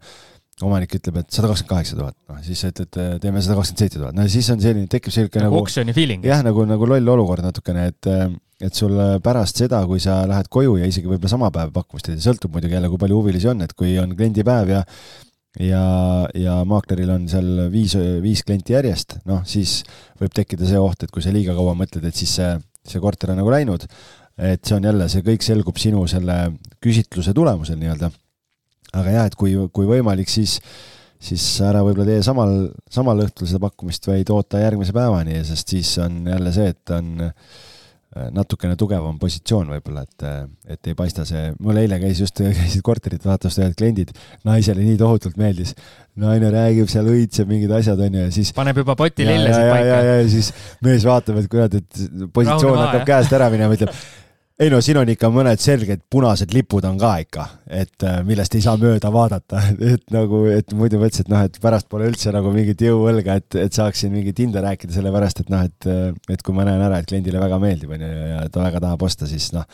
[0.65, 4.01] omanik ütleb, et sada kakskümmend kaheksa tuhat, noh siis sa ütled, teeme sada kakskümmend seitse
[4.01, 6.25] tuhat, no siis on selline, tekib selline nagu oksjoni feeling.
[6.25, 8.13] jah, nagu, nagu loll olukord natukene, et
[8.57, 12.23] et sul pärast seda, kui sa lähed koju ja isegi võib-olla sama päev pakkumist teed,
[12.25, 14.79] sõltub muidugi jälle, kui palju huvilisi on, et kui on kliendipäev ja
[15.63, 15.85] ja,
[16.37, 19.81] ja maakleril on seal viis, viis klienti järjest, noh siis
[20.21, 22.51] võib tekkida see oht, et kui sa liiga kaua mõtled, et siis see,
[22.87, 23.87] see korter on nagu läinud,
[24.37, 26.37] et see on jälle, see kõik selgub sinu selle
[26.85, 28.11] küsitluse tulemusel nii-öelda.
[28.97, 30.59] aga jah, et kui, kui võimalik, siis,
[31.21, 35.97] siis ära võib-olla tee samal, samal õhtul seda pakkumist, vaid oota järgmise päevani, sest siis
[36.05, 37.31] on jälle see, et on
[38.33, 40.27] natukene tugevam positsioon võib-olla, et,
[40.77, 44.13] et ei paista see, mul eile käis just, käisid korterit vaatamas ühed kliendid,
[44.47, 45.75] naisele nii tohutult meeldis.
[46.17, 49.89] naine räägib seal, õitseb mingid asjad, onju, ja siis paneb juba poti lillesid paika.
[49.89, 50.53] ja, ja, ja siis
[50.87, 53.93] mees vaatab, et kurat, et positsioon hakkab käest ära minema, ütleb
[54.61, 57.45] ei no siin on ikka mõned selged punased lipud on ka ikka,
[57.81, 59.61] et äh, millest ei saa mööda vaadata,
[59.95, 63.59] et nagu, et muidu mõtlesin, et noh, et pärast pole üldse nagu mingit jõuõlga, et,
[63.67, 67.03] et saaksin mingit hinda rääkida, sellepärast et noh, et, äh, et kui ma näen ära,
[67.03, 69.69] et kliendile väga meeldib, onju, ja ta väga tahab osta, siis noh,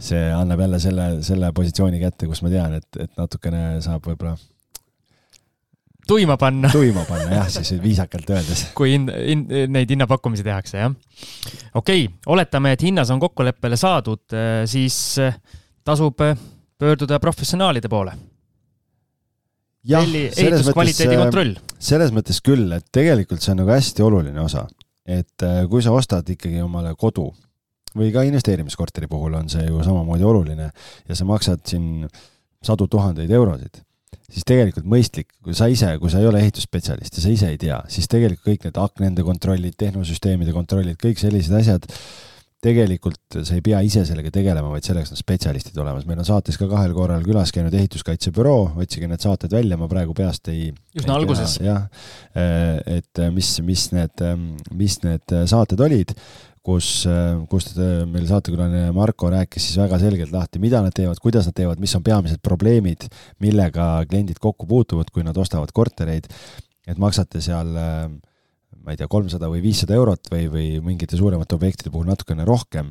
[0.00, 4.38] see annab jälle selle, selle positsiooni kätte, kus ma tean, et, et natukene saab võib-olla
[6.06, 6.70] tuima panna.
[6.78, 8.66] tuima panna jah, siis viisakalt öeldes.
[8.76, 10.94] kui hin-, hin-, neid hinnapakkumisi tehakse, jah.
[11.74, 15.38] okei okay,, oletame, et hinnas on kokkuleppele saadud, äh, siis äh,
[15.84, 16.36] tasub äh,
[16.78, 18.16] pöörduda professionaalide poole.
[19.86, 21.54] ehituskvaliteedi kontroll.
[21.78, 24.66] selles mõttes küll, et tegelikult see on nagu hästi oluline osa,
[25.06, 27.32] et kui sa ostad ikkagi omale kodu
[27.98, 30.68] või ka investeerimiskorteri puhul on see ju samamoodi oluline
[31.08, 32.06] ja sa maksad siin
[32.62, 33.82] sadu tuhandeid eurosid
[34.32, 37.60] siis tegelikult mõistlik, kui sa ise, kui sa ei ole ehitusspetsialist ja sa ise ei
[37.60, 41.88] tea, siis tegelikult kõik need aknende kontrollid, tehnosüsteemide kontrollid, kõik sellised asjad,
[42.62, 46.06] tegelikult sa ei pea ise sellega tegelema, vaid selleks on spetsialistid olemas.
[46.06, 50.14] meil on saates ka kahel korral külas käinud ehituskaitsebüroo, otsige need saated välja, ma praegu
[50.14, 51.58] peast ei üsna alguses.
[51.64, 51.88] jah,
[52.86, 54.24] et mis, mis need,
[54.78, 56.14] mis need saated olid
[56.62, 56.88] kus,
[57.50, 57.70] kus
[58.10, 61.94] meil saatekülaline Marko rääkis siis väga selgelt lahti, mida nad teevad, kuidas nad teevad, mis
[61.98, 63.08] on peamised probleemid,
[63.42, 66.28] millega kliendid kokku puutuvad, kui nad ostavad kortereid,
[66.86, 67.72] et maksate seal
[68.82, 72.90] ma ei tea, kolmsada või viissada eurot või, või mingite suuremate objektide puhul natukene rohkem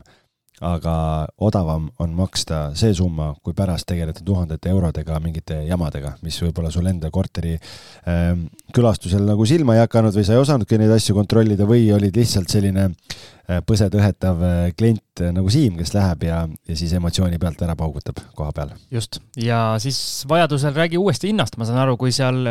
[0.62, 0.96] aga
[1.42, 6.90] odavam on maksta see summa, kui pärast tegeleda tuhandete eurodega mingite jamadega, mis võib-olla sul
[6.92, 8.32] enda korteri äh,
[8.76, 12.54] külastusel nagu silma ei hakanud või sa ei osanudki neid asju kontrollida või olid lihtsalt
[12.54, 17.62] selline äh, põsetõhetav äh, klient äh, nagu Siim, kes läheb ja, ja siis emotsiooni pealt
[17.66, 18.76] ära paugutab koha peal.
[18.94, 22.46] just, ja siis vajadusel räägi uuesti hinnast, ma saan aru, kui seal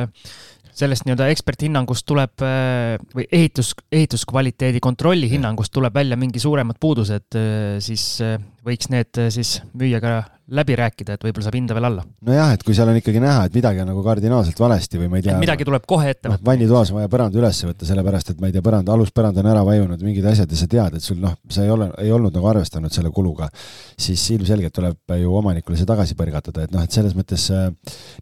[0.81, 7.29] sellest nii-öelda eksperthinnangust tuleb äh, või ehitus, ehituskvaliteedi kontrolli hinnangust tuleb välja mingi suuremad puudused,
[7.39, 10.21] äh, siis äh, võiks need siis müüjaga
[10.51, 12.03] läbi rääkida, et võib-olla saab hinda veel alla.
[12.27, 15.21] nojah, et kui seal on ikkagi näha, et midagi on nagu kardinaalselt valesti või ma
[15.21, 15.37] ei tea.
[15.39, 16.47] midagi tuleb kohe ette võtta no,.
[16.49, 19.63] vannitoas on vaja põrand üles võtta, sellepärast et ma ei tea, põrand, aluspõrand on ära
[19.67, 22.51] vajunud, mingid asjad ja sa tead, et sul noh, sa ei ole, ei olnud nagu
[22.51, 23.47] arvestanud selle kuluga,
[23.95, 27.71] siis ilmselgelt tuleb ju omanikule see tagasi põrgatada, et noh, et selles mõttes äh,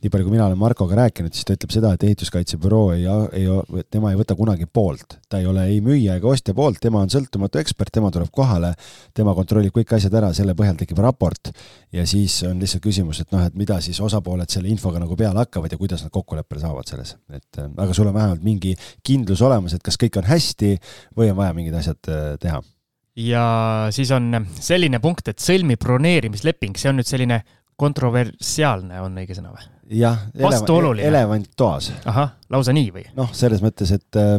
[0.03, 3.09] nii palju, kui mina olen Markoga rääkinud, siis ta ütleb seda, et ehituskaitsebüroo ei,
[3.41, 3.49] ei,
[3.89, 7.13] tema ei võta kunagi poolt, ta ei ole ei müüja ega ostja poolt, tema on
[7.13, 8.75] sõltumatu ekspert, tema tuleb kohale,
[9.17, 11.51] tema kontrollib kõik asjad ära, selle põhjal tekib raport
[11.95, 15.43] ja siis on lihtsalt küsimus, et noh, et mida siis osapooled selle infoga nagu peale
[15.45, 18.75] hakkavad ja kuidas nad kokkuleppele saavad selles, et äh, aga sul on vähemalt mingi
[19.07, 20.75] kindlus olemas, et kas kõik on hästi
[21.19, 22.61] või on vaja mingid asjad äh, teha.
[23.29, 23.47] ja
[23.95, 24.31] siis on
[24.61, 27.43] selline punkt, et sõlmi broneerimisleping, see on nüüd selline
[27.79, 29.78] kontroversiaalne, on õige sõna või?
[29.89, 31.93] Jah, elevant toas.
[32.05, 33.07] ahah, lausa nii või?
[33.17, 34.37] noh, selles mõttes, et äh,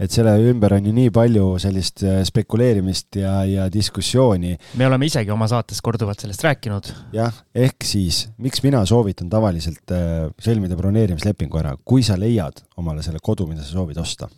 [0.00, 4.54] et selle ümber on ju nii palju sellist äh, spekuleerimist ja, ja diskussiooni.
[4.80, 6.92] me oleme isegi oma saates korduvalt sellest rääkinud.
[7.16, 13.04] jah, ehk siis, miks mina soovitan tavaliselt äh, sõlmida broneerimislepingu ära, kui sa leiad omale
[13.06, 14.30] selle kodu, mida sa soovid osta,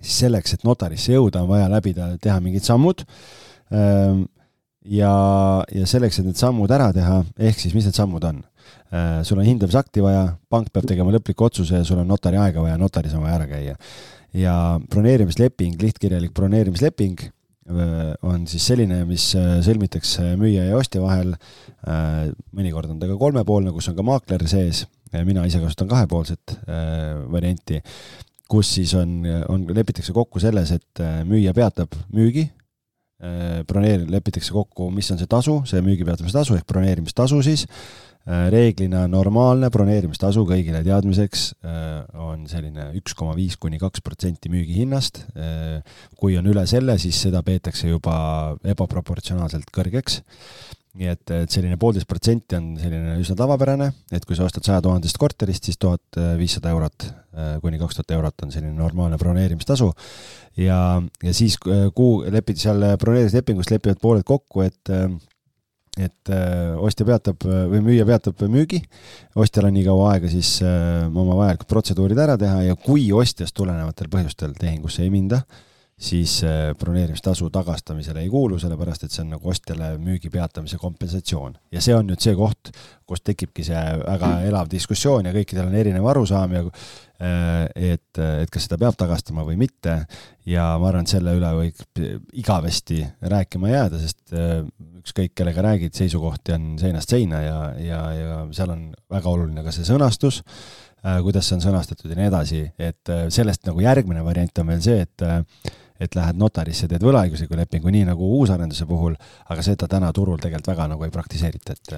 [0.00, 3.04] siis selleks, et notarisse jõuda, on vaja läbida, teha mingid sammud
[3.74, 4.24] ähm,
[4.88, 5.12] ja,
[5.74, 8.40] ja selleks, et need sammud ära teha, ehk siis mis need sammud on?
[8.88, 12.62] Äh, sul on hindamisakti vaja, pank peab tegema lõpliku otsuse ja sul on notari aega
[12.64, 13.74] vaja, notaris on vaja ära käia
[14.32, 14.54] ja
[14.88, 21.36] broneerimisleping, lihtkirjalik broneerimisleping äh, on siis selline, mis äh, sõlmitakse müüja ja ostja vahel.
[22.56, 24.86] Mõnikord on ta ka kolmepoolne, kus on ka maakler sees.
[25.24, 26.56] mina ise kasutan kahepoolset
[27.32, 27.78] varianti,
[28.50, 32.48] kus siis on, on, lepitakse kokku selles, et müüja peatab müügi
[33.70, 37.64] broneeri-, lepitakse kokku, mis on see tasu, see müügi peatamise tasu ehk broneerimistasu siis
[38.28, 45.22] reeglina normaalne broneerimistasu kõigile teadmiseks äh, on selline üks koma viis kuni kaks protsenti müügihinnast.
[45.32, 48.18] Äh, kui on üle selle, siis seda peetakse juba
[48.68, 50.20] ebaproportsionaalselt kõrgeks.
[50.98, 54.82] nii et, et selline poolteist protsenti on selline üsna tavapärane, et kui sa ostad saja
[54.82, 57.06] tuhandest korterist, siis tuhat viissada eurot
[57.62, 59.92] kuni kaks tuhat eurot on selline normaalne broneerimistasu.
[60.56, 61.54] ja, ja siis
[61.94, 64.90] kuu lepid seal broneerimislepingus lepivad pooled kokku, et
[65.98, 68.80] et äh, ostja peatab äh, või müüja peatab müügi,
[69.38, 73.56] ostjal on nii kaua aega siis äh, oma vajalikud protseduurid ära teha ja kui ostjast
[73.58, 75.42] tulenevatel põhjustel tehingusse ei minda,
[75.98, 76.36] siis
[76.78, 81.56] broneerimistasu tagastamisele ei kuulu, sellepärast et see on nagu ostjale müügi peatamise kompensatsioon.
[81.74, 82.70] ja see on nüüd see koht,
[83.02, 86.62] kus tekibki see väga elav diskussioon ja kõikidel on erinev arusaam ja
[87.18, 89.96] et, et kas seda peab tagastama või mitte.
[90.46, 92.02] Ja ma arvan, et selle üle võib
[92.38, 93.00] igavesti
[93.32, 94.34] rääkima jääda, sest
[95.02, 99.74] ükskõik kellega räägid, seisukohti on seinast seina ja, ja, ja seal on väga oluline ka
[99.74, 100.44] see sõnastus
[101.06, 104.72] Äh, kuidas see on sõnastatud ja nii edasi, et äh, sellest nagu järgmine variant on
[104.72, 105.42] veel see, et äh,
[105.98, 109.16] et lähed notarisse, teed võlaõigusliku lepingu, nii nagu uusarenduse puhul,
[109.50, 111.94] aga seda täna turul tegelikult väga nagu ei praktiseerita, et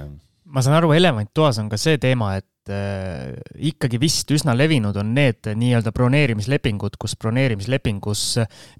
[0.50, 3.34] ma saan aru, elevant toas on ka see teema, et äh,
[3.70, 8.24] ikkagi vist üsna levinud on need nii-öelda broneerimislepingud, kus broneerimislepingus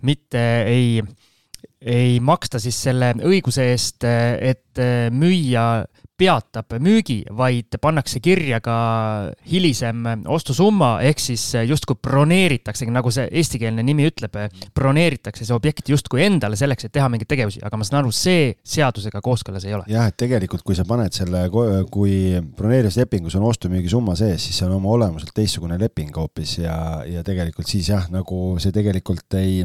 [0.07, 1.01] mitte ei,
[1.81, 4.83] ei maksta siis selle õiguse eest, et
[5.15, 5.85] müüja
[6.21, 8.77] peatab müügi, vaid pannakse kirja ka
[9.49, 14.37] hilisem ostusumma, ehk siis justkui broneeritaksegi, nagu see eestikeelne nimi ütleb,
[14.77, 18.53] broneeritakse see objekt justkui endale selleks, et teha mingeid tegevusi, aga ma saan aru, see
[18.77, 19.89] seadusega kooskõlas ei ole.
[19.91, 22.15] jah, et tegelikult, kui sa paned selle, kui
[22.57, 26.77] broneerimislepingus on ostu-müügisumma sees, siis see on oma olemuselt teistsugune leping hoopis ja,
[27.09, 29.63] ja tegelikult siis jah, nagu see tegelikult ei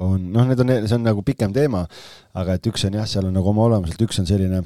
[0.00, 1.84] on, noh, need on, see on nagu pikem teema,
[2.38, 4.62] aga et üks on jah, seal on nagu oma olemuselt, üks on selline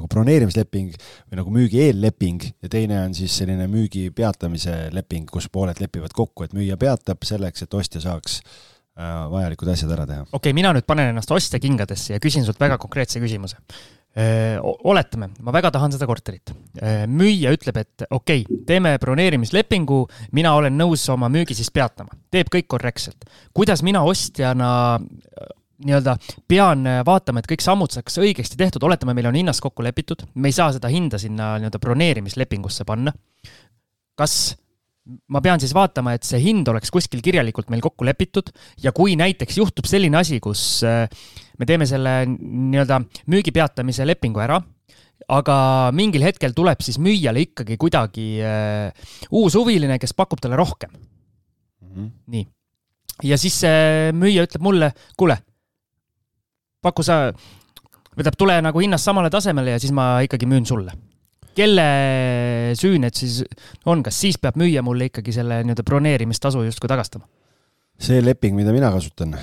[0.00, 5.50] nagu broneerimisleping või nagu müügi eelleping ja teine on siis selline müügi peatamise leping, kus
[5.52, 10.26] pooled lepivad kokku, et müüja peatab selleks, et ostja saaks äh, vajalikud asjad ära teha.
[10.30, 13.60] okei okay,, mina nüüd panen ennast ostja kingadesse ja küsin sult väga konkreetse küsimuse.
[14.10, 14.56] Äh,
[14.90, 16.50] oletame, ma väga tahan seda korterit.
[16.82, 20.00] Äh, müüja ütleb, et okei okay,, teeme broneerimislepingu,
[20.34, 23.28] mina olen nõus oma müügi siis peatama, teeb kõik korrektselt.
[23.54, 24.98] kuidas mina ostjana
[25.84, 26.16] nii-öelda
[26.48, 30.26] pean äh, vaatama, et kõik sammud saaks õigesti tehtud, oletame, meil on hinnas kokku lepitud,
[30.34, 33.14] me ei saa seda hinda sinna nii-öelda broneerimislepingusse panna.
[34.20, 34.56] kas
[35.32, 38.50] ma pean siis vaatama, et see hind oleks kuskil kirjalikult meil kokku lepitud
[38.82, 41.06] ja kui näiteks juhtub selline asi, kus äh,
[41.58, 43.00] me teeme selle nii-öelda
[43.32, 44.60] müügi peatamise lepingu ära,
[45.30, 45.56] aga
[45.96, 51.90] mingil hetkel tuleb siis müüjale ikkagi kuidagi uh, uus huviline, kes pakub talle rohkem mm.
[51.92, 52.08] -hmm.
[52.34, 52.46] nii.
[53.28, 54.90] ja siis see müüja ütleb mulle,
[55.20, 55.36] kuule
[56.82, 57.30] paku sa,
[58.16, 60.96] võtab tule nagu hinnast samale tasemele ja siis ma ikkagi müün sulle.
[61.54, 61.84] kelle
[62.78, 63.42] süü need siis
[63.84, 67.26] on, kas siis peab müüja mulle ikkagi selle nii-öelda broneerimistasu justkui tagastama?
[68.00, 69.34] see leping, mida mina kasutan,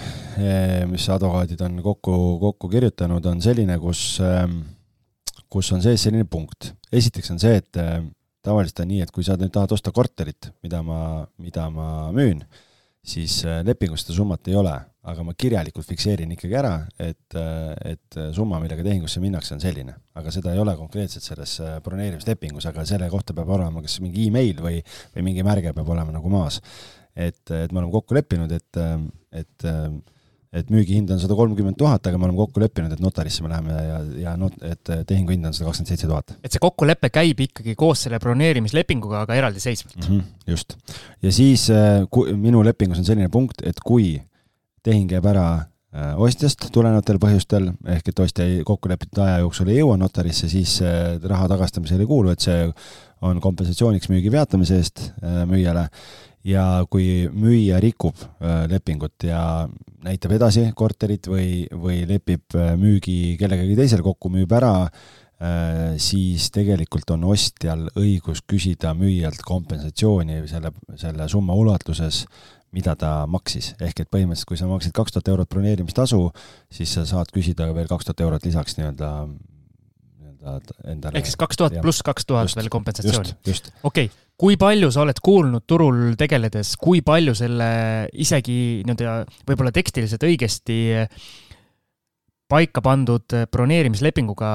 [0.42, 4.62] eh, mis advokaadid on kokku, kokku kirjutanud, on selline, kus, ehm,
[5.50, 6.74] kus on sees selline punkt.
[6.92, 8.02] esiteks on see, et eh,
[8.42, 12.42] tavaliselt on nii, et kui sa nüüd tahad osta korterit, mida ma, mida ma müün,
[13.06, 14.74] siis eh, lepingus seda summat ei ole
[15.08, 17.38] aga ma kirjalikult fikseerin ikkagi ära, et,
[17.88, 19.96] et summa, millega tehingusse minnakse, on selline.
[20.18, 24.28] aga seda ei ole konkreetselt selles äh, broneerimislepingus, aga selle kohta peab olema kas mingi
[24.28, 24.82] email või,
[25.16, 26.60] või mingi märge peab olema nagu maas.
[27.16, 28.84] et, et me oleme kokku leppinud, et,
[29.32, 29.68] et
[30.58, 33.74] et müügihind on sada kolmkümmend tuhat, aga me oleme kokku leppinud, et notarisse me läheme
[33.76, 36.38] ja, ja not-, et tehingu hind on sada kakskümmend seitse tuhat.
[36.40, 40.08] et see kokkulepe käib ikkagi koos selle broneerimislepinguga, aga eraldiseisvalt mm?
[40.08, 40.78] -hmm, just.
[41.22, 44.26] ja siis äh, kui, minu lepingus on selline punkt, et kui äh,
[44.88, 49.82] tehing jääb ära äh, ostjast tulenevatel põhjustel, ehk et ostja ei, kokkulepitud aja jooksul ei
[49.82, 50.80] jõua notarisse, siis
[51.24, 52.66] raha tagastamisele ei kuulu, et see
[53.26, 55.88] on kompensatsiooniks müügi peatamise eest äh, müüjale.
[56.48, 59.68] Ja kui müüja rikub äh, lepingut ja
[60.06, 64.88] näitab edasi korterit või, või lepib müügi kellegagi teisel kokku, müüb ära,
[66.02, 72.24] siis tegelikult on ostjal õigus küsida müüjalt kompensatsiooni selle, selle summa ulatuses
[72.76, 76.20] mida ta maksis, ehk et põhimõtteliselt, kui sa maksid kaks tuhat eurot broneerimistasu,
[76.74, 79.12] siis sa saad küsida veel kaks tuhat eurot lisaks nii-öelda,
[80.20, 81.18] nii-öelda endale.
[81.20, 83.38] ehk siis kaks tuhat pluss kaks tuhat veel kompensatsiooni?
[83.48, 87.70] okei okay., kui palju sa oled kuulnud turul tegeledes, kui palju selle
[88.14, 91.28] isegi nii-öelda võib-olla tekstiliselt õigesti äh,
[92.52, 94.49] paika pandud eh, broneerimislepinguga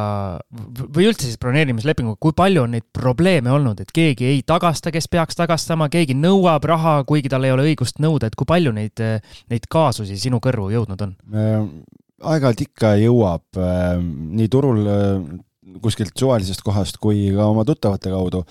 [0.81, 5.09] või üldse siis broneerimislepinguga, kui palju on neid probleeme olnud, et keegi ei tagasta, kes
[5.13, 8.97] peaks tagastama, keegi nõuab raha, kuigi tal ei ole õigust nõuda, et kui palju neid,
[9.05, 11.17] eh, neid kaasusi sinu kõrvu jõudnud on?
[12.23, 14.85] aeg-ajalt ikka jõuab nii turul
[15.83, 18.45] kuskilt suvalisest kohast kui ka oma tuttavate kaudu.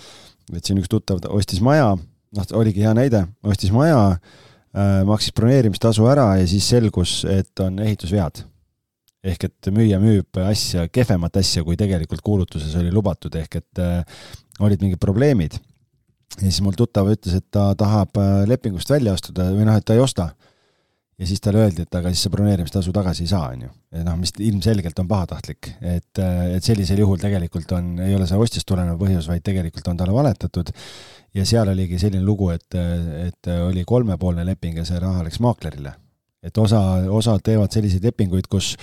[0.51, 1.93] et siin üks tuttav ostis maja,
[2.35, 4.17] noh, oligi hea näide, ostis maja,
[5.07, 8.43] maksis broneerimistasu ära ja siis selgus, et on ehitusvead
[9.23, 14.23] ehk et müüja müüb asja, kehvemat asja, kui tegelikult kuulutuses oli lubatud, ehk et äh,
[14.61, 15.59] olid mingid probleemid.
[16.39, 19.85] ja siis mul tuttav ütles, et ta tahab äh, lepingust välja astuda või noh, et
[19.85, 20.31] ta ei osta.
[21.21, 23.71] ja siis talle öeldi, et aga siis see broneerimistasu tagasi ei saa, on ju.
[24.01, 28.41] noh, mis ilmselgelt on pahatahtlik, et, äh, et sellisel juhul tegelikult on, ei ole see
[28.41, 30.73] ostjast tulenev põhjus, vaid tegelikult on talle valetatud
[31.37, 32.73] ja seal oligi selline lugu, et,
[33.27, 35.93] et oli kolmepoolne leping ja see raha läks maaklerile
[36.41, 36.79] et osa,
[37.13, 38.73] osad teevad selliseid lepinguid, kus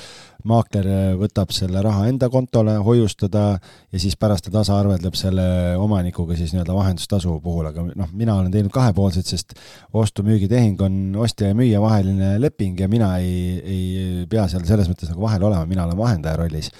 [0.47, 0.87] maakler
[1.19, 5.49] võtab selle raha enda kontole hoiustada ja siis pärast ta tasaarveldab selle
[5.83, 9.59] omanikuga siis nii-öelda vahendustasu puhul, aga noh, mina olen teinud kahepoolselt, sest
[9.91, 15.11] ostu-müügitehing on ostja ja müüja vaheline leping ja mina ei, ei pea seal selles mõttes
[15.11, 16.71] nagu vahel olema, mina olen vahendaja rollis.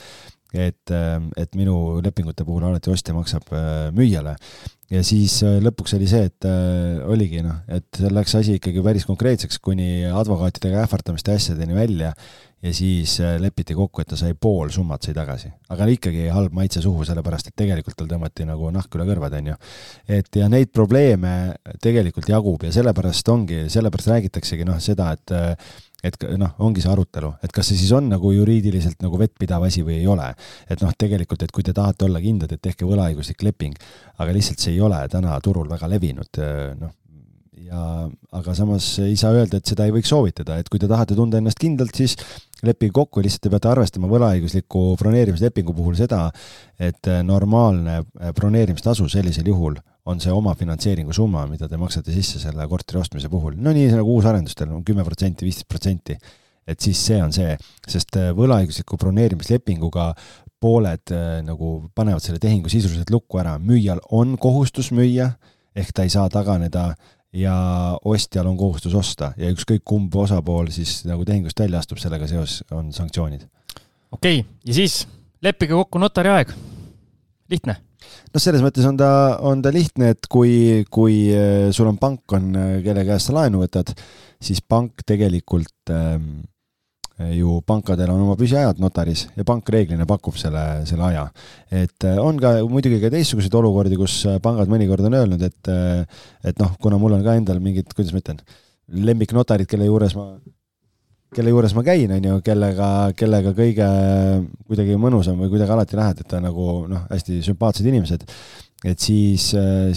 [0.49, 0.91] Et,
[1.37, 4.33] et minu lepingute puhul alati ostja maksab äh, müüjale
[4.93, 8.85] ja siis äh, lõpuks oli see, et äh, oligi noh, et seal läks asi ikkagi
[8.85, 12.15] päris konkreetseks, kuni advokaatidega ähvardamiste asjadeni välja
[12.65, 15.53] ja siis äh, lepiti kokku, et ta sai pool summat sai tagasi.
[15.75, 19.53] aga ikkagi halb maitse suhu, sellepärast et tegelikult tal tõmmati nagu nahk üle kõrvade, on
[19.53, 19.59] ju.
[20.19, 21.35] et ja neid probleeme
[21.85, 25.37] tegelikult jagub ja sellepärast ongi, sellepärast räägitaksegi noh, seda, et
[26.05, 29.83] et noh, ongi see arutelu, et kas see siis on nagu juriidiliselt nagu vettpidav asi
[29.87, 30.29] või ei ole.
[30.71, 33.75] et noh, tegelikult, et kui te tahate olla kindlad, et tehke võlaõiguslik leping,
[34.19, 36.41] aga lihtsalt see ei ole täna turul väga levinud,
[36.79, 36.95] noh,
[37.69, 37.83] ja
[38.39, 41.41] aga samas ei saa öelda, et seda ei võiks soovitada, et kui te tahate tunda
[41.41, 42.17] ennast kindlalt, siis
[42.67, 46.25] leppige kokku, lihtsalt te peate arvestama võlaõigusliku broneerimislepingu puhul seda,
[46.79, 48.01] et normaalne
[48.35, 49.79] broneerimistasu sellisel juhul
[50.09, 54.15] on see omafinantseeringu summa, mida te maksate sisse selle korteri ostmise puhul, no nii nagu
[54.17, 56.19] uusarendustel on kümme protsenti, viisteist protsenti.
[56.69, 57.55] et siis see on see,
[57.89, 60.11] sest äh, võlaõigusliku broneerimislepinguga
[60.61, 65.31] pooled äh, nagu panevad selle tehingu sisuliselt lukku ära, müüjal on kohustus müüa,
[65.73, 66.91] ehk ta ei saa taganeda
[67.33, 67.57] ja
[68.09, 72.63] ostjal on kohustus osta ja ükskõik kumb osapool siis nagu tehingust välja astub, sellega seoses
[72.73, 73.45] on sanktsioonid.
[74.13, 75.03] okei okay., ja siis
[75.45, 76.55] leppige kokku notari aeg.
[77.51, 77.77] lihtne
[78.33, 79.11] noh, selles mõttes on ta,
[79.45, 83.37] on ta lihtne, et kui, kui äh, sul on pank, on, äh, kelle käest sa
[83.41, 83.93] laenu võtad,
[84.41, 86.47] siis pank tegelikult ähm,
[87.35, 91.25] ju pankadel on oma püsiajad notaris ja pank reeglina pakub selle, selle aja.
[91.71, 95.73] et äh, on ka muidugi ka teistsuguseid olukordi, kus pangad mõnikord on öelnud, et
[96.47, 98.39] et noh, kuna mul on ka endal mingid, kuidas ma ütlen,
[99.09, 100.31] lemmiknotarid, kelle juures ma
[101.35, 102.87] kelle juures ma käin, on ju, kellega,
[103.19, 103.89] kellega kõige
[104.69, 108.25] kuidagi mõnusam või kuidagi alati lähed, et ta nagu noh, hästi sümpaatsed inimesed,
[108.87, 109.49] et siis,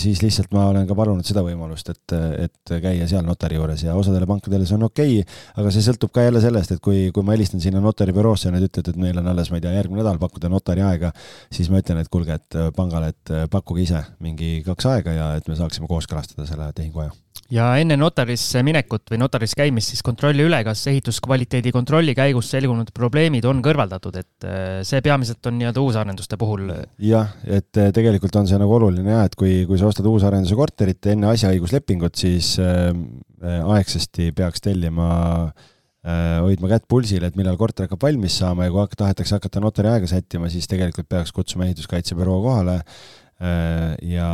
[0.01, 2.15] siis lihtsalt ma olen ka palunud seda võimalust, et,
[2.47, 6.13] et käia seal notari juures ja osadele pankadele see on okei okay,, aga see sõltub
[6.15, 9.21] ka jälle sellest, et kui, kui ma helistan sinna notaribüroosse ja nad ütlevad, et meil
[9.21, 11.13] on alles, ma ei tea, järgmine nädal pakkuda notari aega,
[11.53, 15.51] siis ma ütlen, et kuulge, et pangale, et pakkuge ise mingi kaks aega ja et
[15.51, 17.13] me saaksime kooskõlastada selle tehingu aja
[17.51, 22.93] ja enne notarisse minekut või notaris käimist siis kontrolli üle, kas ehituskvaliteedi kontrolli käigus selgunud
[22.95, 26.69] probleemid on kõrvaldatud, et äh, see peamiselt on nii-öelda uusarenduste puhul.
[27.03, 30.55] jah, et äh, tegelikult on see nagu oluline jah, et kui, kui sa ostad uusarenduse
[30.57, 32.93] korterit enne asjaõiguslepingut, siis äh,
[33.41, 35.09] aegsasti peaks tellima
[35.49, 39.91] äh, hoidma kätt pulsil, et millal korter hakkab valmis saama ja kui tahetakse hakata notari
[39.91, 44.31] aega sättima, siis tegelikult peaks kutsuma ehituskaitsebüroo kohale äh, ja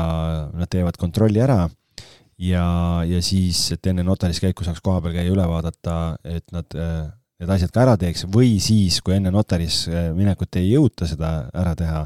[0.53, 1.65] nad teevad kontrolli ära
[2.37, 7.07] ja, ja siis, et enne notaris käiku saaks kohapeal käia, üle vaadata, et nad äh,
[7.41, 8.25] need asjad ka ära teeks.
[8.33, 12.03] Või siis, kui enne notaris äh, minekut ei jõuta seda ära teha,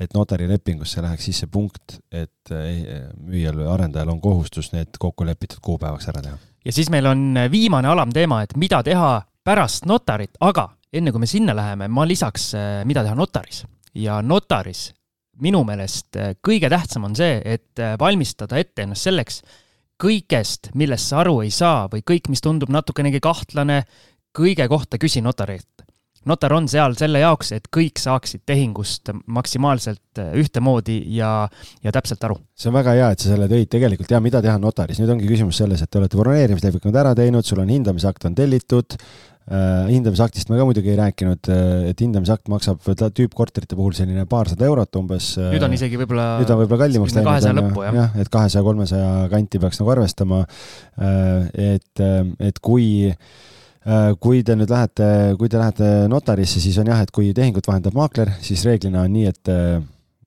[0.00, 6.10] et notarilepingusse läheks sisse punkt, et äh, müüjal või arendajal on kohustus need kokkulepitud kuupäevaks
[6.12, 6.40] ära teha.
[6.64, 11.28] ja siis meil on viimane alamteema, et mida teha pärast notarit, aga enne kui me
[11.28, 12.52] sinna läheme, ma lisaks,
[12.86, 13.64] mida teha notaris.
[13.98, 14.92] Ja notaris
[15.42, 19.40] minu meelest kõige tähtsam on see, et valmistada ette ennast selleks,
[20.04, 23.84] kõigest, millest sa aru ei saa või kõik, mis tundub natukenegi kahtlane,
[24.34, 25.70] kõige kohta küsi notarilt.
[26.24, 31.48] notar on seal selle jaoks, et kõik saaksid tehingust maksimaalselt äh, ühtemoodi ja,
[31.84, 32.38] ja täpselt aru.
[32.56, 35.28] see on väga hea, et sa selle tõid, tegelikult ja mida teha notaris, nüüd ongi
[35.28, 38.96] küsimus selles, et te olete broneerimislepingud ära teinud, sul on hindamisakt on tellitud,
[39.44, 44.96] hindamisaktist me ka muidugi ei rääkinud, äh, et hindamisakt maksab tüüppkorterite puhul selline paarsada eurot
[44.96, 45.34] umbes.
[45.36, 46.28] Äh, nüüd on isegi võib-olla.
[46.40, 47.28] nüüd on võib-olla kallimaks läinud.
[47.28, 47.98] kahesaja lõppu, jah.
[48.00, 50.44] jah, et kahesaja, kolmesaja kanti peaks nagu arvestama.
[51.60, 52.04] et,
[52.40, 52.86] et kui,
[54.24, 57.96] kui te nüüd lähete, kui te lähete notarisse, siis on jah, et kui tehingut vahendab
[57.98, 59.52] maakler, siis reeglina on nii, et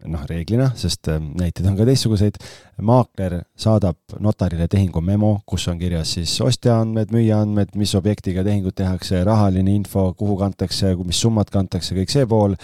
[0.06, 2.38] noh, reeglina, sest äh, näiteid on ka teistsuguseid,
[2.86, 8.45] maakler saadab notarile tehingu memo, kus on kirjas siis ostja andmed, müüja andmed, mis objektiga
[8.45, 12.57] tehingut tehakse, rahaline info, kuhu kantakse, mis summad kantakse, kõik see pool.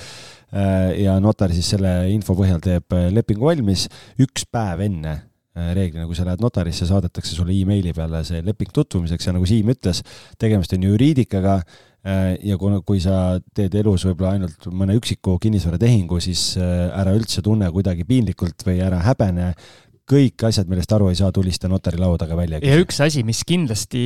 [0.54, 3.88] Äh, ja notar siis selle info põhjal teeb äh, lepingu valmis
[4.22, 5.16] üks päev enne
[5.54, 9.70] reeglina, kui sa lähed notarisse, saadetakse sulle emaili peale see leping tutvumiseks ja nagu Siim
[9.74, 10.02] ütles,
[10.42, 11.60] tegemist on juriidikaga
[12.04, 17.14] Äh, ja kuna, kui sa teed elus võib-olla ainult mõne üksiku kinnisvaratehingu, siis äh, ära
[17.16, 19.54] üldse tunne kuidagi piinlikult või ära häbene,
[20.10, 22.60] kõik asjad, millest aru ei saa, tulista notari laua taga välja.
[22.64, 24.04] ja üks asi, mis kindlasti,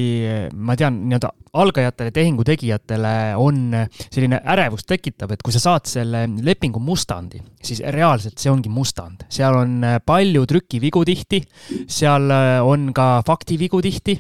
[0.54, 3.74] ma tean, nii-öelda algajatele, tehingu tegijatele on
[4.06, 9.26] selline ärevust tekitav, et kui sa saad selle lepingu mustandi, siis reaalselt see ongi mustand.
[9.34, 11.42] seal on palju trükivigu tihti,
[11.90, 12.30] seal
[12.66, 14.20] on ka faktivigu tihti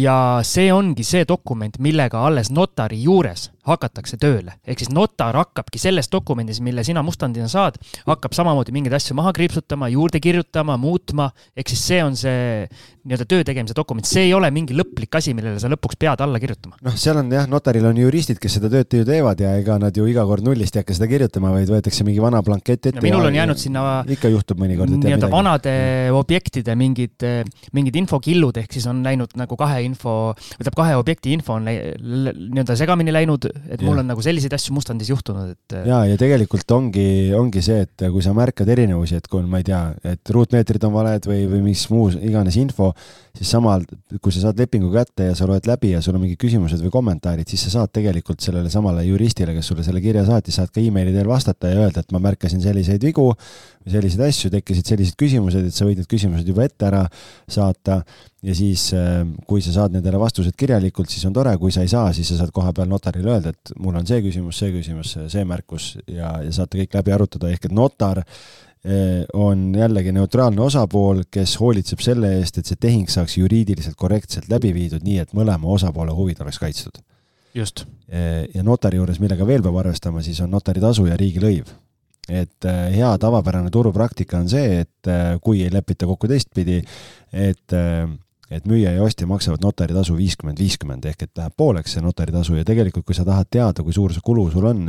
[0.00, 4.56] ja see ongi see dokument, millega alles notari juures hakatakse tööle.
[4.66, 9.32] ehk siis notar hakkabki selles dokumendis, mille sina mustandina saad, hakkab samamoodi mingeid asju maha
[9.36, 12.66] kriipsutama, juurde kirjutama, muutma, ehk siis see on see
[13.04, 16.40] nii-öelda töö tegemise dokument, see ei ole mingi lõplik asi, millele sa lõpuks pead alla
[16.40, 16.78] kirjutama.
[16.84, 19.96] noh, seal on jah, notaril on juristid, kes seda tööd ju teevad ja ega nad
[19.96, 23.02] ju iga kord nullist ei hakka seda kirjutama, vaid võetakse mingi vana blankett ette.
[23.04, 24.96] minul on jäänud sinna ikka juhtub mõnikord.
[25.04, 25.74] nii-öelda vanade
[26.16, 27.26] objektide mingid,
[27.76, 32.78] mingid infokillud, ehk siis on läinud nagu kahe info, tähendab kahe objekti info on nii-öelda
[32.80, 34.02] segamini läinud, et mul ja.
[34.02, 35.76] on nagu selliseid asju mustandis juhtunud, et.
[35.86, 37.06] ja, ja tegelikult ongi,
[37.36, 39.82] ongi see, et kui sa märkad erinevusi, et kui on, ma ei tea,
[40.14, 42.90] et ruutmeetrid on valed või, või mis muu iganes info,
[43.34, 43.86] siis samal,
[44.22, 46.92] kui sa saad lepingu kätte ja sa loed läbi ja sul on mingid küsimused või
[46.94, 50.82] kommentaarid, siis sa saad tegelikult sellele samale juristile, kes sulle selle kirja saatis, saad ka
[50.82, 55.18] emaili teel vastata ja öelda, et ma märkasin selliseid vigu või selliseid asju, tekkisid sellised
[55.20, 57.02] küsimused, et sa võid need küsimused juba ette ära
[57.50, 58.02] saata
[58.44, 61.90] ja siis, äh, kui sa saad nendele vastused kirjalikult, siis on tore, kui sa ei
[61.90, 65.46] saa, siis sa saad kohapeal notarile öelda, et mul on see küsimus, see küsimus, see
[65.48, 71.24] märkus ja, ja saate kõik läbi arutada, ehk et notar äh, on jällegi neutraalne osapool,
[71.32, 75.70] kes hoolitseb selle eest, et see tehing saaks juriidiliselt korrektselt läbi viidud, nii et mõlema
[75.76, 77.00] osapoole huvid oleks kaitstud.
[77.54, 77.86] just.
[78.12, 81.70] Äh, ja notari juures, millega veel peab arvestama, siis on notaritasu ja riigilõiv
[82.24, 86.78] et äh, hea tavapärane turupraktika on see, et kui ei lepita kokku teistpidi,
[87.32, 87.74] et
[88.52, 92.64] et müüja ja ostja maksavad notaritasu viiskümmend, viiskümmend ehk et läheb pooleks see notaritasu ja
[92.66, 94.84] tegelikult, kui sa tahad teada, kui suur see kulu sul on,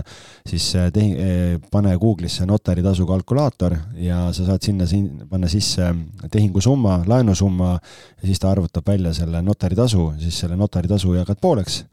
[0.47, 1.29] siis tehi,
[1.71, 5.87] pane Google'isse notaritasu kalkulaator ja sa saad sinna sin-, panna sisse
[6.31, 11.83] tehingusumma, laenusumma ja siis ta arvutab välja selle notaritasu, siis selle notaritasu jagad pooleks.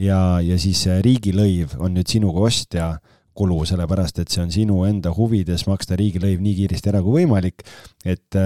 [0.00, 2.92] Ja, ja siis riigilõiv on nüüd sinuga ostja
[3.36, 7.66] kulu, sellepärast et see on sinu enda huvides maksta riigilõiv nii kiiresti ära kui võimalik,
[8.08, 8.38] et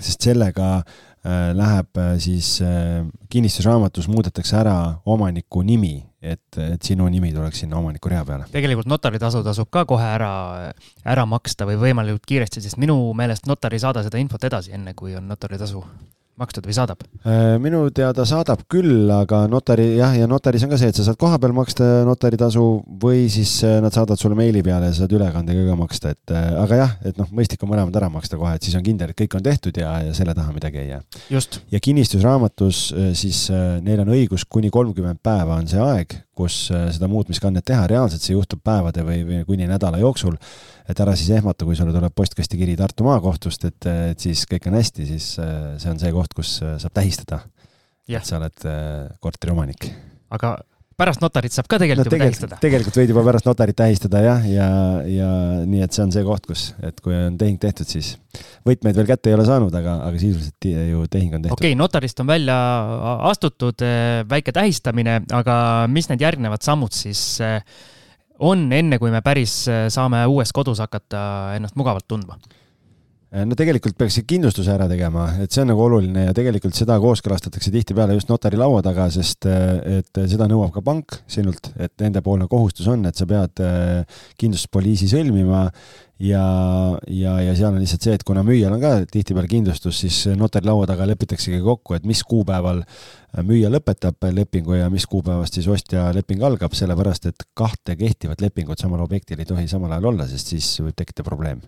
[0.00, 2.62] sest sellega äh, läheb äh, siis
[3.30, 8.46] kinnistusraamatus muudetakse ära omaniku nimi, et, et sinu nimi tuleks sinna omaniku rea peale.
[8.52, 10.32] tegelikult notaritasu tasub ka kohe ära,
[11.04, 14.94] ära maksta või võimalikult kiiresti, sest minu meelest notar ei saada seda infot edasi, enne
[14.96, 15.84] kui on notaritasu
[16.40, 17.02] makstud või saadab?
[17.22, 21.04] Äh, minu teada saadab küll, aga notari jah, ja notaris on ka see, et sa
[21.06, 22.64] saad kohapeal maksta notaritasu
[23.02, 26.34] või siis äh, nad saadavad sulle meili peale ja sa saad ülekandega ka maksta, et
[26.34, 29.12] äh, aga jah, et noh, mõistlik on mõlemad ära maksta kohe, et siis on kindel,
[29.12, 31.02] et kõik on tehtud ja, ja selle taha midagi ei jää.
[31.74, 32.82] ja kinnistusraamatus
[33.18, 33.44] siis
[33.84, 38.32] neil on õigus kuni kolmkümmend päeva on see aeg, kus seda muutmiskannet teha, reaalselt see
[38.36, 40.38] juhtub päevade või, või kuni nädala jooksul
[40.90, 44.70] et ära siis ehmata, kui sulle tuleb postkasti kiri Tartu maakohtust, et, et siis kõik
[44.70, 47.44] on hästi, siis äh, see on see koht, kus äh, saab tähistada,
[48.10, 49.90] et sa oled äh, korteriomanik.
[50.34, 50.58] aga
[51.00, 52.58] pärast notarit saab ka tegelikult no, juba tegelikult, tähistada?
[52.60, 54.66] tegelikult võid juba pärast notarit tähistada jah, ja,
[55.06, 55.28] ja, ja
[55.68, 58.12] nii, et see on see koht, kus, et kui on tehing tehtud, siis
[58.68, 61.56] võtmeid veel kätte ei ole saanud, aga, aga sisuliselt ju tehing on tehtud.
[61.56, 62.58] okei okay,, notarist on välja
[63.30, 63.86] astutud,
[64.28, 65.56] väike tähistamine, aga
[65.92, 67.62] mis need järgnevad sammud siis äh,
[68.40, 71.20] on, enne kui me päris äh, saame uues kodus hakata
[71.56, 72.38] ennast mugavalt tundma?
[73.30, 76.98] Äh, no tegelikult peaks kindlustuse ära tegema, et see on nagu oluline ja tegelikult seda
[77.02, 81.94] kooskõlastatakse tihtipeale just notari laua taga, sest äh, et seda nõuab ka pank sinult, et
[82.02, 83.64] nendepoolne kohustus on, et sa pead
[84.40, 85.68] kindlustuspoliisi sõlmima
[86.20, 86.44] ja,
[87.08, 90.68] ja, ja seal on lihtsalt see, et kuna müüjal on ka tihtipeale kindlustus, siis notari
[90.68, 92.82] laua taga lepitaksegi kokku, et mis kuupäeval
[93.46, 98.82] müüja lõpetab lepingu ja mis kuupäevast siis ostja leping algab, sellepärast et kahte kehtivat lepingut
[98.82, 101.64] samal objektil ei tohi samal ajal olla, sest siis võib tekkida probleem.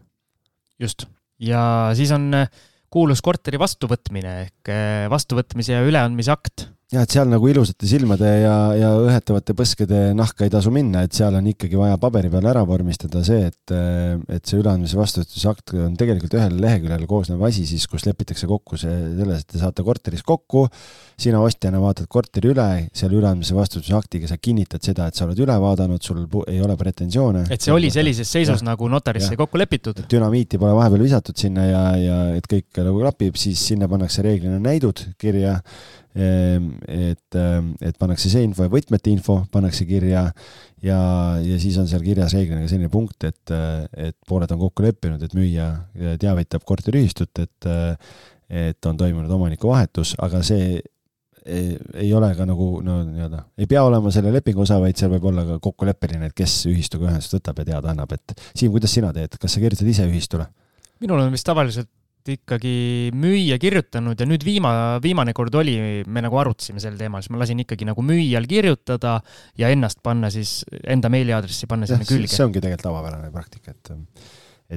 [0.80, 1.06] just,
[1.40, 1.64] ja
[1.96, 2.30] siis on
[2.92, 8.28] kuulus korteri vastuvõtmine ehk eh, vastuvõtmise ja üleandmise akt ja et seal nagu ilusate silmade
[8.42, 12.48] ja, ja õhetavate põskede nahka ei tasu minna, et seal on ikkagi vaja paberi peal
[12.50, 17.86] ära vormistada see, et, et see üleandmise vastutusakt on tegelikult ühel leheküljel koosnev asi siis,
[17.88, 20.66] kus lepitakse kokku see selles, et te saate korteris kokku,
[21.22, 25.56] sina ostjana vaatad korteri üle, selle üleandmise vastutusaktiga sa kinnitad seda, et sa oled üle
[25.64, 27.46] vaadanud, sul ei ole pretensioone.
[27.48, 30.04] et see oli sellises seisus, nagu notaris sai kokku lepitud?
[30.12, 34.60] dünamiiti pole vahepeal visatud sinna ja, ja et kõik nagu klapib, siis sinna pannakse reeglina
[34.60, 35.56] näidud kirja
[36.14, 40.26] et, ehm, et pannakse see info ja võtmete info pannakse kirja
[40.84, 41.00] ja,
[41.40, 43.54] ja siis on seal kirjas reeglina ka selline punkt, et,
[43.96, 45.68] et pooled on kokku leppinud, et müüja
[46.20, 47.70] teavitab korteriühistut, et,
[48.52, 50.74] et on toimunud omanikuvahetus, aga see
[51.46, 51.72] ei,
[52.04, 55.30] ei ole ka nagu no nii-öelda, ei pea olema selle lepingu osa, vaid seal võib
[55.32, 59.14] olla ka kokkuleppeline, et kes ühistuga ühendust võtab ja teada annab, et Siim, kuidas sina
[59.16, 60.50] teed, kas sa kirjutad ise ühistule?
[61.02, 61.88] minul on vist tavaliselt
[62.30, 62.74] ikkagi
[63.18, 65.76] müüja kirjutanud ja nüüd viima-, viimane kord oli,
[66.06, 69.18] me nagu arutasime sel teemal, siis ma lasin ikkagi nagu müüjal kirjutada
[69.58, 72.30] ja ennast panna siis, enda meiliaadressi panna sinna külge.
[72.32, 73.96] see ongi tegelikult tavapärane praktika, et,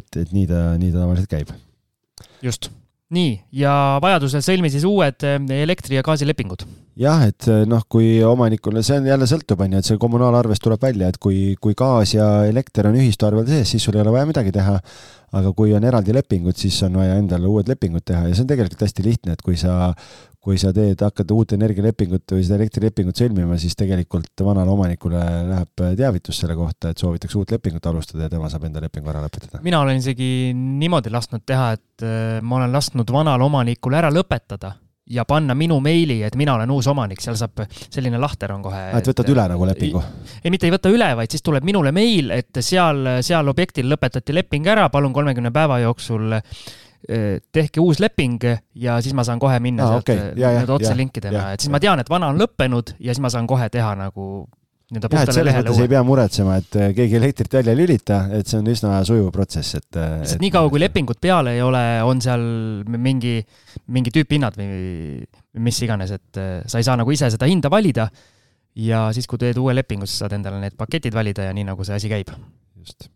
[0.02, 1.54] et, et nii ta, nii ta tavaliselt käib.
[2.46, 2.72] just
[3.14, 6.66] nii, ja vajadusel sõlmi siis uued eh, elektri- ja gaasilepingud.
[6.98, 10.64] jah, et eh, noh, kui omanikule, see on jälle sõltub, on ju, et see kommunaalarvest
[10.66, 14.04] tuleb välja, et kui, kui gaas ja elekter on ühistu arvel sees, siis sul ei
[14.06, 14.80] ole vaja midagi teha.
[15.32, 18.54] Aga kui on eraldi lepingud, siis on vaja endale uued lepingud teha ja see on
[18.54, 19.94] tegelikult hästi lihtne, et kui sa
[20.46, 25.84] kui sa teed, hakkad uut energialepingut või seda elektrilepingut sõlmima, siis tegelikult vanale omanikule läheb
[25.98, 29.64] teavitus selle kohta, et soovitakse uut lepingut alustada ja tema saab enda lepingu ära lõpetada.
[29.66, 34.76] mina olen isegi niimoodi lasknud teha, et äh, ma olen lasknud vanal omanikul ära lõpetada
[35.10, 38.86] ja panna minu meili, et mina olen uus omanik, seal saab, selline lahter on kohe.
[38.98, 40.02] et võtad üle nagu lepingu?
[40.42, 44.34] ei, mitte ei võta üle, vaid siis tuleb minule meil, et seal, seal objektil lõpetati
[44.34, 46.40] leping ära, palun kolmekümne päeva jooksul
[47.06, 48.42] Eh, tehke uus leping
[48.82, 50.32] ja siis ma saan kohe minna ah, sealt okay.
[50.34, 53.30] nii-öelda otse linki tema, et siis ma tean, et vana on lõppenud ja siis ma
[53.30, 54.48] saan kohe teha nagu
[54.92, 55.86] nii-öelda pustale lehele uue.
[55.86, 59.32] ei pea muretsema, et eh, keegi elektrit välja ei lülita, et see on üsna sujuv
[59.34, 59.90] protsess, et.
[59.98, 62.46] Eh, sest niikaua, kui lepingut peal ei ole, on seal
[62.86, 63.40] mingi,
[63.96, 65.26] mingi tüüphinnad või
[65.66, 68.10] mis iganes, et sa ei saa nagu ise seda hinda valida.
[68.76, 71.84] ja siis, kui teed uue lepingu, siis saad endale need paketid valida ja nii nagu
[71.88, 72.34] see asi käib.
[72.76, 73.10] just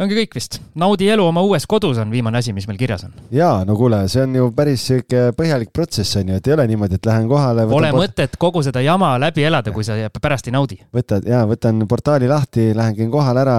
[0.00, 0.56] ongi kõik vist.
[0.80, 3.12] naudi elu oma uues kodus on viimane asi, mis meil kirjas on.
[3.34, 6.64] jaa, no kuule, see on ju päris sihuke põhjalik protsess on ju, et ei ole
[6.70, 7.66] niimoodi, et lähen kohale.
[7.68, 10.78] Pole mõtet kogu seda jama läbi elada, kui sa pärast ei naudi.
[10.96, 13.58] võtad jaa, võtan portaali lahti, lähen käin kohale ära,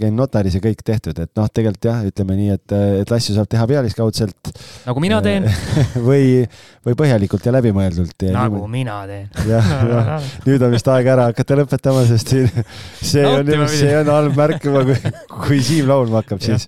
[0.00, 3.52] käin notaris ja kõik tehtud, et noh, tegelikult jah, ütleme nii, et, et asju saab
[3.54, 4.52] teha pealiskaudselt.
[4.88, 5.46] nagu mina teen
[6.08, 6.48] või,
[6.82, 8.26] või põhjalikult ja läbimõeldult.
[8.34, 8.72] nagu niimoodi.
[8.74, 9.30] mina teen.
[9.54, 12.50] jah, jah, nüüd on vist aeg ära hakata lõpetama, sest siin
[13.14, 16.66] see on, see on halb märk juba, kui, kui kui Siim laulma hakkab, siis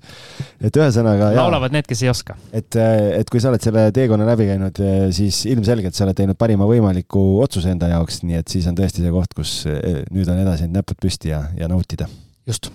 [0.60, 1.32] et ühesõnaga.
[1.36, 2.36] laulavad need, kes ei oska.
[2.52, 4.80] et, et kui sa oled selle teekonna läbi käinud,
[5.16, 9.04] siis ilmselgelt sa oled teinud parima võimaliku otsuse enda jaoks, nii et siis on tõesti
[9.04, 12.10] see koht, kus eh, nüüd on edasi näpud püsti ja, ja nautida.
[12.48, 12.70] just,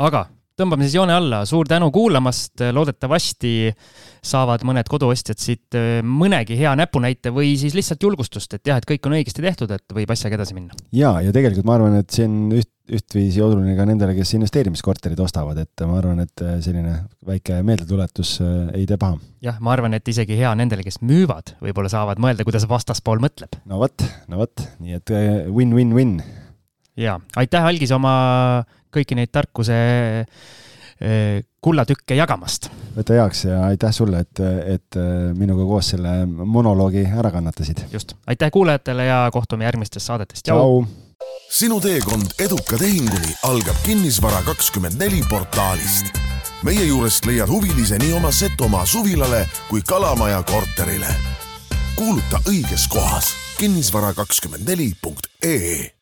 [0.00, 0.26] aga
[0.62, 3.54] tõmbame siis joone alla, suur tänu kuulamast, loodetavasti
[4.22, 8.86] saavad mõned koduostjad siit äh, mõnegi hea näpunäite või siis lihtsalt julgustust, et jah, et
[8.88, 10.76] kõik on õigesti tehtud, et võib asjaga edasi minna.
[10.94, 15.20] ja, ja tegelikult ma arvan, et see on üht, ühtviisi oluline ka nendele, kes investeerimiskorterid
[15.22, 16.94] ostavad, et ma arvan, et äh, selline
[17.26, 19.18] väike meeldetuletus äh, ei tee paha.
[19.44, 23.58] jah, ma arvan, et isegi hea nendele, kes müüvad, võib-olla saavad mõelda, kuidas vastaspool mõtleb.
[23.70, 25.14] no vot, no vot, nii et
[25.50, 26.20] win-win-win.
[26.96, 29.76] Ja aitäh, Algis, oma kõiki neid tarkuse
[30.22, 32.68] eh, kullatükke jagamast.
[32.96, 34.42] võta heaks ja aitäh sulle, et,
[34.74, 37.78] et eh, minuga koos selle monoloogi ära kannatasid.
[37.92, 40.84] just, aitäh kuulajatele ja kohtume järgmistes saadetes, tšau.
[41.50, 46.06] sinu teekond eduka tehinguni algab kinnisvara24 portaalist.
[46.62, 51.14] meie juurest leiad huvilise nii oma Setomaa suvilale kui Kalamaja korterile.
[51.96, 56.01] kuuluta õiges kohas kinnisvara24.ee